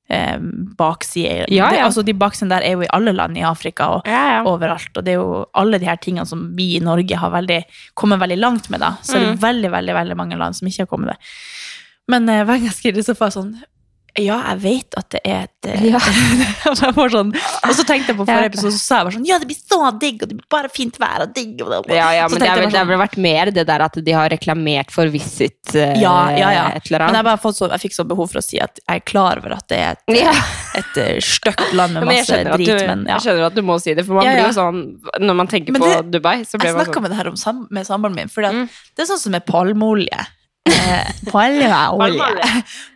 eh, 0.09 0.37
baksider. 0.79 1.45
Ja, 1.53 1.69
ja. 1.75 1.85
altså, 1.85 2.01
de 2.07 2.15
baksidene 2.17 2.57
der 2.57 2.65
er 2.67 2.73
jo 2.79 2.85
i 2.87 2.89
alle 2.97 3.13
land 3.13 3.37
i 3.37 3.45
Afrika 3.45 3.91
og 3.99 4.09
Ja, 4.09 4.41
overalt. 4.49 4.89
Og 4.97 5.05
det 5.05 5.13
er 5.13 5.21
jo 5.21 5.43
alle 5.53 5.77
de 5.81 5.85
her 5.87 6.01
tingene 6.01 6.25
som 6.25 6.47
vi 6.57 6.71
i 6.79 6.81
Norge 6.83 7.17
har 7.21 7.31
veldig, 7.37 7.61
kommet 7.93 8.19
veldig 8.23 8.39
langt 8.41 8.71
med, 8.73 8.81
da. 8.81 8.95
Så 9.05 9.19
er 9.19 9.27
det 9.27 9.35
Mm. 9.35 9.41
veldig, 9.45 9.71
veldig 9.77 9.93
veldig 10.01 10.17
mange 10.17 10.37
land 10.41 10.57
som 10.57 10.67
ikke 10.67 10.87
har 10.87 10.91
kommet 10.95 11.13
det. 11.13 11.19
Men 12.09 12.27
eh, 12.29 12.41
hver 12.43 12.57
gang 12.57 12.71
jeg 12.71 12.79
skriver 12.81 13.05
så 13.05 13.13
får 13.15 13.29
jeg 13.29 13.37
sånn 13.37 13.53
ja, 14.19 14.37
jeg 14.51 14.59
vet 14.63 14.95
at 14.99 15.07
det 15.13 15.21
er 15.23 15.45
et 15.45 15.67
eh, 15.71 15.83
Ja. 15.91 15.99
jeg 16.65 16.93
får 16.97 17.11
sånn, 17.13 17.29
Og 17.37 17.73
så 17.77 17.85
tenkte 17.87 18.11
jeg 18.11 18.17
på 18.19 18.25
forrige 18.27 18.49
episode, 18.51 18.73
så 18.75 18.81
sa 18.81 18.97
jeg 18.99 19.07
bare 19.07 19.15
sånn 19.15 19.27
Ja, 19.29 19.37
det 19.39 19.47
blir 19.47 19.59
så 19.59 19.79
digg, 20.01 20.17
og 20.23 20.31
det 20.31 20.37
blir 20.39 20.47
bare 20.51 20.71
fint 20.73 20.97
vær 20.99 21.23
og 21.25 21.33
digg. 21.35 21.61
Og 21.63 21.87
Ja, 21.91 22.09
ja, 22.17 22.25
men 22.27 22.41
det, 22.41 22.49
vel- 22.49 22.75
har 22.75 22.89
vel 22.89 22.99
vært 22.99 23.17
mer 23.23 23.51
det 23.55 23.65
der 23.69 23.85
at 23.85 23.95
de 24.03 24.15
har 24.17 24.29
reklamert 24.33 24.91
for 24.91 25.07
Visit 25.13 25.75
uh, 25.75 25.93
Ja, 26.01 26.15
ja, 26.35 26.49
ja. 26.57 26.65
et 26.75 26.89
eller 26.91 27.07
Men 27.11 27.31
jeg, 27.31 27.53
så, 27.55 27.69
jeg 27.71 27.83
fikk 27.85 27.95
så 27.99 28.07
behov 28.07 28.31
for 28.33 28.41
å 28.41 28.45
si 28.45 28.59
at 28.59 28.81
jeg 28.83 29.01
er 29.01 29.05
klar 29.07 29.39
over 29.41 29.55
at 29.55 29.67
det 29.71 29.79
er 29.79 29.95
et, 29.95 30.17
Ja. 30.25 30.35
et 30.81 30.99
et 31.01 31.23
stygt 31.23 31.71
land 31.77 31.95
med 31.95 32.09
masse 32.09 32.41
drit, 32.51 32.67
du, 32.67 32.75
men 32.87 33.05
ja. 33.07 33.15
jeg 33.15 33.25
skjønner 33.27 33.47
at 33.47 33.55
du 33.55 33.63
må 33.65 33.79
si 33.81 33.95
det, 33.97 34.05
for 34.07 34.19
man 34.19 34.27
blir 34.27 34.43
jo 34.47 34.53
sånn 34.57 34.83
Når 35.23 35.39
man 35.39 35.47
tenker 35.51 35.75
det, 35.75 35.81
på 35.81 35.93
Dubai, 36.11 36.41
så 36.47 36.59
blir 36.59 36.71
Jeg 36.71 36.77
man 36.77 36.85
snakka 36.85 36.99
sånn 36.99 37.05
med 37.07 37.11
det 37.15 37.19
her 37.21 37.31
om 37.31 37.65
med 37.71 37.87
samboeren 37.87 38.15
min, 38.17 38.31
for 38.31 38.41
Mm. 38.51 38.65
det 38.97 39.03
er 39.03 39.07
sånn 39.07 39.19
som 39.21 39.31
med 39.31 39.45
palmeolje. 39.47 40.17
Eh, 40.69 41.11
palmeolje. 41.31 42.21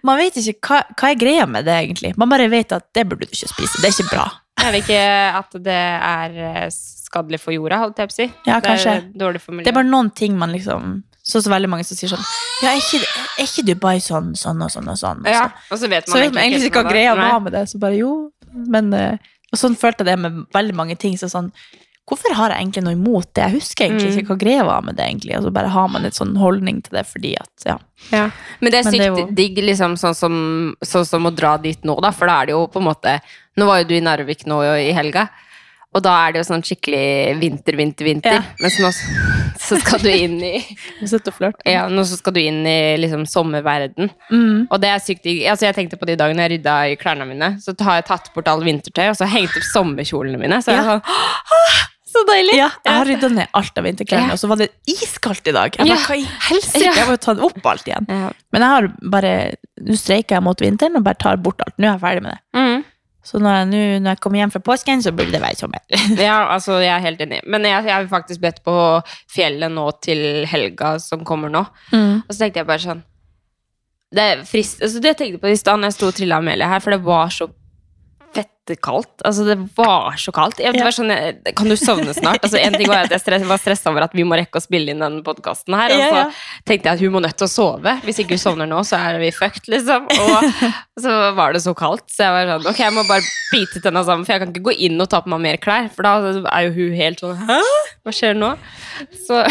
Man 0.05 0.19
vet 0.21 0.37
ikke 0.41 0.57
hva, 0.67 0.81
hva 0.93 1.11
er 1.11 1.17
greia 1.19 1.45
med 1.49 1.65
det, 1.65 1.75
egentlig. 1.87 2.13
Man 2.19 2.29
bare 2.29 2.49
vet 2.51 2.75
at 2.75 2.85
det 2.93 3.07
burde 3.09 3.25
du 3.25 3.33
ikke 3.33 3.49
spise. 3.49 3.81
Det 3.81 3.89
er 3.89 3.95
ikke 3.95 4.11
bra. 4.11 4.25
Jeg 4.61 4.73
vet 4.73 4.85
ikke 4.85 5.01
at 5.41 5.57
det 5.65 5.79
er 5.79 6.37
eh, 6.49 6.67
skadelig 6.71 7.39
for 7.43 7.55
jorda, 7.55 7.81
holdt 7.83 7.99
jeg 8.01 8.11
på 8.11 8.15
å 8.15 8.17
si? 8.19 8.27
Ja, 8.47 8.59
Det 8.59 8.69
kanskje. 8.69 8.95
Det 9.13 9.67
er 9.69 9.75
bare 9.75 9.87
noen 9.89 10.09
ting 10.15 10.37
man 10.39 10.53
liksom 10.55 11.03
Så 11.25 11.41
så 11.41 11.49
veldig 11.49 11.69
mange 11.69 11.83
som 11.87 11.97
sier 11.97 12.11
sånn 12.13 12.23
Ja, 12.61 12.71
er 12.71 12.79
ikke, 12.79 13.01
er 13.41 13.47
ikke 13.49 13.63
Dubai 13.67 13.95
sånn, 14.03 14.33
sånn 14.37 14.61
og 14.61 14.69
sånn 14.71 14.89
og 14.91 14.97
sånn? 15.01 15.23
Og 15.25 15.31
ja, 15.31 15.47
så, 15.49 15.73
og 15.73 15.81
så 15.81 15.89
vet 15.91 16.07
så 16.07 16.15
man 16.15 16.23
vet 16.23 16.35
man 16.37 16.43
egentlig 16.45 16.69
ikke 16.69 16.83
hva 16.85 16.93
greia. 16.93 17.15
Var 17.19 17.39
med 17.45 17.55
det. 17.57 17.63
Så 17.71 17.81
bare 17.81 17.97
jo. 17.99 18.11
Men 18.53 18.93
eh, 18.95 19.17
Og 19.51 19.59
sånn 19.59 19.75
følte 19.79 20.05
jeg 20.05 20.13
det 20.13 20.17
med 20.21 20.45
veldig 20.55 20.75
mange 20.77 20.95
ting. 21.01 21.17
Så 21.19 21.29
sånn 21.33 21.51
Hvorfor 22.05 22.35
har 22.37 22.51
jeg 22.53 22.61
egentlig 22.61 22.83
noe 22.85 22.93
imot 22.93 23.27
det? 23.33 23.43
Jeg 23.47 23.53
husker 23.55 23.85
egentlig 23.87 24.11
Mm. 24.11 24.17
ikke 24.19 24.27
hva 24.35 24.37
greia 24.43 24.63
var 24.67 24.81
med 24.85 24.95
det, 24.95 25.05
egentlig. 25.07 25.37
Og 25.37 25.43
så 25.43 25.51
bare 25.53 25.69
har 25.73 25.87
man 25.89 26.05
et 26.05 26.13
sånn 26.13 26.35
holdning 26.37 26.83
til 26.83 26.93
det 26.99 27.05
fordi 27.07 27.35
at 27.39 27.65
Ja. 27.65 27.77
Ja. 28.11 28.29
Men 28.61 28.71
det 28.71 28.85
er 28.85 28.91
sykt 28.91 29.05
jo- 29.07 29.29
digg, 29.33 29.57
liksom, 29.57 29.95
sånn 29.97 30.13
som, 30.15 30.75
sånn 30.83 31.05
som 31.05 31.25
å 31.25 31.35
dra 31.35 31.57
dit 31.57 31.81
nå, 31.83 31.99
da. 32.01 32.11
For 32.11 32.27
da 32.27 32.41
er 32.41 32.45
det 32.45 32.51
jo 32.53 32.67
på 32.67 32.77
en 32.77 32.85
måte 32.93 33.19
Nå 33.57 33.65
var 33.65 33.77
jo 33.79 33.85
du 33.87 33.95
i 33.95 34.01
Narvik 34.01 34.43
nå 34.45 34.61
i 34.77 34.91
helga, 34.91 35.29
og 35.95 36.03
da 36.03 36.27
er 36.27 36.33
det 36.33 36.41
jo 36.45 36.53
sånn 36.53 36.61
skikkelig 36.61 37.39
vinter, 37.39 37.71
vinter, 37.77 38.03
vinter. 38.05 38.33
Ja. 38.33 38.43
Mens 38.59 38.77
nå 38.79 38.89
så 39.57 39.79
skal 39.79 39.99
du 39.99 40.09
inn 40.11 40.41
i. 40.43 40.77
Ja, 41.65 41.87
nå 41.87 42.01
så 42.03 42.17
skal 42.17 42.33
du 42.33 42.41
inn 42.41 42.67
i 42.67 42.97
liksom 42.97 43.25
sommerverden. 43.25 44.09
Mm. 44.29 44.67
Og 44.69 44.81
det 44.81 44.89
er 44.89 44.99
sykt 44.99 45.23
digg. 45.23 45.45
Altså, 45.47 45.61
jeg 45.71 45.75
tenkte 45.75 45.97
på 45.97 46.05
de 46.05 46.17
dagene 46.17 46.43
jeg 46.49 46.59
rydda 46.59 46.91
i 46.91 46.97
klærne 46.97 47.25
mine, 47.25 47.57
så 47.63 47.73
har 47.81 47.95
jeg 48.01 48.05
tatt 48.11 48.33
bort 48.35 48.47
all 48.49 48.59
vintertøy, 48.61 49.07
og 49.09 49.15
så 49.15 49.25
hengt 49.25 49.55
opp 49.55 49.63
sommerkjolene 49.63 50.37
mine. 50.37 50.59
Så 50.61 50.75
jeg 50.75 50.83
er 50.83 50.99
sånn 50.99 51.01
Så 52.15 52.23
deilig! 52.29 52.55
Ja, 52.55 52.69
jeg 52.85 52.93
har 52.95 53.07
rydda 53.09 53.29
ned 53.35 53.49
alt 53.59 53.77
av 53.81 53.85
vinterklærne, 53.89 54.31
og 54.35 54.39
så 54.39 54.47
var 54.47 54.61
det 54.61 54.69
iskaldt 54.87 55.49
i 55.51 55.53
dag. 55.55 55.75
Jeg 55.75 55.89
bare, 55.89 56.01
hva 56.07 56.15
i 56.21 56.25
helsike? 56.49 56.83
Ja. 56.85 56.93
Jeg 56.95 57.07
må 57.09 57.15
jo 57.17 57.21
ta 57.25 57.33
opp 57.49 57.65
alt 57.73 57.87
igjen. 57.91 58.07
Men 58.07 58.63
jeg 58.63 58.69
har 58.71 58.87
bare 59.17 59.31
Nå 59.85 59.97
streiker 59.99 60.37
jeg 60.37 60.43
mot 60.47 60.61
vinteren 60.63 60.95
og 60.95 61.03
bare 61.03 61.19
tar 61.19 61.37
bort 61.43 61.59
alt. 61.65 61.75
Nå 61.77 61.89
er 61.89 61.97
jeg 61.97 62.03
ferdig 62.05 62.21
med 62.23 62.31
det. 62.37 62.41
Mm. 62.55 62.85
Så 63.25 63.39
når 63.41 63.55
jeg, 63.57 63.65
nå- 63.73 63.99
når 64.05 64.13
jeg 64.13 64.19
kommer 64.23 64.37
hjem 64.39 64.51
fra 64.53 64.59
påsken, 64.69 65.01
så 65.03 65.11
burde 65.11 65.33
det 65.33 65.41
være 65.41 65.57
sommer. 65.59 65.81
Ja, 66.27 66.37
altså, 66.53 66.77
jeg 66.79 66.93
er 66.93 67.03
helt 67.03 67.21
enig. 67.25 67.41
Men 67.49 67.65
jeg, 67.67 67.83
jeg 67.89 67.93
har 67.97 68.07
faktisk 68.11 68.39
bedt 68.43 68.61
på 68.63 68.75
fjellet 69.35 69.73
nå 69.73 69.87
til 70.05 70.45
helga 70.47 70.95
som 71.01 71.25
kommer 71.27 71.49
nå. 71.51 71.65
Mm. 71.91 72.21
Og 72.23 72.31
så 72.31 72.37
tenkte 72.45 72.61
jeg 72.63 72.69
bare 72.69 72.83
sånn 72.85 73.01
Det 74.15 74.25
er 74.31 74.43
frist, 74.47 74.79
altså 74.85 75.01
det 75.03 75.15
tenkte 75.17 75.35
jeg 75.35 75.41
på 75.43 75.51
i 75.51 75.57
stad 75.59 75.81
når 75.81 75.89
jeg 75.91 75.97
sto 75.97 76.07
og 76.11 76.15
trilla 76.21 76.37
Amelie 76.39 76.69
her, 76.69 76.79
for 76.85 76.95
det 76.95 77.01
var 77.03 77.33
så 77.33 77.49
fette 78.35 78.75
kaldt. 78.83 79.21
Altså, 79.27 79.45
det 79.47 79.55
var 79.77 80.17
så 80.19 80.33
kaldt. 80.35 80.59
Jeg, 80.63 80.75
var 80.81 80.93
sånn, 80.95 81.11
kan 81.57 81.69
du 81.69 81.75
sovne 81.79 82.13
snart? 82.17 82.43
Altså, 82.43 82.59
en 82.59 82.75
ting 82.75 82.89
var 82.89 83.05
at 83.05 83.13
jeg 83.15 83.23
stress, 83.23 83.45
var 83.47 83.61
stressa 83.61 83.91
over 83.91 84.05
at 84.07 84.15
vi 84.17 84.25
må 84.27 84.37
rekke 84.39 84.59
å 84.59 84.63
spille 84.63 84.93
inn 84.93 85.03
denne 85.03 85.23
podkasten 85.25 85.75
her. 85.77 85.93
Og 85.95 86.03
så 86.03 86.23
tenkte 86.67 86.89
jeg 86.89 86.97
at 86.97 87.03
hun 87.05 87.15
må 87.15 87.21
nødt 87.23 87.37
til 87.39 87.47
å 87.47 87.51
sove. 87.51 87.95
Hvis 88.05 88.21
ikke 88.23 88.37
hun 88.37 88.43
sovner 88.43 88.69
nå, 88.69 88.81
så 88.87 88.99
er 88.99 89.19
vi 89.21 89.31
fucked, 89.35 89.69
liksom. 89.71 90.09
Og 90.11 91.03
så 91.03 91.15
var 91.37 91.55
det 91.55 91.63
så 91.65 91.75
kaldt, 91.77 92.07
så 92.11 92.27
jeg 92.27 92.35
var 92.35 92.51
sånn 92.53 92.69
Ok, 92.71 92.79
jeg 92.81 92.95
må 92.95 93.05
bare 93.07 93.25
bite 93.53 93.81
tenna 93.83 94.05
sammen, 94.07 94.25
for 94.27 94.35
jeg 94.35 94.43
kan 94.43 94.53
ikke 94.53 94.65
gå 94.69 94.75
inn 94.87 95.01
og 95.03 95.09
ta 95.11 95.21
på 95.23 95.31
meg 95.33 95.43
mer 95.45 95.61
klær, 95.61 95.89
for 95.93 96.07
da 96.07 96.17
er 96.55 96.67
jo 96.67 96.75
hun 96.77 96.95
helt 96.97 97.21
sånn 97.21 97.37
Hæ? 97.49 97.59
Hva 98.05 98.13
skjer 98.15 98.37
nå? 98.37 98.53
Så 99.25 99.43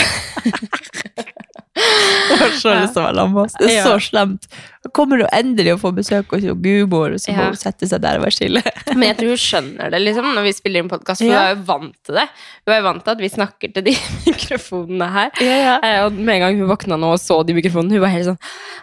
Det 1.75 2.37
var 2.39 2.53
så 2.55 2.75
lyst 2.79 2.95
til 2.95 3.03
å 3.03 3.05
være 3.05 3.17
sammen 3.19 3.35
med 3.35 3.41
oss. 3.43 3.57
Det 3.59 3.71
er 3.73 3.83
så 3.83 3.97
slemt. 4.03 4.47
Kommer 4.93 5.17
du 5.23 5.25
endelig 5.33 5.73
å 5.75 5.79
få 5.81 5.91
besøk 5.97 6.35
hos 6.35 6.43
gudmor, 6.45 7.15
og 7.17 7.21
så 7.23 7.33
må 7.33 7.47
hun 7.49 7.57
sette 7.57 7.87
seg 7.89 8.03
der 8.05 8.19
og 8.19 8.27
være 8.27 8.37
stille. 8.37 8.61
Men 8.99 9.07
jeg 9.09 9.17
tror 9.21 9.31
hun 9.33 9.41
skjønner 9.41 9.91
det 9.95 10.01
liksom, 10.03 10.27
når 10.37 10.45
vi 10.45 10.53
spiller 10.53 10.85
inn 10.85 10.91
podkast, 10.93 11.23
for 11.25 11.31
hun 11.33 11.39
er 11.41 11.55
jo 11.55 11.63
vant 11.71 11.95
til 12.05 12.19
det. 12.21 12.27
Hun 12.67 12.75
er 12.77 12.85
vant 12.85 13.05
til 13.07 13.15
at 13.15 13.23
vi 13.25 13.31
snakker 13.33 13.73
til 13.79 13.87
de 13.89 13.95
mikrofonene 14.29 15.09
her. 15.15 15.31
Ja, 15.41 15.57
ja. 15.63 15.75
Eh, 15.81 15.99
Og 16.05 16.13
med 16.19 16.35
en 16.37 16.45
gang 16.45 16.61
hun 16.61 16.69
våkna 16.75 16.99
nå 17.01 17.15
og 17.17 17.23
så 17.23 17.41
de 17.49 17.57
mikrofonene, 17.57 17.97
hun 17.97 18.05
var 18.05 18.13
helt 18.13 18.29
sånn 18.29 18.41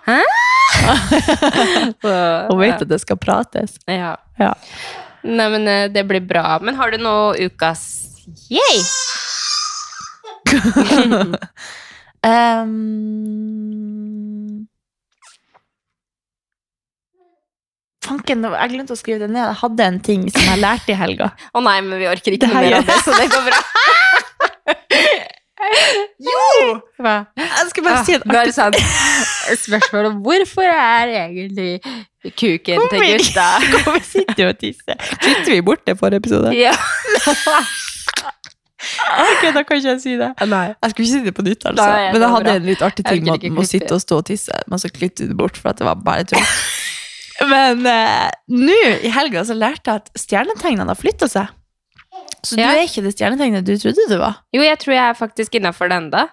Hæ? 0.07 0.19
så, 2.01 2.15
Og 2.49 2.57
vet 2.63 2.81
at 2.81 2.89
det 2.89 3.01
skal 3.03 3.19
prates. 3.21 3.77
ja. 3.91 4.15
Ja. 4.41 4.53
Nei, 5.21 5.45
men 5.53 5.67
eh, 5.69 5.83
det 5.93 6.01
blir 6.09 6.23
bra. 6.25 6.55
Men 6.65 6.73
har 6.79 6.89
du 6.89 6.97
noe 6.97 7.35
ukas 7.45 7.83
Yay! 8.49 8.81
Um, 12.23 13.90
Fanken, 18.01 18.41
jeg 18.49 18.71
glemte 18.73 18.95
å 18.95 18.99
skrive 18.99 19.19
det 19.21 19.29
ned. 19.29 19.43
Jeg 19.45 19.57
hadde 19.61 19.85
en 19.91 19.99
ting 20.01 20.23
som 20.33 20.41
jeg 20.41 20.61
lærte 20.61 20.89
i 20.93 20.97
helga. 20.97 21.27
Å 21.53 21.61
nei, 21.61 21.75
men 21.85 22.01
vi 22.01 22.07
orker 22.09 22.33
ikke 22.33 22.49
noe 22.49 22.63
mer 22.63 22.79
av 22.79 22.87
det, 22.87 22.95
så 23.05 23.13
det 23.17 23.27
går 23.33 23.43
bra. 23.51 23.61
Jo! 26.25 26.71
Hva? 26.99 27.11
Jeg 27.37 27.67
skal 27.69 27.83
bare 27.85 27.99
si 28.05 28.15
et 28.17 28.23
er 28.25 28.39
artig 28.39 28.49
det 28.49 28.55
sånn 28.55 29.59
spørsmål 29.67 30.07
om 30.09 30.15
hvorfor 30.25 30.65
er 30.65 31.11
egentlig 31.19 31.75
kuken 32.39 32.81
til 32.89 33.03
gutta 33.05 33.45
gutta 33.69 33.93
vi 33.93 34.01
sitter 34.07 34.39
du 34.39 34.43
og 34.47 34.57
tisser? 34.63 34.97
Klippte 35.21 35.53
vi 35.53 35.61
bort 35.69 35.85
det 35.87 35.95
forrige 36.01 36.23
episode? 36.23 36.51
Ja. 36.57 36.73
Ok, 38.81 39.45
da 39.53 39.61
kan 39.61 39.77
ikke 39.77 39.91
jeg 39.93 40.01
si 40.01 40.17
det. 40.17 40.31
Nei. 40.49 40.65
Jeg 40.73 40.93
skulle 40.95 41.05
ikke 41.07 41.13
si 41.13 41.23
det 41.29 41.35
på 41.37 41.45
nytt, 41.45 41.65
altså. 41.69 41.85
Nei, 41.85 42.09
Men 42.15 42.25
jeg 42.25 42.33
hadde 42.35 42.49
bra. 42.49 42.57
en 42.57 42.69
litt 42.71 42.83
artig 42.89 43.05
ting 43.05 43.23
med 43.29 43.43
klippe. 43.45 43.67
sitte 43.69 43.93
og 43.95 44.01
stå 44.03 44.17
og 44.23 44.27
tisse. 44.33 44.61
Men 44.71 44.81
så 44.81 44.89
klytter 44.89 45.27
vi 45.27 45.29
det 45.31 45.37
bort, 45.37 45.61
for 45.61 45.71
at 45.71 45.77
det 45.81 45.85
var 45.87 46.01
bare 46.01 46.25
tull. 46.31 46.41
Men 47.49 47.85
eh, 47.87 48.29
nå 48.51 48.77
i 49.05 49.09
helga 49.13 49.43
så 49.47 49.55
lærte 49.57 49.91
jeg 49.93 50.01
at 50.03 50.11
stjernetegnene 50.19 50.87
har 50.91 50.99
flytta 50.99 51.27
seg. 51.31 51.47
Så 52.43 52.57
Ja. 52.57 52.71
du 52.73 52.79
er 52.79 52.85
ikke 52.87 53.03
det 53.05 53.13
stjernetegnet 53.15 53.65
du 53.65 53.75
trodde 53.77 54.05
du 54.09 54.17
var. 54.17 54.39
Jo, 54.53 54.61
jeg 54.65 54.77
tror 54.81 54.93
jeg 54.95 55.03
er 55.09 55.17
faktisk 55.17 55.55
innafor 55.59 55.89
det 55.89 55.97
enda. 56.01 56.27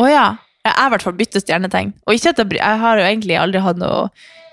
Å 0.00 0.06
ja. 0.10 0.26
Jeg 0.64 0.74
er 0.76 0.86
i 0.86 0.92
hvert 0.92 1.02
fall 1.06 1.16
bytte 1.16 1.40
stjernetegn. 1.40 1.92
Og 2.06 2.14
ikke 2.16 2.30
at 2.34 2.38
jeg, 2.42 2.48
bry- 2.48 2.60
jeg 2.60 2.78
har 2.82 2.98
jo 3.00 3.04
egentlig 3.08 3.36
aldri 3.40 3.60
hatt 3.64 3.78
noe 3.80 4.10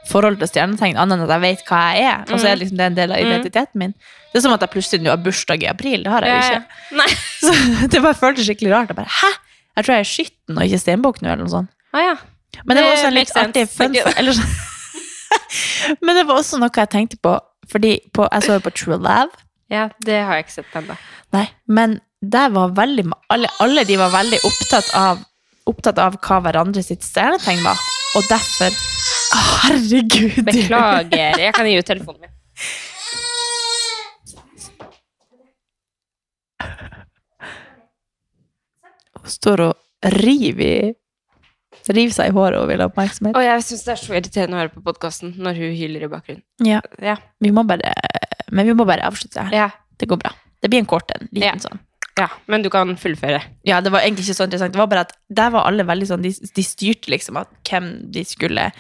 forhold 0.08 0.38
til 0.40 0.48
stjernetegn, 0.48 0.96
annet 0.96 1.18
enn 1.18 1.24
at 1.26 1.34
jeg 1.36 1.44
vet 1.44 1.64
hva 1.68 1.80
jeg 1.96 2.06
er. 2.08 2.22
Og 2.32 2.40
så 2.40 2.48
er 2.52 2.60
liksom 2.62 2.78
det 2.80 2.86
en 2.86 2.96
del 2.96 3.12
av 3.12 3.20
identiteten 3.20 3.76
min. 3.82 3.94
Det 4.32 4.40
er 4.40 4.46
som 4.46 4.54
at 4.56 4.62
jeg 4.64 4.72
plutselig 4.72 5.02
nå 5.04 5.12
har 5.12 5.20
bursdag 5.24 5.64
i 5.66 5.68
april. 5.72 6.04
Det 6.06 6.12
har 6.14 6.24
jeg 6.24 6.38
jo 6.38 6.46
ikke. 6.48 6.64
Nei. 7.02 7.10
Så 7.44 7.90
det 7.92 8.02
bare 8.06 8.16
føltes 8.16 8.48
skikkelig 8.48 8.72
rart. 8.72 8.88
Jeg 8.94 9.00
bare, 9.02 9.12
Hæ? 9.12 9.32
Jeg 9.78 9.86
tror 9.86 9.94
jeg 9.98 10.06
er 10.06 10.12
skytten 10.14 10.58
og 10.58 10.64
ikke 10.68 10.80
stenbukk 10.86 11.20
nå, 11.22 11.28
eller 11.34 11.44
noe 11.44 11.52
sånt. 11.54 11.70
Ah, 11.94 12.02
ja. 12.04 12.16
Men 12.66 12.78
det 12.80 12.84
var 12.84 12.90
Det 12.90 12.98
også 12.98 13.08
en 13.12 13.14
litt 13.18 13.28
makes 13.28 13.36
sense. 13.36 13.50
artig 13.52 13.68
fun 13.70 13.94
fact. 14.04 14.20
Eller 14.24 14.38
sånn. 14.40 14.56
Men 16.04 16.20
det 16.20 16.26
var 16.28 16.42
også 16.42 16.60
noe 16.62 16.72
jeg 16.74 16.92
tenkte 16.94 17.20
på, 17.24 17.36
fordi 17.72 17.98
på, 18.16 18.28
jeg 18.32 18.46
så 18.46 18.58
jo 18.58 18.66
på 18.66 18.74
True 18.76 18.98
Love. 18.98 19.32
ja. 19.74 19.88
Det 20.00 20.20
har 20.24 20.38
jeg 20.40 20.48
ikke 20.48 20.58
sett 20.60 20.76
ennå. 20.80 20.96
Nei, 21.36 21.48
men 21.68 22.00
der 22.22 22.50
var 22.56 22.72
veldig 22.76 23.04
alle, 23.34 23.50
alle 23.62 23.84
de 23.86 23.98
var 24.00 24.14
veldig 24.14 24.40
opptatt 24.48 24.88
av 24.98 25.20
opptatt 25.68 26.00
av 26.00 26.16
hva 26.24 26.38
hverandre 26.46 26.82
sitt 26.86 27.04
stjernetegn 27.04 27.60
var. 27.66 27.80
Og 28.16 28.24
derfor 28.30 28.72
Å, 28.72 29.40
Herregud! 29.68 30.38
Beklager. 30.48 31.36
Jeg 31.44 31.54
kan 31.54 31.68
gi 31.68 31.76
ut 31.76 31.86
telefonen 31.90 32.24
min. 32.24 32.32
Hun 39.18 39.34
står 39.34 39.66
og 39.68 40.14
river 40.16 40.72
i 40.72 40.96
River 41.96 42.14
seg 42.14 42.30
i 42.32 42.36
håret 42.36 42.60
og 42.60 42.68
vil 42.70 42.80
ha 42.84 42.88
oppmerksomhet. 42.90 43.36
Og 43.38 43.44
jeg 43.46 43.64
syns 43.68 43.84
det 43.88 43.94
er 43.96 44.02
så 44.04 44.14
irriterende 44.18 44.58
å 44.58 44.62
høre 44.64 44.74
på 44.76 44.84
podkasten 44.84 45.34
når 45.38 45.54
hun 45.62 45.76
hyler 45.78 46.04
i 46.08 46.12
bakgrunnen. 46.12 46.44
Ja, 46.66 46.82
Ja. 47.02 47.16
vi 47.40 47.52
må 47.52 47.64
bare, 47.68 47.94
men 48.52 48.66
vi 48.68 48.74
må 48.74 48.86
bare 48.88 49.06
avslutte 49.08 49.44
her. 49.48 49.54
Ja. 49.54 49.70
Det 49.98 50.08
går 50.10 50.18
bra. 50.22 50.32
Det 50.62 50.70
blir 50.70 50.80
en 50.80 50.86
kort 50.90 51.12
en. 51.16 51.28
Liten 51.32 51.48
Ja. 51.48 51.54
sånn. 51.70 51.80
ja. 52.20 52.28
Men 52.48 52.62
du 52.64 52.70
kan 52.70 52.96
fullføre. 52.98 53.42
Ja, 53.64 53.80
det 53.82 53.92
var 53.92 54.02
egentlig 54.02 54.26
ikke 54.28 54.38
så 54.42 54.44
interessant. 54.48 54.74
Det 54.74 54.80
var 54.80 54.88
bare 54.88 55.02
at 55.08 55.14
der 55.30 55.50
var 55.52 55.66
alle 55.68 55.84
veldig 55.86 56.08
sånn 56.08 56.22
De, 56.22 56.32
de 56.32 56.64
styrte 56.64 57.10
liksom 57.14 57.38
at 57.38 57.48
hvem 57.70 58.12
de 58.12 58.24
skulle 58.26 58.72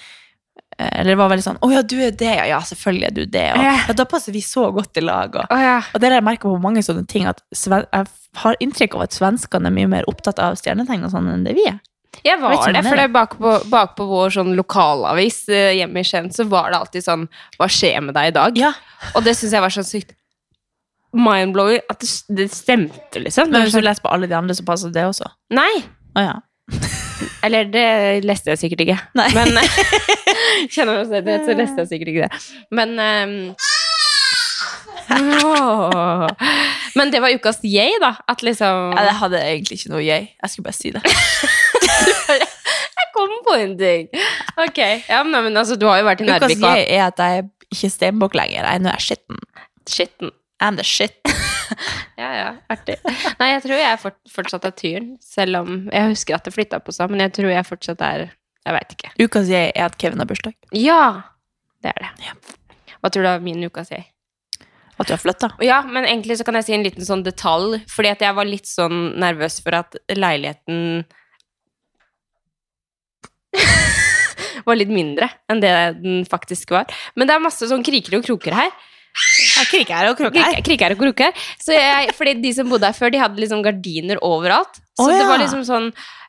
eh, 0.80 0.90
Eller 1.00 1.12
det 1.14 1.18
var 1.18 1.30
veldig 1.30 1.44
sånn 1.46 1.60
Å 1.62 1.72
ja, 1.72 1.82
du 1.82 1.96
er 2.02 2.12
det, 2.12 2.34
ja. 2.38 2.46
Ja, 2.46 2.60
selvfølgelig 2.62 3.06
er 3.08 3.12
du 3.16 3.26
det. 3.26 3.46
Og, 3.54 3.64
Ja. 3.64 3.76
ja, 3.88 3.94
da 3.94 4.06
passer 4.06 4.32
vi 4.34 4.42
så 4.42 4.72
godt 4.74 4.98
i 4.98 5.02
lag. 5.02 5.36
Og, 5.36 5.46
oh, 5.52 5.60
ja. 5.62 5.82
og 5.94 6.00
det 6.02 6.10
har 6.10 6.18
jeg 6.18 6.24
merka 6.24 6.50
på 6.50 6.62
mange 6.62 6.82
sånne 6.86 7.08
ting, 7.08 7.26
at 7.26 7.42
jeg 7.54 8.08
har 8.36 8.56
inntrykk 8.62 8.96
av 8.96 9.02
at 9.08 9.12
svenskene 9.14 9.66
er 9.68 9.72
mye 9.74 9.88
mer 9.90 10.04
opptatt 10.08 10.40
av 10.40 10.56
stjernetegn 10.60 11.04
og 11.06 11.12
sånn 11.12 11.30
enn 11.34 11.44
det 11.46 11.56
vi 11.58 11.66
er. 11.68 11.80
Jeg 12.26 12.40
var 12.42 12.56
det, 12.58 12.74
det 12.76 12.84
for 12.88 13.00
det 13.00 13.08
bakpå 13.14 13.52
bak 13.72 13.96
på 13.98 14.08
vår 14.10 14.34
sånn 14.38 14.56
lokalavis 14.58 15.44
eh, 15.54 15.76
hjemme 15.78 16.02
i 16.02 16.08
Skien, 16.08 16.30
så 16.34 16.48
var 16.50 16.72
det 16.72 16.80
alltid 16.82 17.06
sånn 17.06 17.28
Hva 17.60 17.68
skjer 17.72 18.02
med 18.04 18.18
deg 18.18 18.32
i 18.32 18.36
dag? 18.36 18.58
Ja. 18.60 18.72
Og 19.16 19.24
det 19.26 19.36
syns 19.38 19.54
jeg 19.56 19.64
var 19.64 19.74
sånn 19.74 19.88
sykt 19.88 20.16
mind-blowing 21.18 21.82
at 21.90 22.02
det, 22.04 22.10
det 22.36 22.50
stemte, 22.52 23.22
liksom. 23.22 23.52
Men 23.54 23.66
hvis 23.66 23.78
du 23.78 23.82
leser 23.82 24.04
på 24.04 24.12
alle 24.12 24.28
de 24.30 24.36
andre, 24.38 24.56
så 24.58 24.66
passer 24.68 24.92
det 24.94 25.06
også. 25.08 25.30
Nei! 25.56 25.72
Oh, 26.18 26.24
ja. 26.26 26.36
Eller 27.46 27.70
det 27.72 27.88
leste 28.28 28.52
jeg 28.54 28.62
sikkert 28.66 28.84
ikke. 28.86 28.98
Nei. 29.18 29.30
Men 29.38 29.56
Kjenner 30.74 31.04
du 31.06 31.16
det, 31.16 31.40
så 31.46 31.56
leste 31.58 31.86
jeg 31.86 31.92
sikkert 31.94 32.14
ikke 32.14 32.28
det. 32.28 32.32
Men 32.76 32.98
um. 33.02 33.38
Men 36.98 37.12
det 37.14 37.22
var 37.24 37.32
ukas 37.32 37.62
yay, 37.64 37.96
da. 38.02 38.16
At 38.28 38.44
liksom 38.44 38.92
ja, 38.92 39.06
Jeg 39.08 39.16
hadde 39.22 39.42
egentlig 39.54 39.80
ikke 39.80 39.94
noe 39.94 40.04
jeg. 40.04 40.32
Jeg 40.36 40.52
skulle 40.52 40.68
bare 40.68 40.78
si 40.78 40.92
det. 40.96 41.02
Jeg 42.98 43.12
kom 43.16 43.34
på 43.46 43.56
en 43.58 43.76
ting! 43.80 44.10
Ok. 44.62 44.80
Ja, 45.10 45.24
men, 45.26 45.38
men 45.48 45.58
altså, 45.58 45.78
du 45.80 45.88
har 45.90 46.02
jo 46.02 46.08
vært 46.08 46.22
i 46.22 46.28
Narvik 46.28 46.58
Ukas 46.60 46.78
jeg 46.78 46.90
er 46.98 47.06
at 47.08 47.22
jeg 47.24 47.42
er 47.42 47.48
ikke 47.74 47.90
steinbukk 47.94 48.36
lenger. 48.38 48.68
Jeg 48.68 48.84
nå 48.84 48.92
er 48.92 49.04
skitten. 49.04 49.40
Skitten. 49.90 50.34
I'm 50.64 50.78
the 50.80 50.86
shit. 50.86 51.18
Ja, 52.18 52.30
ja. 52.34 52.46
Artig. 52.72 52.96
Nei, 53.38 53.50
jeg 53.52 53.62
tror 53.66 53.78
jeg 53.78 53.98
fortsatt 54.34 54.64
er 54.66 54.72
tyren. 54.80 55.10
Selv 55.22 55.60
om 55.60 55.74
Jeg 55.92 56.14
husker 56.14 56.38
at 56.38 56.48
det 56.48 56.54
flytta 56.56 56.80
på 56.82 56.94
seg, 56.96 57.12
men 57.12 57.22
jeg 57.26 57.34
tror 57.36 57.52
jeg 57.52 57.68
fortsatt 57.68 58.02
er 58.08 58.24
Jeg 58.66 58.74
veit 58.74 58.94
ikke. 58.96 59.12
Ukas 59.22 59.52
jeg 59.52 59.74
er 59.76 59.86
at 59.86 59.98
Kevin 60.02 60.24
har 60.24 60.30
bursdag. 60.30 60.56
Ja! 60.74 61.02
Det 61.84 61.92
er 61.92 62.08
det. 62.08 62.32
Hva 63.04 63.12
tror 63.14 63.28
du 63.28 63.30
er 63.30 63.44
min 63.44 63.62
ukas 63.68 63.92
jeg? 63.94 64.08
At 64.98 65.06
du 65.06 65.14
har 65.14 65.22
flytta. 65.22 65.52
Ja, 65.62 65.84
men 65.86 66.08
egentlig 66.10 66.40
så 66.40 66.48
kan 66.48 66.58
jeg 66.58 66.66
si 66.66 66.74
en 66.74 66.88
liten 66.88 67.06
sånn 67.06 67.22
detalj. 67.28 67.84
Fordi 67.94 68.16
at 68.16 68.24
jeg 68.26 68.40
var 68.40 68.50
litt 68.50 68.72
sånn 68.72 69.12
nervøs 69.22 69.60
for 69.62 69.78
at 69.78 70.00
leiligheten 70.10 71.04
var 74.68 74.78
litt 74.80 74.92
mindre 74.92 75.30
enn 75.50 75.62
det 75.64 75.74
den 76.02 76.22
faktisk 76.28 76.74
var. 76.76 76.90
Men 77.16 77.30
det 77.30 77.36
er 77.38 77.44
masse 77.44 77.70
sånn 77.70 77.86
kriker 77.86 78.20
og 78.20 78.26
kroker 78.28 78.58
her. 78.58 78.72
Kriker 79.72 80.12
og 80.12 80.20
kroker. 80.20 80.38
Kriker, 80.44 80.62
Kriker 80.68 80.94
og 80.94 81.00
kroker. 81.02 81.40
Så 81.62 81.74
jeg, 81.74 82.12
fordi 82.18 82.36
de 82.44 82.52
som 82.54 82.70
bodde 82.70 82.86
her 82.90 82.94
før, 82.98 83.10
de 83.14 83.22
hadde 83.22 83.42
liksom 83.42 83.64
gardiner 83.66 84.20
overalt. 84.26 84.78
Så 85.00 85.08
Å, 85.08 85.14
det 85.16 85.26
var 85.30 85.42
liksom 85.42 85.64
sånn 85.66 85.88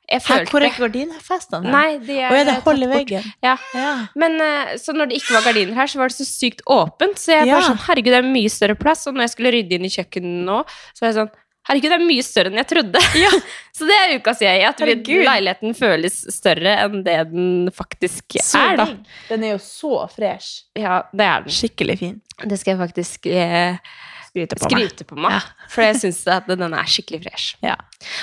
Jeg 0.09 0.23
følte 0.25 0.53
hvor 0.55 0.64
er 0.64 0.73
gardinfestene? 0.77 1.69
Nei, 1.73 1.99
de 2.01 2.16
er 2.23 2.33
Å 2.33 2.39
ja, 2.39 2.47
det 2.49 2.55
er 2.55 2.62
hold 2.64 2.87
i 2.87 2.89
veggen. 2.89 3.27
Ja. 3.45 3.59
Ja. 3.77 3.91
Men 4.16 4.39
eh, 4.41 4.73
så 4.81 4.95
når 4.97 5.11
det 5.11 5.19
ikke 5.21 5.35
var 5.37 5.45
gardiner 5.51 5.77
her, 5.77 5.91
så 5.93 6.01
var 6.01 6.09
det 6.12 6.16
så 6.16 6.25
sykt 6.29 6.64
åpent. 6.64 7.21
Så 7.21 7.35
jeg 7.35 7.51
Ja. 7.51 7.59
bare 7.59 7.69
sånn, 7.69 7.83
herregud, 7.91 8.14
det 8.16 8.23
er 8.23 8.31
mye 8.31 8.55
større 8.55 8.79
plass. 8.81 9.05
Og 9.11 9.19
når 9.19 9.27
jeg 9.27 9.35
skulle 9.37 9.53
rydde 9.59 9.77
inn 9.77 9.85
i 9.85 9.93
kjøkkenet 9.93 10.41
nå, 10.49 10.62
så 10.97 11.05
var 11.05 11.11
jeg 11.12 11.19
sånn, 11.21 11.31
herregud, 11.69 11.93
det 11.93 11.97
er 11.99 12.05
mye 12.09 12.25
større 12.27 12.51
enn 12.53 12.61
jeg 12.61 12.69
trodde. 12.73 13.03
så 13.79 13.89
det 13.89 13.97
er 14.01 14.14
ukas 14.19 14.43
jeg, 14.45 14.64
at 14.66 14.83
vi, 14.83 14.91
Herregud. 14.91 15.25
leiligheten 15.29 15.79
føles 15.79 16.19
større 16.35 16.75
enn 16.85 17.03
det 17.07 17.16
den 17.31 17.49
faktisk 17.75 18.39
Så 18.43 18.61
er, 18.73 18.79
da. 18.81 18.87
Den 19.31 19.47
er 19.47 19.57
jo 19.57 19.62
så 19.62 20.05
fresh. 20.12 20.64
Ja, 20.79 21.03
det 21.12 21.27
er 21.27 21.47
den. 21.47 21.55
Skikkelig 21.59 21.99
fin. 22.01 22.21
Det 22.45 22.61
skal 22.61 22.75
jeg 22.75 22.81
faktisk 22.85 23.27
eh, 23.33 23.81
Skryte 24.29 24.59
på 24.61 24.69
meg. 24.71 25.03
på 25.09 25.19
meg. 25.25 25.37
Ja. 25.39 25.41
For 25.73 25.87
jeg 25.87 25.99
syns 26.03 26.21
at 26.31 26.49
den 26.51 26.69
er 26.69 26.91
skikkelig 26.91 27.23
fresh. 27.27 27.57
Ja. 27.64 27.77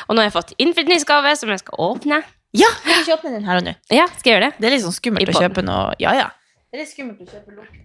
Og 0.08 0.16
nå 0.16 0.24
har 0.24 0.30
jeg 0.30 0.36
fått 0.38 0.56
innflytningsgave 0.62 1.36
som 1.40 1.52
jeg 1.54 1.64
skal 1.64 1.82
åpne. 1.90 2.22
ja, 2.56 2.70
jeg 2.86 2.96
du 2.96 3.02
ikke 3.04 3.18
åpne 3.20 3.36
den 3.36 3.48
her 3.48 3.60
og 3.62 3.68
nå. 3.68 3.76
Ja, 3.92 4.08
skal 4.16 4.32
jeg 4.32 4.38
gjøre 4.38 4.50
det? 4.50 4.62
Det 4.62 4.70
er 4.70 4.76
litt 4.78 4.86
sånn 4.86 4.96
skummelt 4.96 5.34
å 5.34 5.42
kjøpe 5.42 5.66
noe 5.66 5.96
Ja, 6.00 6.16
ja. 6.16 6.30
Det 6.70 6.80
er 6.80 6.84
litt 6.86 6.92
skummelt 6.94 7.22
å 7.24 7.28
kjøpe 7.30 7.56
lukt. 7.58 7.82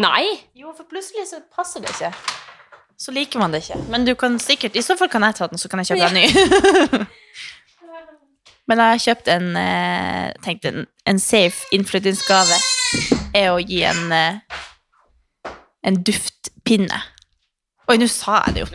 Nei! 0.00 0.24
Jo, 0.56 0.72
for 0.76 0.88
plutselig 0.88 1.26
så 1.28 1.42
passer 1.52 1.84
det 1.84 1.92
ikke. 1.92 2.12
Så 3.02 3.10
liker 3.14 3.38
man 3.42 3.50
det 3.50 3.64
ikke. 3.64 3.80
Men 3.90 4.04
du 4.06 4.12
kan 4.14 4.38
sikkert 4.38 4.76
I 4.78 4.82
så 4.86 4.94
fall 4.98 5.10
kan 5.10 5.24
jeg 5.26 5.34
ta 5.34 5.46
den, 5.50 5.58
så 5.58 5.68
kan 5.68 5.78
jeg 5.82 5.86
kjøpe 5.90 6.06
en 6.06 6.14
ny. 6.14 6.26
Men 8.70 8.78
jeg 8.78 8.88
har 8.94 9.00
kjøpt 9.02 9.26
en 9.32 9.56
eh, 9.58 10.30
tenkte 10.44 10.68
en, 10.70 10.86
en 11.10 11.18
safe 11.18 11.66
innflyttingsgave 11.74 12.54
er 13.34 13.50
å 13.50 13.58
gi 13.58 13.82
en 13.88 14.12
eh, 14.14 14.38
en 15.82 15.98
duftpinne. 16.06 17.00
Oi, 17.92 17.98
nå 18.00 18.06
sa 18.08 18.38
jeg 18.46 18.54
det 18.56 18.62
jo. 18.62 18.66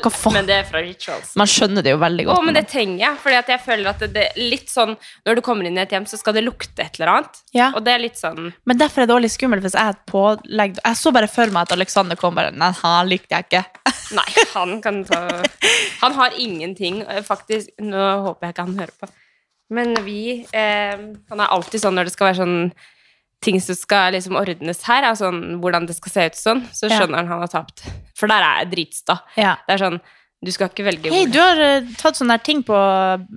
Hva 0.00 0.08
faen? 0.08 0.34
Men 0.38 0.46
det 0.48 0.54
er 0.56 0.62
fra 0.64 0.80
Rituals. 0.80 1.34
Man 1.36 1.48
skjønner 1.50 1.84
det 1.84 1.92
jo 1.92 1.98
veldig 2.00 2.24
godt. 2.30 2.40
Å, 2.40 2.44
men 2.46 2.56
det 2.56 2.62
trenger 2.70 3.02
jeg, 3.02 3.34
at 3.36 3.50
jeg 3.52 3.60
føler 3.60 3.90
at 3.90 4.04
det, 4.14 4.22
er 4.30 4.38
litt 4.40 4.70
sånn 4.72 4.94
Når 5.26 5.36
du 5.36 5.42
kommer 5.44 5.68
inn 5.68 5.76
i 5.76 5.82
et 5.82 5.92
hjem, 5.92 6.06
så 6.08 6.16
skal 6.16 6.36
det 6.38 6.46
lukte 6.46 6.86
et 6.86 6.96
eller 6.96 7.12
annet. 7.12 7.40
ja. 7.56 7.66
Og 7.76 7.84
det 7.84 7.92
er 7.92 8.00
litt 8.00 8.16
sånn 8.16 8.54
Men 8.64 8.80
derfor 8.80 9.04
er 9.04 9.10
det 9.10 9.16
også 9.16 9.24
litt 9.26 9.34
skummelt 9.34 9.66
hvis 9.66 9.76
jeg 9.76 9.90
har 9.90 9.98
et 9.98 10.06
pålegg 10.08 10.78
Jeg 10.80 11.00
så 11.02 11.12
bare 11.16 11.28
for 11.28 11.52
meg 11.52 11.68
at 11.68 11.76
Alexander 11.76 12.20
kom 12.20 12.38
bare 12.38 12.54
Nei, 12.54 12.70
han 12.80 13.10
likte 13.10 13.36
jeg 13.36 13.48
ikke. 13.50 13.62
Nei, 14.18 14.26
han 14.54 14.78
kan 14.84 15.02
ta 15.10 15.20
Han 16.00 16.16
har 16.16 16.40
ingenting, 16.40 17.02
eh, 17.04 17.20
faktisk. 17.26 17.74
Nå 17.84 18.08
håper 18.30 18.48
jeg 18.48 18.56
ikke 18.56 18.66
han 18.68 18.80
hører 18.80 18.96
på. 19.04 19.12
Men 19.74 19.96
vi 20.06 20.20
eh, 20.56 21.06
Han 21.28 21.44
er 21.44 21.52
alltid 21.52 21.84
sånn 21.84 21.98
når 21.98 22.08
det 22.08 22.16
skal 22.16 22.30
være 22.30 22.40
sånn 22.40 22.58
ting 23.44 23.60
som 23.60 23.76
skal 23.76 24.12
liksom 24.16 24.36
ordnes 24.40 24.82
her, 24.88 25.04
er 25.04 25.14
sånn, 25.20 25.40
hvordan 25.62 25.86
det 25.88 25.94
skal 25.98 26.12
se 26.14 26.26
ut 26.30 26.38
sånn, 26.40 26.62
så 26.74 26.88
skjønner 26.90 27.20
han 27.22 27.28
han 27.30 27.42
har 27.44 27.52
tapt. 27.52 27.84
For 28.18 28.30
der 28.30 28.42
er 28.46 28.62
jeg 28.64 28.70
dritsta. 28.74 29.18
Ja. 29.36 29.56
Det 29.68 29.76
er 29.76 29.82
sånn 29.86 30.00
Du 30.44 30.50
skal 30.52 30.68
ikke 30.68 30.84
velge 30.84 31.08
Hei, 31.12 31.22
du 31.32 31.38
har 31.40 31.56
uh, 31.56 31.86
tatt 31.96 32.18
sånne 32.18 32.36
ting 32.44 32.58
på 32.66 32.76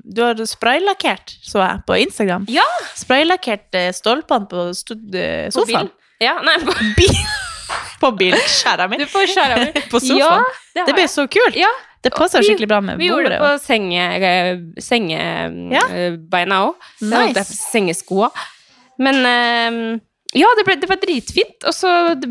Du 0.04 0.20
har 0.26 0.36
spraylakkert, 0.50 1.38
så 1.48 1.62
jeg, 1.64 1.84
på 1.88 1.96
Instagram. 2.04 2.48
Ja! 2.52 2.66
Spraylakkert 3.00 3.78
uh, 3.80 3.92
stolpene 3.96 4.50
på 4.52 4.66
stud, 4.76 5.16
eh, 5.16 5.48
På 5.48 5.62
sofaen. 5.62 5.88
bil. 5.88 6.26
Ja, 6.26 6.34
nei, 6.44 6.58
på, 6.66 6.74
Bil. 7.00 7.16
på 8.02 8.12
mi. 8.20 8.32
får 8.34 9.28
skjære 9.32 9.58
av 9.62 9.80
På 9.94 10.00
sofaen. 10.04 10.44
Ja, 10.76 10.84
Det 10.84 10.86
det 10.90 10.94
blir 10.98 11.06
jeg. 11.08 11.14
så 11.16 11.28
kult. 11.32 11.56
Ja, 11.56 11.72
Det 12.04 12.12
passer 12.14 12.42
Vi- 12.44 12.50
skikkelig 12.52 12.68
bra 12.70 12.82
med 12.82 12.98
Vi 13.00 13.08
gjorde 13.08 13.30
det 13.34 13.40
på 13.40 13.54
på 13.56 13.64
senge, 13.64 14.04
sengebeina 14.84 16.56
Ja. 16.56 16.68
òg. 16.68 16.76
Nice. 17.02 17.44
Sengeskoa. 17.72 18.30
Men 19.02 19.20
uh, 19.24 20.04
Ja, 20.38 20.50
det, 20.60 20.66
ble, 20.68 20.76
det 20.82 20.90
var 20.92 21.00
dritfint, 21.00 21.64
og 21.66 21.74
så 21.74 21.92
det 22.20 22.28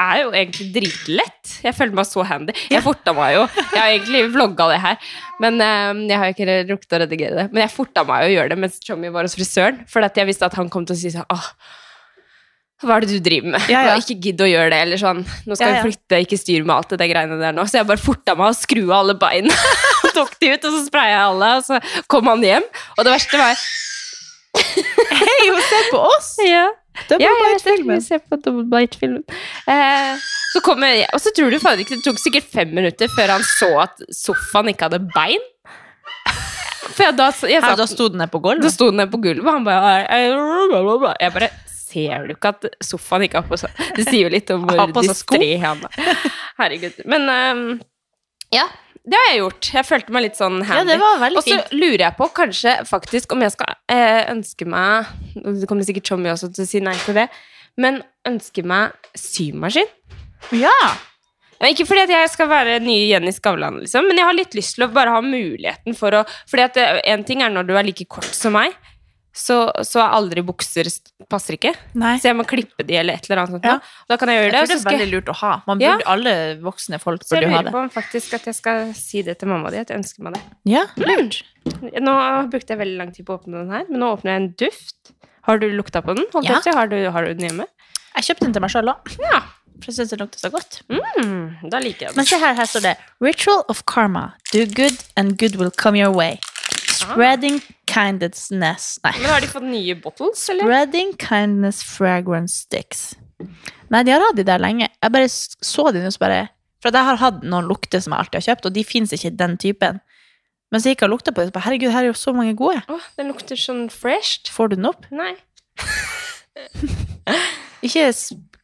er 0.00 0.22
jo 0.22 0.30
egentlig 0.32 0.70
dritlett. 0.74 1.52
Jeg 1.62 1.76
føler 1.76 1.98
meg 1.98 2.08
så 2.08 2.24
handy. 2.26 2.54
Jeg 2.72 2.82
forta 2.82 3.12
meg 3.14 3.34
jo. 3.36 3.44
Jeg 3.60 3.78
har 3.78 3.92
egentlig 3.92 4.22
vlogga 4.32 4.70
det 4.72 4.80
her, 4.80 5.12
men 5.44 5.60
eh, 5.60 6.00
jeg 6.08 6.22
har 6.22 6.32
ikke 6.32 6.56
rukket 6.72 6.96
å 6.96 7.00
redigere 7.04 7.36
det. 7.42 7.46
Men 7.52 7.66
jeg 7.66 7.74
forta 7.76 8.06
meg 8.08 8.24
jo 8.24 8.32
å 8.32 8.34
gjøre 8.38 8.54
det 8.54 8.60
mens 8.64 8.80
Tommy 8.82 9.12
var 9.12 9.28
hos 9.28 9.36
frisøren, 9.36 9.82
for 9.92 10.08
jeg 10.08 10.30
visste 10.30 10.48
at 10.48 10.56
han 10.56 10.72
kom 10.72 10.88
til 10.88 10.96
å 10.96 11.00
si 11.02 11.12
sånn 11.12 11.28
åh, 11.36 11.50
hva 12.84 12.96
er 12.98 13.04
det 13.04 13.16
du 13.16 13.22
driver 13.24 13.54
med? 13.54 13.66
Ja, 13.70 13.84
ja. 13.86 13.94
Ikke 14.00 14.16
gidd 14.20 14.40
å 14.44 14.48
gjøre 14.48 14.72
det, 14.72 14.80
eller 14.86 15.00
sånn. 15.00 15.22
Nå 15.46 15.56
skal 15.56 15.70
Ja, 15.70 15.76
ja. 15.78 15.82
vi 15.84 15.92
flytte, 15.92 16.20
ikke 16.24 16.38
styr 16.40 16.66
med 16.66 16.74
alt 16.74 16.90
det 16.92 16.98
der 17.00 17.10
greiene 17.12 17.38
der 17.40 17.54
nå. 17.56 17.64
Så 17.70 17.78
jeg 17.78 17.88
bare 17.88 18.02
forta 18.02 18.34
meg 18.38 18.50
å 18.50 18.56
skru 18.56 18.82
av 18.88 18.96
alle 19.02 19.16
beina. 19.20 19.54
og 20.04 20.12
tok 20.18 20.34
de 20.42 20.52
ut, 20.52 20.66
og 20.68 20.74
så 20.74 20.82
spraya 20.88 21.14
jeg 21.14 21.24
alle, 21.28 21.50
og 21.60 21.66
så 21.68 21.78
kom 22.10 22.28
han 22.32 22.44
hjem. 22.44 22.66
Og 22.96 23.06
det 23.06 23.14
verste 23.14 23.40
var 23.40 23.54
Hei, 25.20 25.40
hun 25.50 25.60
ser 25.70 25.90
på 25.92 26.00
oss! 26.08 26.30
ja. 26.54 26.66
Double 27.08 27.26
Ja. 27.26 27.32
Bite-filmen. 27.42 27.98
Vi 27.98 28.06
ser 28.06 28.22
på 28.22 28.38
Double 28.42 28.64
Bite-filmen. 28.70 29.24
Eh, 29.66 30.14
så 30.54 30.62
kommer 30.62 31.00
og 31.10 31.18
så 31.22 31.32
tror 31.34 31.50
du 31.50 31.58
faen 31.58 31.80
ikke 31.82 31.96
Det 31.98 32.04
tok 32.06 32.20
sikkert 32.22 32.46
fem 32.52 32.70
minutter 32.76 33.10
før 33.10 33.32
han 33.34 33.46
så 33.56 33.72
at 33.88 34.04
sofaen 34.14 34.70
ikke 34.70 34.86
hadde 34.86 35.00
bein. 35.14 35.42
For 36.94 37.02
jeg, 37.08 37.16
da, 37.18 37.30
jeg 37.50 37.62
Her, 37.64 37.74
da 37.80 37.86
sto 37.90 38.06
den 38.12 38.20
ned 38.22 38.30
på 38.30 38.38
da 38.38 38.50
gulvet. 38.52 38.70
sto 38.74 38.90
den 38.92 39.00
ned 39.02 39.10
på 39.10 39.18
gulvet, 39.24 39.42
og 39.42 39.56
han 39.56 39.64
bare 39.66 41.14
Jeg 41.18 41.32
bare 41.34 41.50
Ser 41.74 42.28
du 42.28 42.34
ikke 42.34 42.52
at 42.54 42.68
sofaen 42.82 43.24
ikke 43.26 43.40
har 43.42 43.48
på 43.48 43.58
seg 43.60 43.82
Det 43.96 44.04
sier 44.08 44.28
jo 44.28 44.30
litt 44.34 44.50
om 44.54 44.64
hvor 44.66 44.92
distré 44.98 45.50
han 45.62 45.82
er. 45.88 46.22
Herregud. 46.58 47.02
Men 47.10 47.28
ehm, 47.30 47.66
ja, 48.54 48.64
det 49.04 49.18
har 49.20 49.26
jeg 49.32 49.40
gjort. 49.42 49.70
Jeg 49.76 49.84
følte 49.84 50.14
meg 50.16 50.22
litt 50.24 50.38
sånn 50.38 50.60
Ja, 50.62 50.78
handy. 50.78 50.94
veldig 51.20 51.40
Og 51.40 51.44
så 51.44 51.58
lurer 51.76 52.06
jeg 52.06 52.16
på 52.16 52.28
kanskje 52.38 52.76
faktisk 52.88 53.34
om 53.36 53.42
jeg 53.44 53.52
skal 53.52 53.74
eh, 53.92 54.22
ønske 54.32 54.64
meg 54.64 55.10
Det 55.34 55.68
kommer 55.68 55.84
sikkert 55.84 56.06
Tommy 56.08 56.30
også 56.32 56.48
til 56.54 56.64
å 56.64 56.68
si 56.70 56.80
nei 56.80 56.94
til 57.04 57.18
det, 57.18 57.26
men 57.76 58.00
ønske 58.28 58.64
meg 58.64 58.94
symaskin. 59.18 59.90
Ja! 60.56 60.72
Ja, 61.60 61.68
Ikke 61.70 61.86
fordi 61.86 62.08
jeg 62.10 62.30
skal 62.32 62.48
være 62.50 62.78
nye 62.82 63.06
Jenny 63.08 63.32
Skavlan, 63.32 63.78
liksom, 63.84 64.08
men 64.08 64.18
jeg 64.18 64.26
har 64.26 64.36
litt 64.36 64.56
lyst 64.56 64.74
til 64.78 64.86
å 64.86 64.90
bare 64.92 65.12
ha 65.14 65.20
muligheten 65.24 65.94
for 65.96 66.16
å 66.18 66.24
Fordi 66.50 66.64
at 66.66 66.80
eh, 66.80 66.98
en 67.12 67.24
ting 67.28 67.44
er 67.44 67.52
når 67.52 67.68
du 67.68 67.76
er 67.78 67.86
like 67.86 68.08
kort 68.10 68.32
som 68.34 68.56
meg, 68.56 68.74
så, 69.34 69.56
så 69.82 69.98
er 70.04 70.12
aldri 70.14 70.42
bukser 70.46 70.86
passer 71.28 71.56
ikke. 71.56 71.72
Nei. 71.98 72.12
Så 72.22 72.28
jeg 72.30 72.36
må 72.38 72.44
klippe 72.46 72.84
de 72.86 72.94
eller 73.00 73.18
et 73.18 73.26
eller 73.28 73.40
annet 73.42 73.56
sånt. 73.56 73.64
Ja. 73.66 73.78
Da 74.08 74.16
kan 74.20 74.30
jeg 74.30 74.36
Jeg 74.38 74.44
gjøre 74.44 74.52
det. 74.52 74.60
tror 74.60 74.70
det 74.70 74.76
er 74.76 74.82
skal 74.84 74.98
veldig 75.00 75.10
lurt 75.16 75.32
å 75.32 75.36
ha. 75.40 75.52
Man 75.66 75.80
Ja. 75.82 75.96
Alle 76.06 76.34
voksne 76.62 77.00
folk 77.02 77.24
Så 77.26 77.34
jeg 77.34 77.42
burde 77.44 77.50
ha 77.50 77.62
lurer 77.62 77.64
det. 77.64 77.72
på 77.74 77.82
om 77.82 77.90
faktisk 77.90 78.34
at 78.38 78.44
jeg 78.46 78.54
skal 78.54 78.92
si 78.94 79.22
det 79.26 79.38
til 79.40 79.48
mamma 79.50 79.70
di, 79.74 79.78
at 79.82 79.88
jeg 79.90 79.98
ønsker 79.98 80.22
meg 80.22 80.34
det. 80.38 80.42
Ja, 80.70 80.84
lurt. 81.02 81.42
Nå 82.00 82.14
brukte 82.52 82.74
jeg 82.76 82.78
veldig 82.84 82.96
lang 83.00 83.12
tid 83.12 83.26
på 83.26 83.34
å 83.34 83.40
åpne 83.42 83.64
den 83.64 83.70
her, 83.74 83.84
men 83.90 84.00
nå 84.00 84.12
åpner 84.14 84.32
jeg 84.36 84.42
en 84.42 84.48
duft. 84.64 85.12
Har 85.44 85.58
du 85.58 85.66
lukta 85.74 86.00
på 86.04 86.14
den? 86.16 86.24
Holdt 86.32 86.46
Ja. 86.48 86.60
jeg 86.60 86.62
si. 86.70 86.70
Har, 86.78 86.86
du, 86.88 87.10
har 87.10 87.24
du 87.26 87.34
den 87.34 87.48
hjemme? 87.50 87.66
Jeg 88.16 88.24
kjøpte 88.30 88.46
den 88.46 88.52
til 88.54 88.62
meg 88.62 88.70
sjøl 88.70 88.88
òg, 88.94 89.16
Ja. 89.20 89.40
for 89.82 89.90
jeg 89.90 89.94
syns 89.98 90.10
den 90.14 90.20
lukter 90.22 90.38
så 90.38 90.50
godt. 90.54 90.82
Mm, 90.88 91.68
da 91.70 91.78
liker 91.82 92.06
jeg 92.06 92.16
Men 92.16 92.24
se 92.24 92.38
her, 92.38 92.54
her 92.54 92.64
står 92.70 92.80
det 92.82 92.96
Ritual 93.20 93.64
of 93.68 93.84
karma. 93.86 94.34
Do 94.52 94.64
good 94.66 94.94
and 95.16 95.36
good 95.36 95.56
will 95.56 95.70
come 95.72 95.98
your 95.98 96.12
way. 96.14 96.38
Spreading 96.94 97.60
kindness 97.90 98.48
Nei. 98.54 98.74
Men 99.04 99.28
har 99.30 99.44
de 99.44 99.50
fått 99.50 99.66
nye 99.66 99.94
bottles, 100.00 100.42
eller? 100.52 100.66
Spreading 100.66 101.14
kindness 101.20 101.82
fragrance 101.86 102.64
sticks. 102.64 103.04
Nei, 103.92 104.02
de 104.06 104.14
har 104.14 104.24
hatt 104.24 104.38
de 104.38 104.46
der 104.46 104.62
lenge. 104.62 104.88
Jeg 104.88 105.14
bare 105.14 105.28
så 105.30 105.88
de 105.94 106.02
nå, 106.02 106.10
så 106.14 106.22
bare 106.22 106.42
For 106.82 106.92
jeg 106.92 107.08
har 107.08 107.20
hatt 107.20 107.44
noen 107.46 107.68
lukter 107.68 108.02
som 108.04 108.12
jeg 108.12 108.24
alltid 108.24 108.40
har 108.40 108.46
kjøpt, 108.50 108.66
og 108.68 108.74
de 108.76 108.82
fins 108.84 109.14
ikke 109.16 109.30
i 109.30 109.36
den 109.40 109.54
typen. 109.60 110.00
Men 110.72 110.82
så 110.82 110.90
gikk 110.90 111.04
jeg 111.04 111.08
og 111.08 111.14
lukta 111.14 111.32
på 111.32 111.40
det, 111.40 111.48
så 111.48 111.56
bare 111.56 111.66
herregud, 111.68 111.92
her 111.94 112.04
er 112.04 112.10
jo 112.10 112.18
så 112.18 112.34
mange 112.36 112.52
gode. 112.58 112.82
Åh, 112.90 113.06
den 113.16 113.30
lukter 113.30 113.60
sånn 113.60 113.86
fresh. 113.92 114.50
Får 114.52 114.72
du 114.72 114.76
den 114.76 114.90
opp? 114.90 115.06
Nei. 115.14 115.32
Ikke 117.86 118.08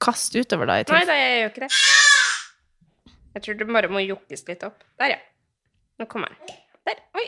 kast 0.00 0.36
utover, 0.36 0.68
da. 0.68 0.80
Nei 0.90 1.04
da, 1.08 1.16
jeg 1.16 1.40
gjør 1.40 1.52
ikke 1.52 1.66
det. 1.66 1.72
Jeg 3.36 3.44
tror 3.44 3.58
du 3.60 3.66
bare 3.68 3.90
må 3.92 4.02
jokkes 4.02 4.46
litt 4.48 4.64
opp. 4.66 4.80
Der, 5.00 5.14
ja. 5.14 5.20
Nå 6.00 6.08
kommer 6.10 6.32
den. 6.32 6.56
Der. 6.88 7.02
Oi. 7.20 7.26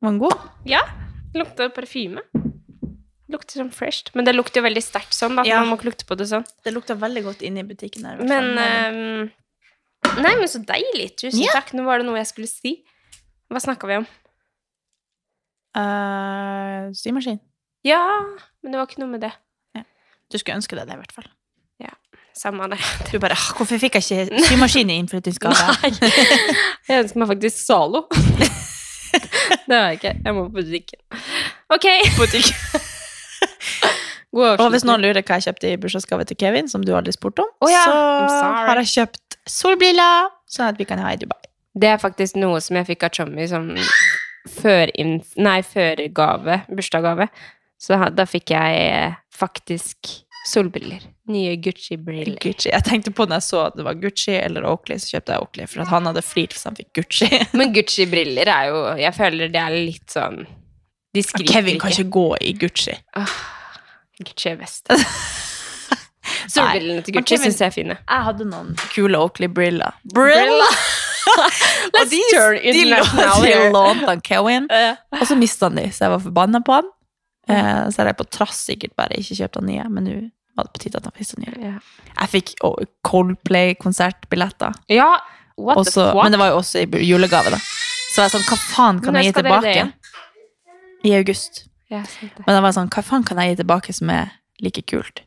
Var 0.00 0.12
den 0.12 0.20
god? 0.22 0.36
Ja, 0.68 0.82
det 1.32 1.42
lukter 1.42 1.72
parfyme. 1.74 2.22
Det 2.34 3.36
lukter 3.36 3.60
sånn 3.60 3.72
fresh. 3.74 4.10
Men 4.18 4.26
det 4.26 4.34
lukter 4.34 4.60
jo 4.60 4.66
veldig 4.66 4.82
sterkt 4.82 5.14
sånn, 5.14 5.36
da. 5.38 5.44
Ja. 5.46 5.60
Man 5.62 5.72
må 5.72 5.78
ikke 5.78 5.90
lukte 5.90 6.06
på 6.08 6.16
det 6.18 6.26
sånn. 6.30 6.46
Det 6.64 6.72
lukter 6.74 6.98
veldig 6.98 7.22
godt 7.28 7.44
inne 7.46 7.62
i 7.62 7.68
butikken 7.68 8.08
her. 8.08 8.22
Men 8.26 8.48
ehm, 8.58 9.28
Nei, 10.24 10.32
men 10.40 10.48
så 10.48 10.62
deilig. 10.64 11.12
Tusen 11.20 11.44
Ja. 11.44 11.52
takk. 11.60 11.74
Nå 11.76 11.84
var 11.86 12.00
det 12.00 12.08
noe 12.08 12.18
jeg 12.18 12.30
skulle 12.32 12.50
si. 12.50 12.78
Hva 13.52 13.60
snakka 13.62 13.86
vi 13.90 14.00
om? 14.00 14.08
Uh, 15.76 16.88
Symaskin. 16.96 17.38
Ja, 17.86 18.00
men 18.64 18.72
det 18.72 18.80
var 18.80 18.88
ikke 18.88 19.04
noe 19.04 19.12
med 19.12 19.22
det. 19.28 19.34
Du 20.30 20.38
skulle 20.38 20.58
ønske 20.58 20.78
deg 20.78 20.88
det, 20.88 20.96
i 20.96 21.02
hvert 21.02 21.14
fall. 21.14 21.30
Samme 22.40 22.68
det. 22.70 22.78
Du 23.12 23.18
bare 23.18 23.34
«Ah, 23.36 23.50
Hvorfor 23.56 23.78
fikk 23.80 23.98
jeg 23.98 24.04
ikke 24.30 24.44
symaskin 24.48 24.90
i 24.90 24.98
innflyttingsgave? 25.02 25.54
Nei. 25.82 25.90
Jeg 26.88 27.04
ønsker 27.04 27.22
meg 27.22 27.32
faktisk 27.34 27.64
Zalo. 27.66 28.06
det 29.68 29.76
har 29.76 29.90
jeg 29.90 30.00
ikke. 30.00 30.14
Jeg 30.24 30.36
må 30.36 30.46
på 30.48 30.60
butikken. 30.60 31.00
Ok. 31.74 31.86
God 34.30 34.62
Og 34.62 34.68
hvis 34.70 34.84
noen 34.86 35.02
lurer 35.02 35.24
hva 35.26 35.40
jeg 35.40 35.48
kjøpte 35.48 35.72
i 35.72 35.78
bursdagsgave 35.80 36.26
til 36.28 36.38
Kevin, 36.38 36.68
som 36.70 36.84
du 36.86 36.92
aldri 36.94 37.12
spurte 37.16 37.42
om, 37.42 37.50
oh, 37.64 37.70
ja, 37.72 37.82
så 37.82 38.50
har 38.68 38.78
jeg 38.78 38.92
kjøpt 38.92 39.38
solbriller, 39.50 40.30
sånn 40.50 40.70
at 40.70 40.78
vi 40.78 40.86
kan 40.86 41.02
ha 41.02 41.10
i 41.14 41.18
Dubai. 41.18 41.40
Det 41.80 41.90
er 41.90 41.98
faktisk 42.02 42.38
noe 42.38 42.60
som 42.62 42.78
jeg 42.78 42.86
fikk 42.92 43.08
av 43.08 43.14
Chommy 43.16 43.46
som 43.50 43.72
førgave. 45.66 46.60
Bursdagsgave. 46.70 47.26
Så 47.80 47.96
da, 47.96 48.10
da 48.12 48.26
fikk 48.28 48.52
jeg 48.54 48.80
eh, 48.86 49.18
faktisk 49.34 50.14
solbriller. 50.48 51.02
Nye 51.28 51.56
Gucci-briller. 51.60 52.38
Gucci. 52.40 52.70
Jeg 52.72 52.84
tenkte 52.86 53.12
på 53.14 53.26
når 53.28 53.40
jeg 53.42 53.46
så 53.50 53.58
at 53.68 53.74
det 53.76 53.84
var 53.86 53.98
Gucci 54.00 54.32
eller 54.38 54.64
Oakley, 54.70 54.96
så 55.02 55.16
kjøpte 55.16 55.34
jeg 55.36 55.44
Oakley, 55.44 55.66
for 55.68 55.82
at 55.84 55.90
han 55.92 56.08
hadde 56.08 56.22
flirt 56.24 56.54
hvis 56.56 56.64
han 56.68 56.78
fikk 56.78 56.90
Gucci. 57.00 57.28
Men 57.60 57.74
Gucci-briller 57.76 58.48
er 58.50 58.70
jo 58.70 58.80
Jeg 59.02 59.14
føler 59.18 59.52
det 59.52 59.60
er 59.60 59.76
litt 59.76 60.14
sånn 60.16 60.40
De 61.14 61.22
skriker 61.26 61.52
Kevin 61.58 61.78
kan 61.82 61.92
ikke 61.92 62.08
gå 62.16 62.26
i 62.40 62.54
Gucci. 62.60 62.96
Gucci 64.20 64.50
er 64.54 64.58
best. 64.60 64.88
Solbrillene 66.50 67.02
til 67.04 67.14
Gucci 67.16 67.34
Kevin- 67.36 67.44
syns 67.50 67.60
jeg 67.60 67.66
er 67.70 67.74
fine. 67.74 67.96
Jeg 68.00 68.26
hadde 68.30 68.46
noen 68.48 68.72
kule 68.94 69.18
Oakley-briller. 69.20 69.96
Briller. 70.14 70.80
Og 72.00 72.06
de, 72.10 72.18
turn 72.32 72.56
de, 72.56 72.70
international 72.72 73.42
de 73.44 73.50
here. 73.52 73.68
lånte 73.74 74.06
han 74.08 74.20
Kevin, 74.24 74.64
og 75.14 75.20
så 75.28 75.36
mista 75.38 75.68
han 75.68 75.76
de, 75.78 75.84
så 75.94 76.06
jeg 76.08 76.12
var 76.16 76.22
forbanna 76.24 76.60
på 76.66 76.74
han. 76.74 76.88
Eh, 77.48 77.88
så 77.90 78.02
er 78.02 78.10
jeg 78.12 78.18
på 78.20 78.28
trass 78.30 78.64
sikkert 78.68 78.94
bare 78.98 79.16
ikke 79.18 79.38
kjøpt 79.38 79.58
den 79.60 79.70
nye, 79.72 79.86
men 79.90 80.06
nå 80.06 80.16
var 80.58 80.66
det 80.66 80.74
på 80.74 80.82
tide 80.84 81.00
at 81.00 81.06
han 81.08 81.16
fikk 81.16 81.32
den 81.36 81.46
nye. 81.46 81.72
Jeg 82.10 82.32
fikk 82.34 82.54
Coldplay-konsertbilletter. 83.06 84.76
Ja, 84.92 85.12
what 85.56 85.80
Også, 85.80 86.00
the 86.00 86.10
fuck? 86.12 86.22
men 86.24 86.32
det 86.34 86.42
var 86.42 86.52
jo 86.52 86.60
også 86.60 86.84
i 86.84 87.06
julegave, 87.06 87.54
da. 87.54 87.60
Så 88.10 88.20
jeg 88.20 88.26
var 88.26 88.34
sånn, 88.34 88.46
hva 88.50 88.58
faen 88.60 89.00
kan 89.04 89.18
jeg 89.18 89.30
gi 89.30 89.32
det 89.32 89.44
tilbake? 89.44 89.86
I 91.06 91.14
august. 91.16 91.64
Ja. 91.90 92.02
Men 92.20 92.52
da 92.52 92.60
var 92.60 92.70
jeg 92.70 92.78
sånn, 92.80 92.92
hva 92.92 93.04
faen 93.06 93.26
kan 93.26 93.40
jeg 93.40 93.54
gi 93.54 93.60
tilbake 93.62 93.94
som 93.96 94.10
er 94.14 94.34
like 94.62 94.82
kult? 94.90 95.22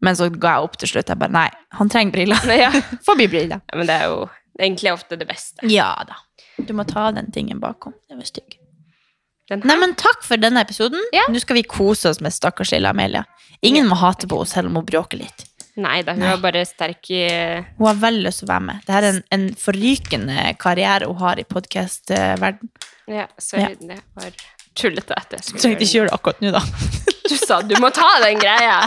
Men 0.00 0.14
så 0.14 0.28
ga 0.30 0.54
jeg 0.56 0.68
opp 0.68 0.76
til 0.78 0.92
slutt. 0.92 1.10
Jeg 1.10 1.18
bare, 1.18 1.34
nei, 1.34 1.48
han 1.74 1.90
trenger 1.90 2.14
briller. 2.14 2.52
Ja. 2.54 2.70
Forbi 3.06 3.26
briller. 3.30 3.64
Ja, 3.66 3.78
men 3.80 3.90
det 3.90 3.98
er 3.98 4.12
jo 4.12 4.28
egentlig 4.58 4.94
ofte 4.94 5.18
det 5.18 5.26
beste. 5.28 5.66
Ja 5.70 5.90
da. 6.06 6.20
Du 6.58 6.72
må 6.74 6.86
ta 6.86 7.08
den 7.14 7.30
tingen 7.34 7.60
bakom. 7.62 7.94
Det 8.08 8.18
var 8.18 8.26
stygg. 8.26 8.57
Nei, 9.48 9.76
men 9.80 9.94
takk 9.96 10.24
for 10.26 10.40
denne 10.40 10.60
episoden. 10.60 11.00
Ja. 11.14 11.24
Nå 11.32 11.40
skal 11.40 11.56
vi 11.56 11.64
kose 11.64 12.10
oss 12.10 12.20
med 12.24 12.34
stakkars 12.36 12.74
lille 12.74 12.90
Amelia. 12.90 13.24
Ingen 13.64 13.88
må 13.88 13.96
hate 13.98 14.28
på 14.28 14.36
henne 14.42 14.50
selv 14.50 14.70
om 14.70 14.76
hun 14.80 14.88
bråker 14.88 15.22
litt. 15.22 15.46
Nei 15.78 16.00
da, 16.02 16.12
hun 16.16 16.24
Nei. 16.24 16.32
er 16.34 16.40
bare 16.42 16.64
sterk 16.66 17.06
i 17.14 17.22
Hun 17.78 17.86
har 17.86 17.98
veldig 18.02 18.24
lyst 18.26 18.42
til 18.42 18.48
å 18.48 18.52
være 18.52 18.66
med. 18.66 18.80
Dette 18.84 18.98
er 18.98 19.08
en, 19.12 19.20
en 19.36 19.44
forrykende 19.58 20.46
karriere 20.60 21.08
hun 21.08 21.20
har 21.22 21.38
i 21.38 21.46
podkast-verden. 21.48 22.70
Ja, 23.08 23.28
sorry, 23.40 23.76
det 23.80 24.00
var 24.18 24.34
tullete 24.78 25.16
Du 25.30 25.54
Trengte 25.56 25.86
ikke 25.86 25.94
gjøre 25.94 26.10
det 26.10 26.16
akkurat 26.18 26.42
nå, 26.44 26.50
da. 26.54 26.62
Du 27.28 27.36
sa 27.36 27.60
du 27.62 27.74
må 27.80 27.90
ta 27.94 28.08
den 28.24 28.40
greia! 28.42 28.82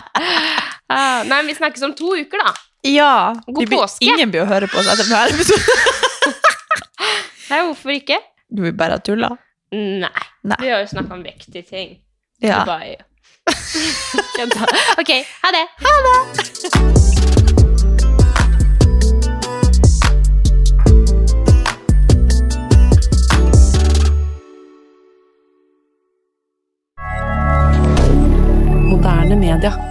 Uh, 0.91 1.22
nei, 1.30 1.41
vi 1.47 1.55
snakkes 1.57 1.84
om 1.88 1.95
to 1.97 2.14
uker, 2.18 2.41
da. 2.41 2.53
Ja. 2.89 3.14
God 3.47 3.64
blir- 3.68 3.78
påske. 3.78 4.05
Ingen 4.05 4.34
blir 4.34 4.43
å 4.43 4.49
høre 4.49 4.70
på 4.72 4.82
oss 4.82 4.89
etter 4.91 5.07
denne 5.07 5.30
episoden. 5.32 5.88
Nei, 7.51 7.59
hvorfor 7.68 7.91
ikke? 7.93 8.18
Du 8.51 8.64
vil 8.64 8.76
bare 8.78 8.97
tulla. 9.03 9.34
Nei. 9.72 10.09
Nei. 10.43 10.57
Vi 10.59 10.69
har 10.69 10.80
jo 10.80 10.88
snakka 10.88 11.13
om 11.13 11.24
viktige 11.24 11.63
ting. 11.63 11.97
Ja. 12.39 12.59
Dubai. 12.59 12.95
ha 14.38 14.45
det 14.45 15.26
ha 15.43 15.51
det. 15.51 15.67
Moderne 28.89 29.36
media. 29.36 29.90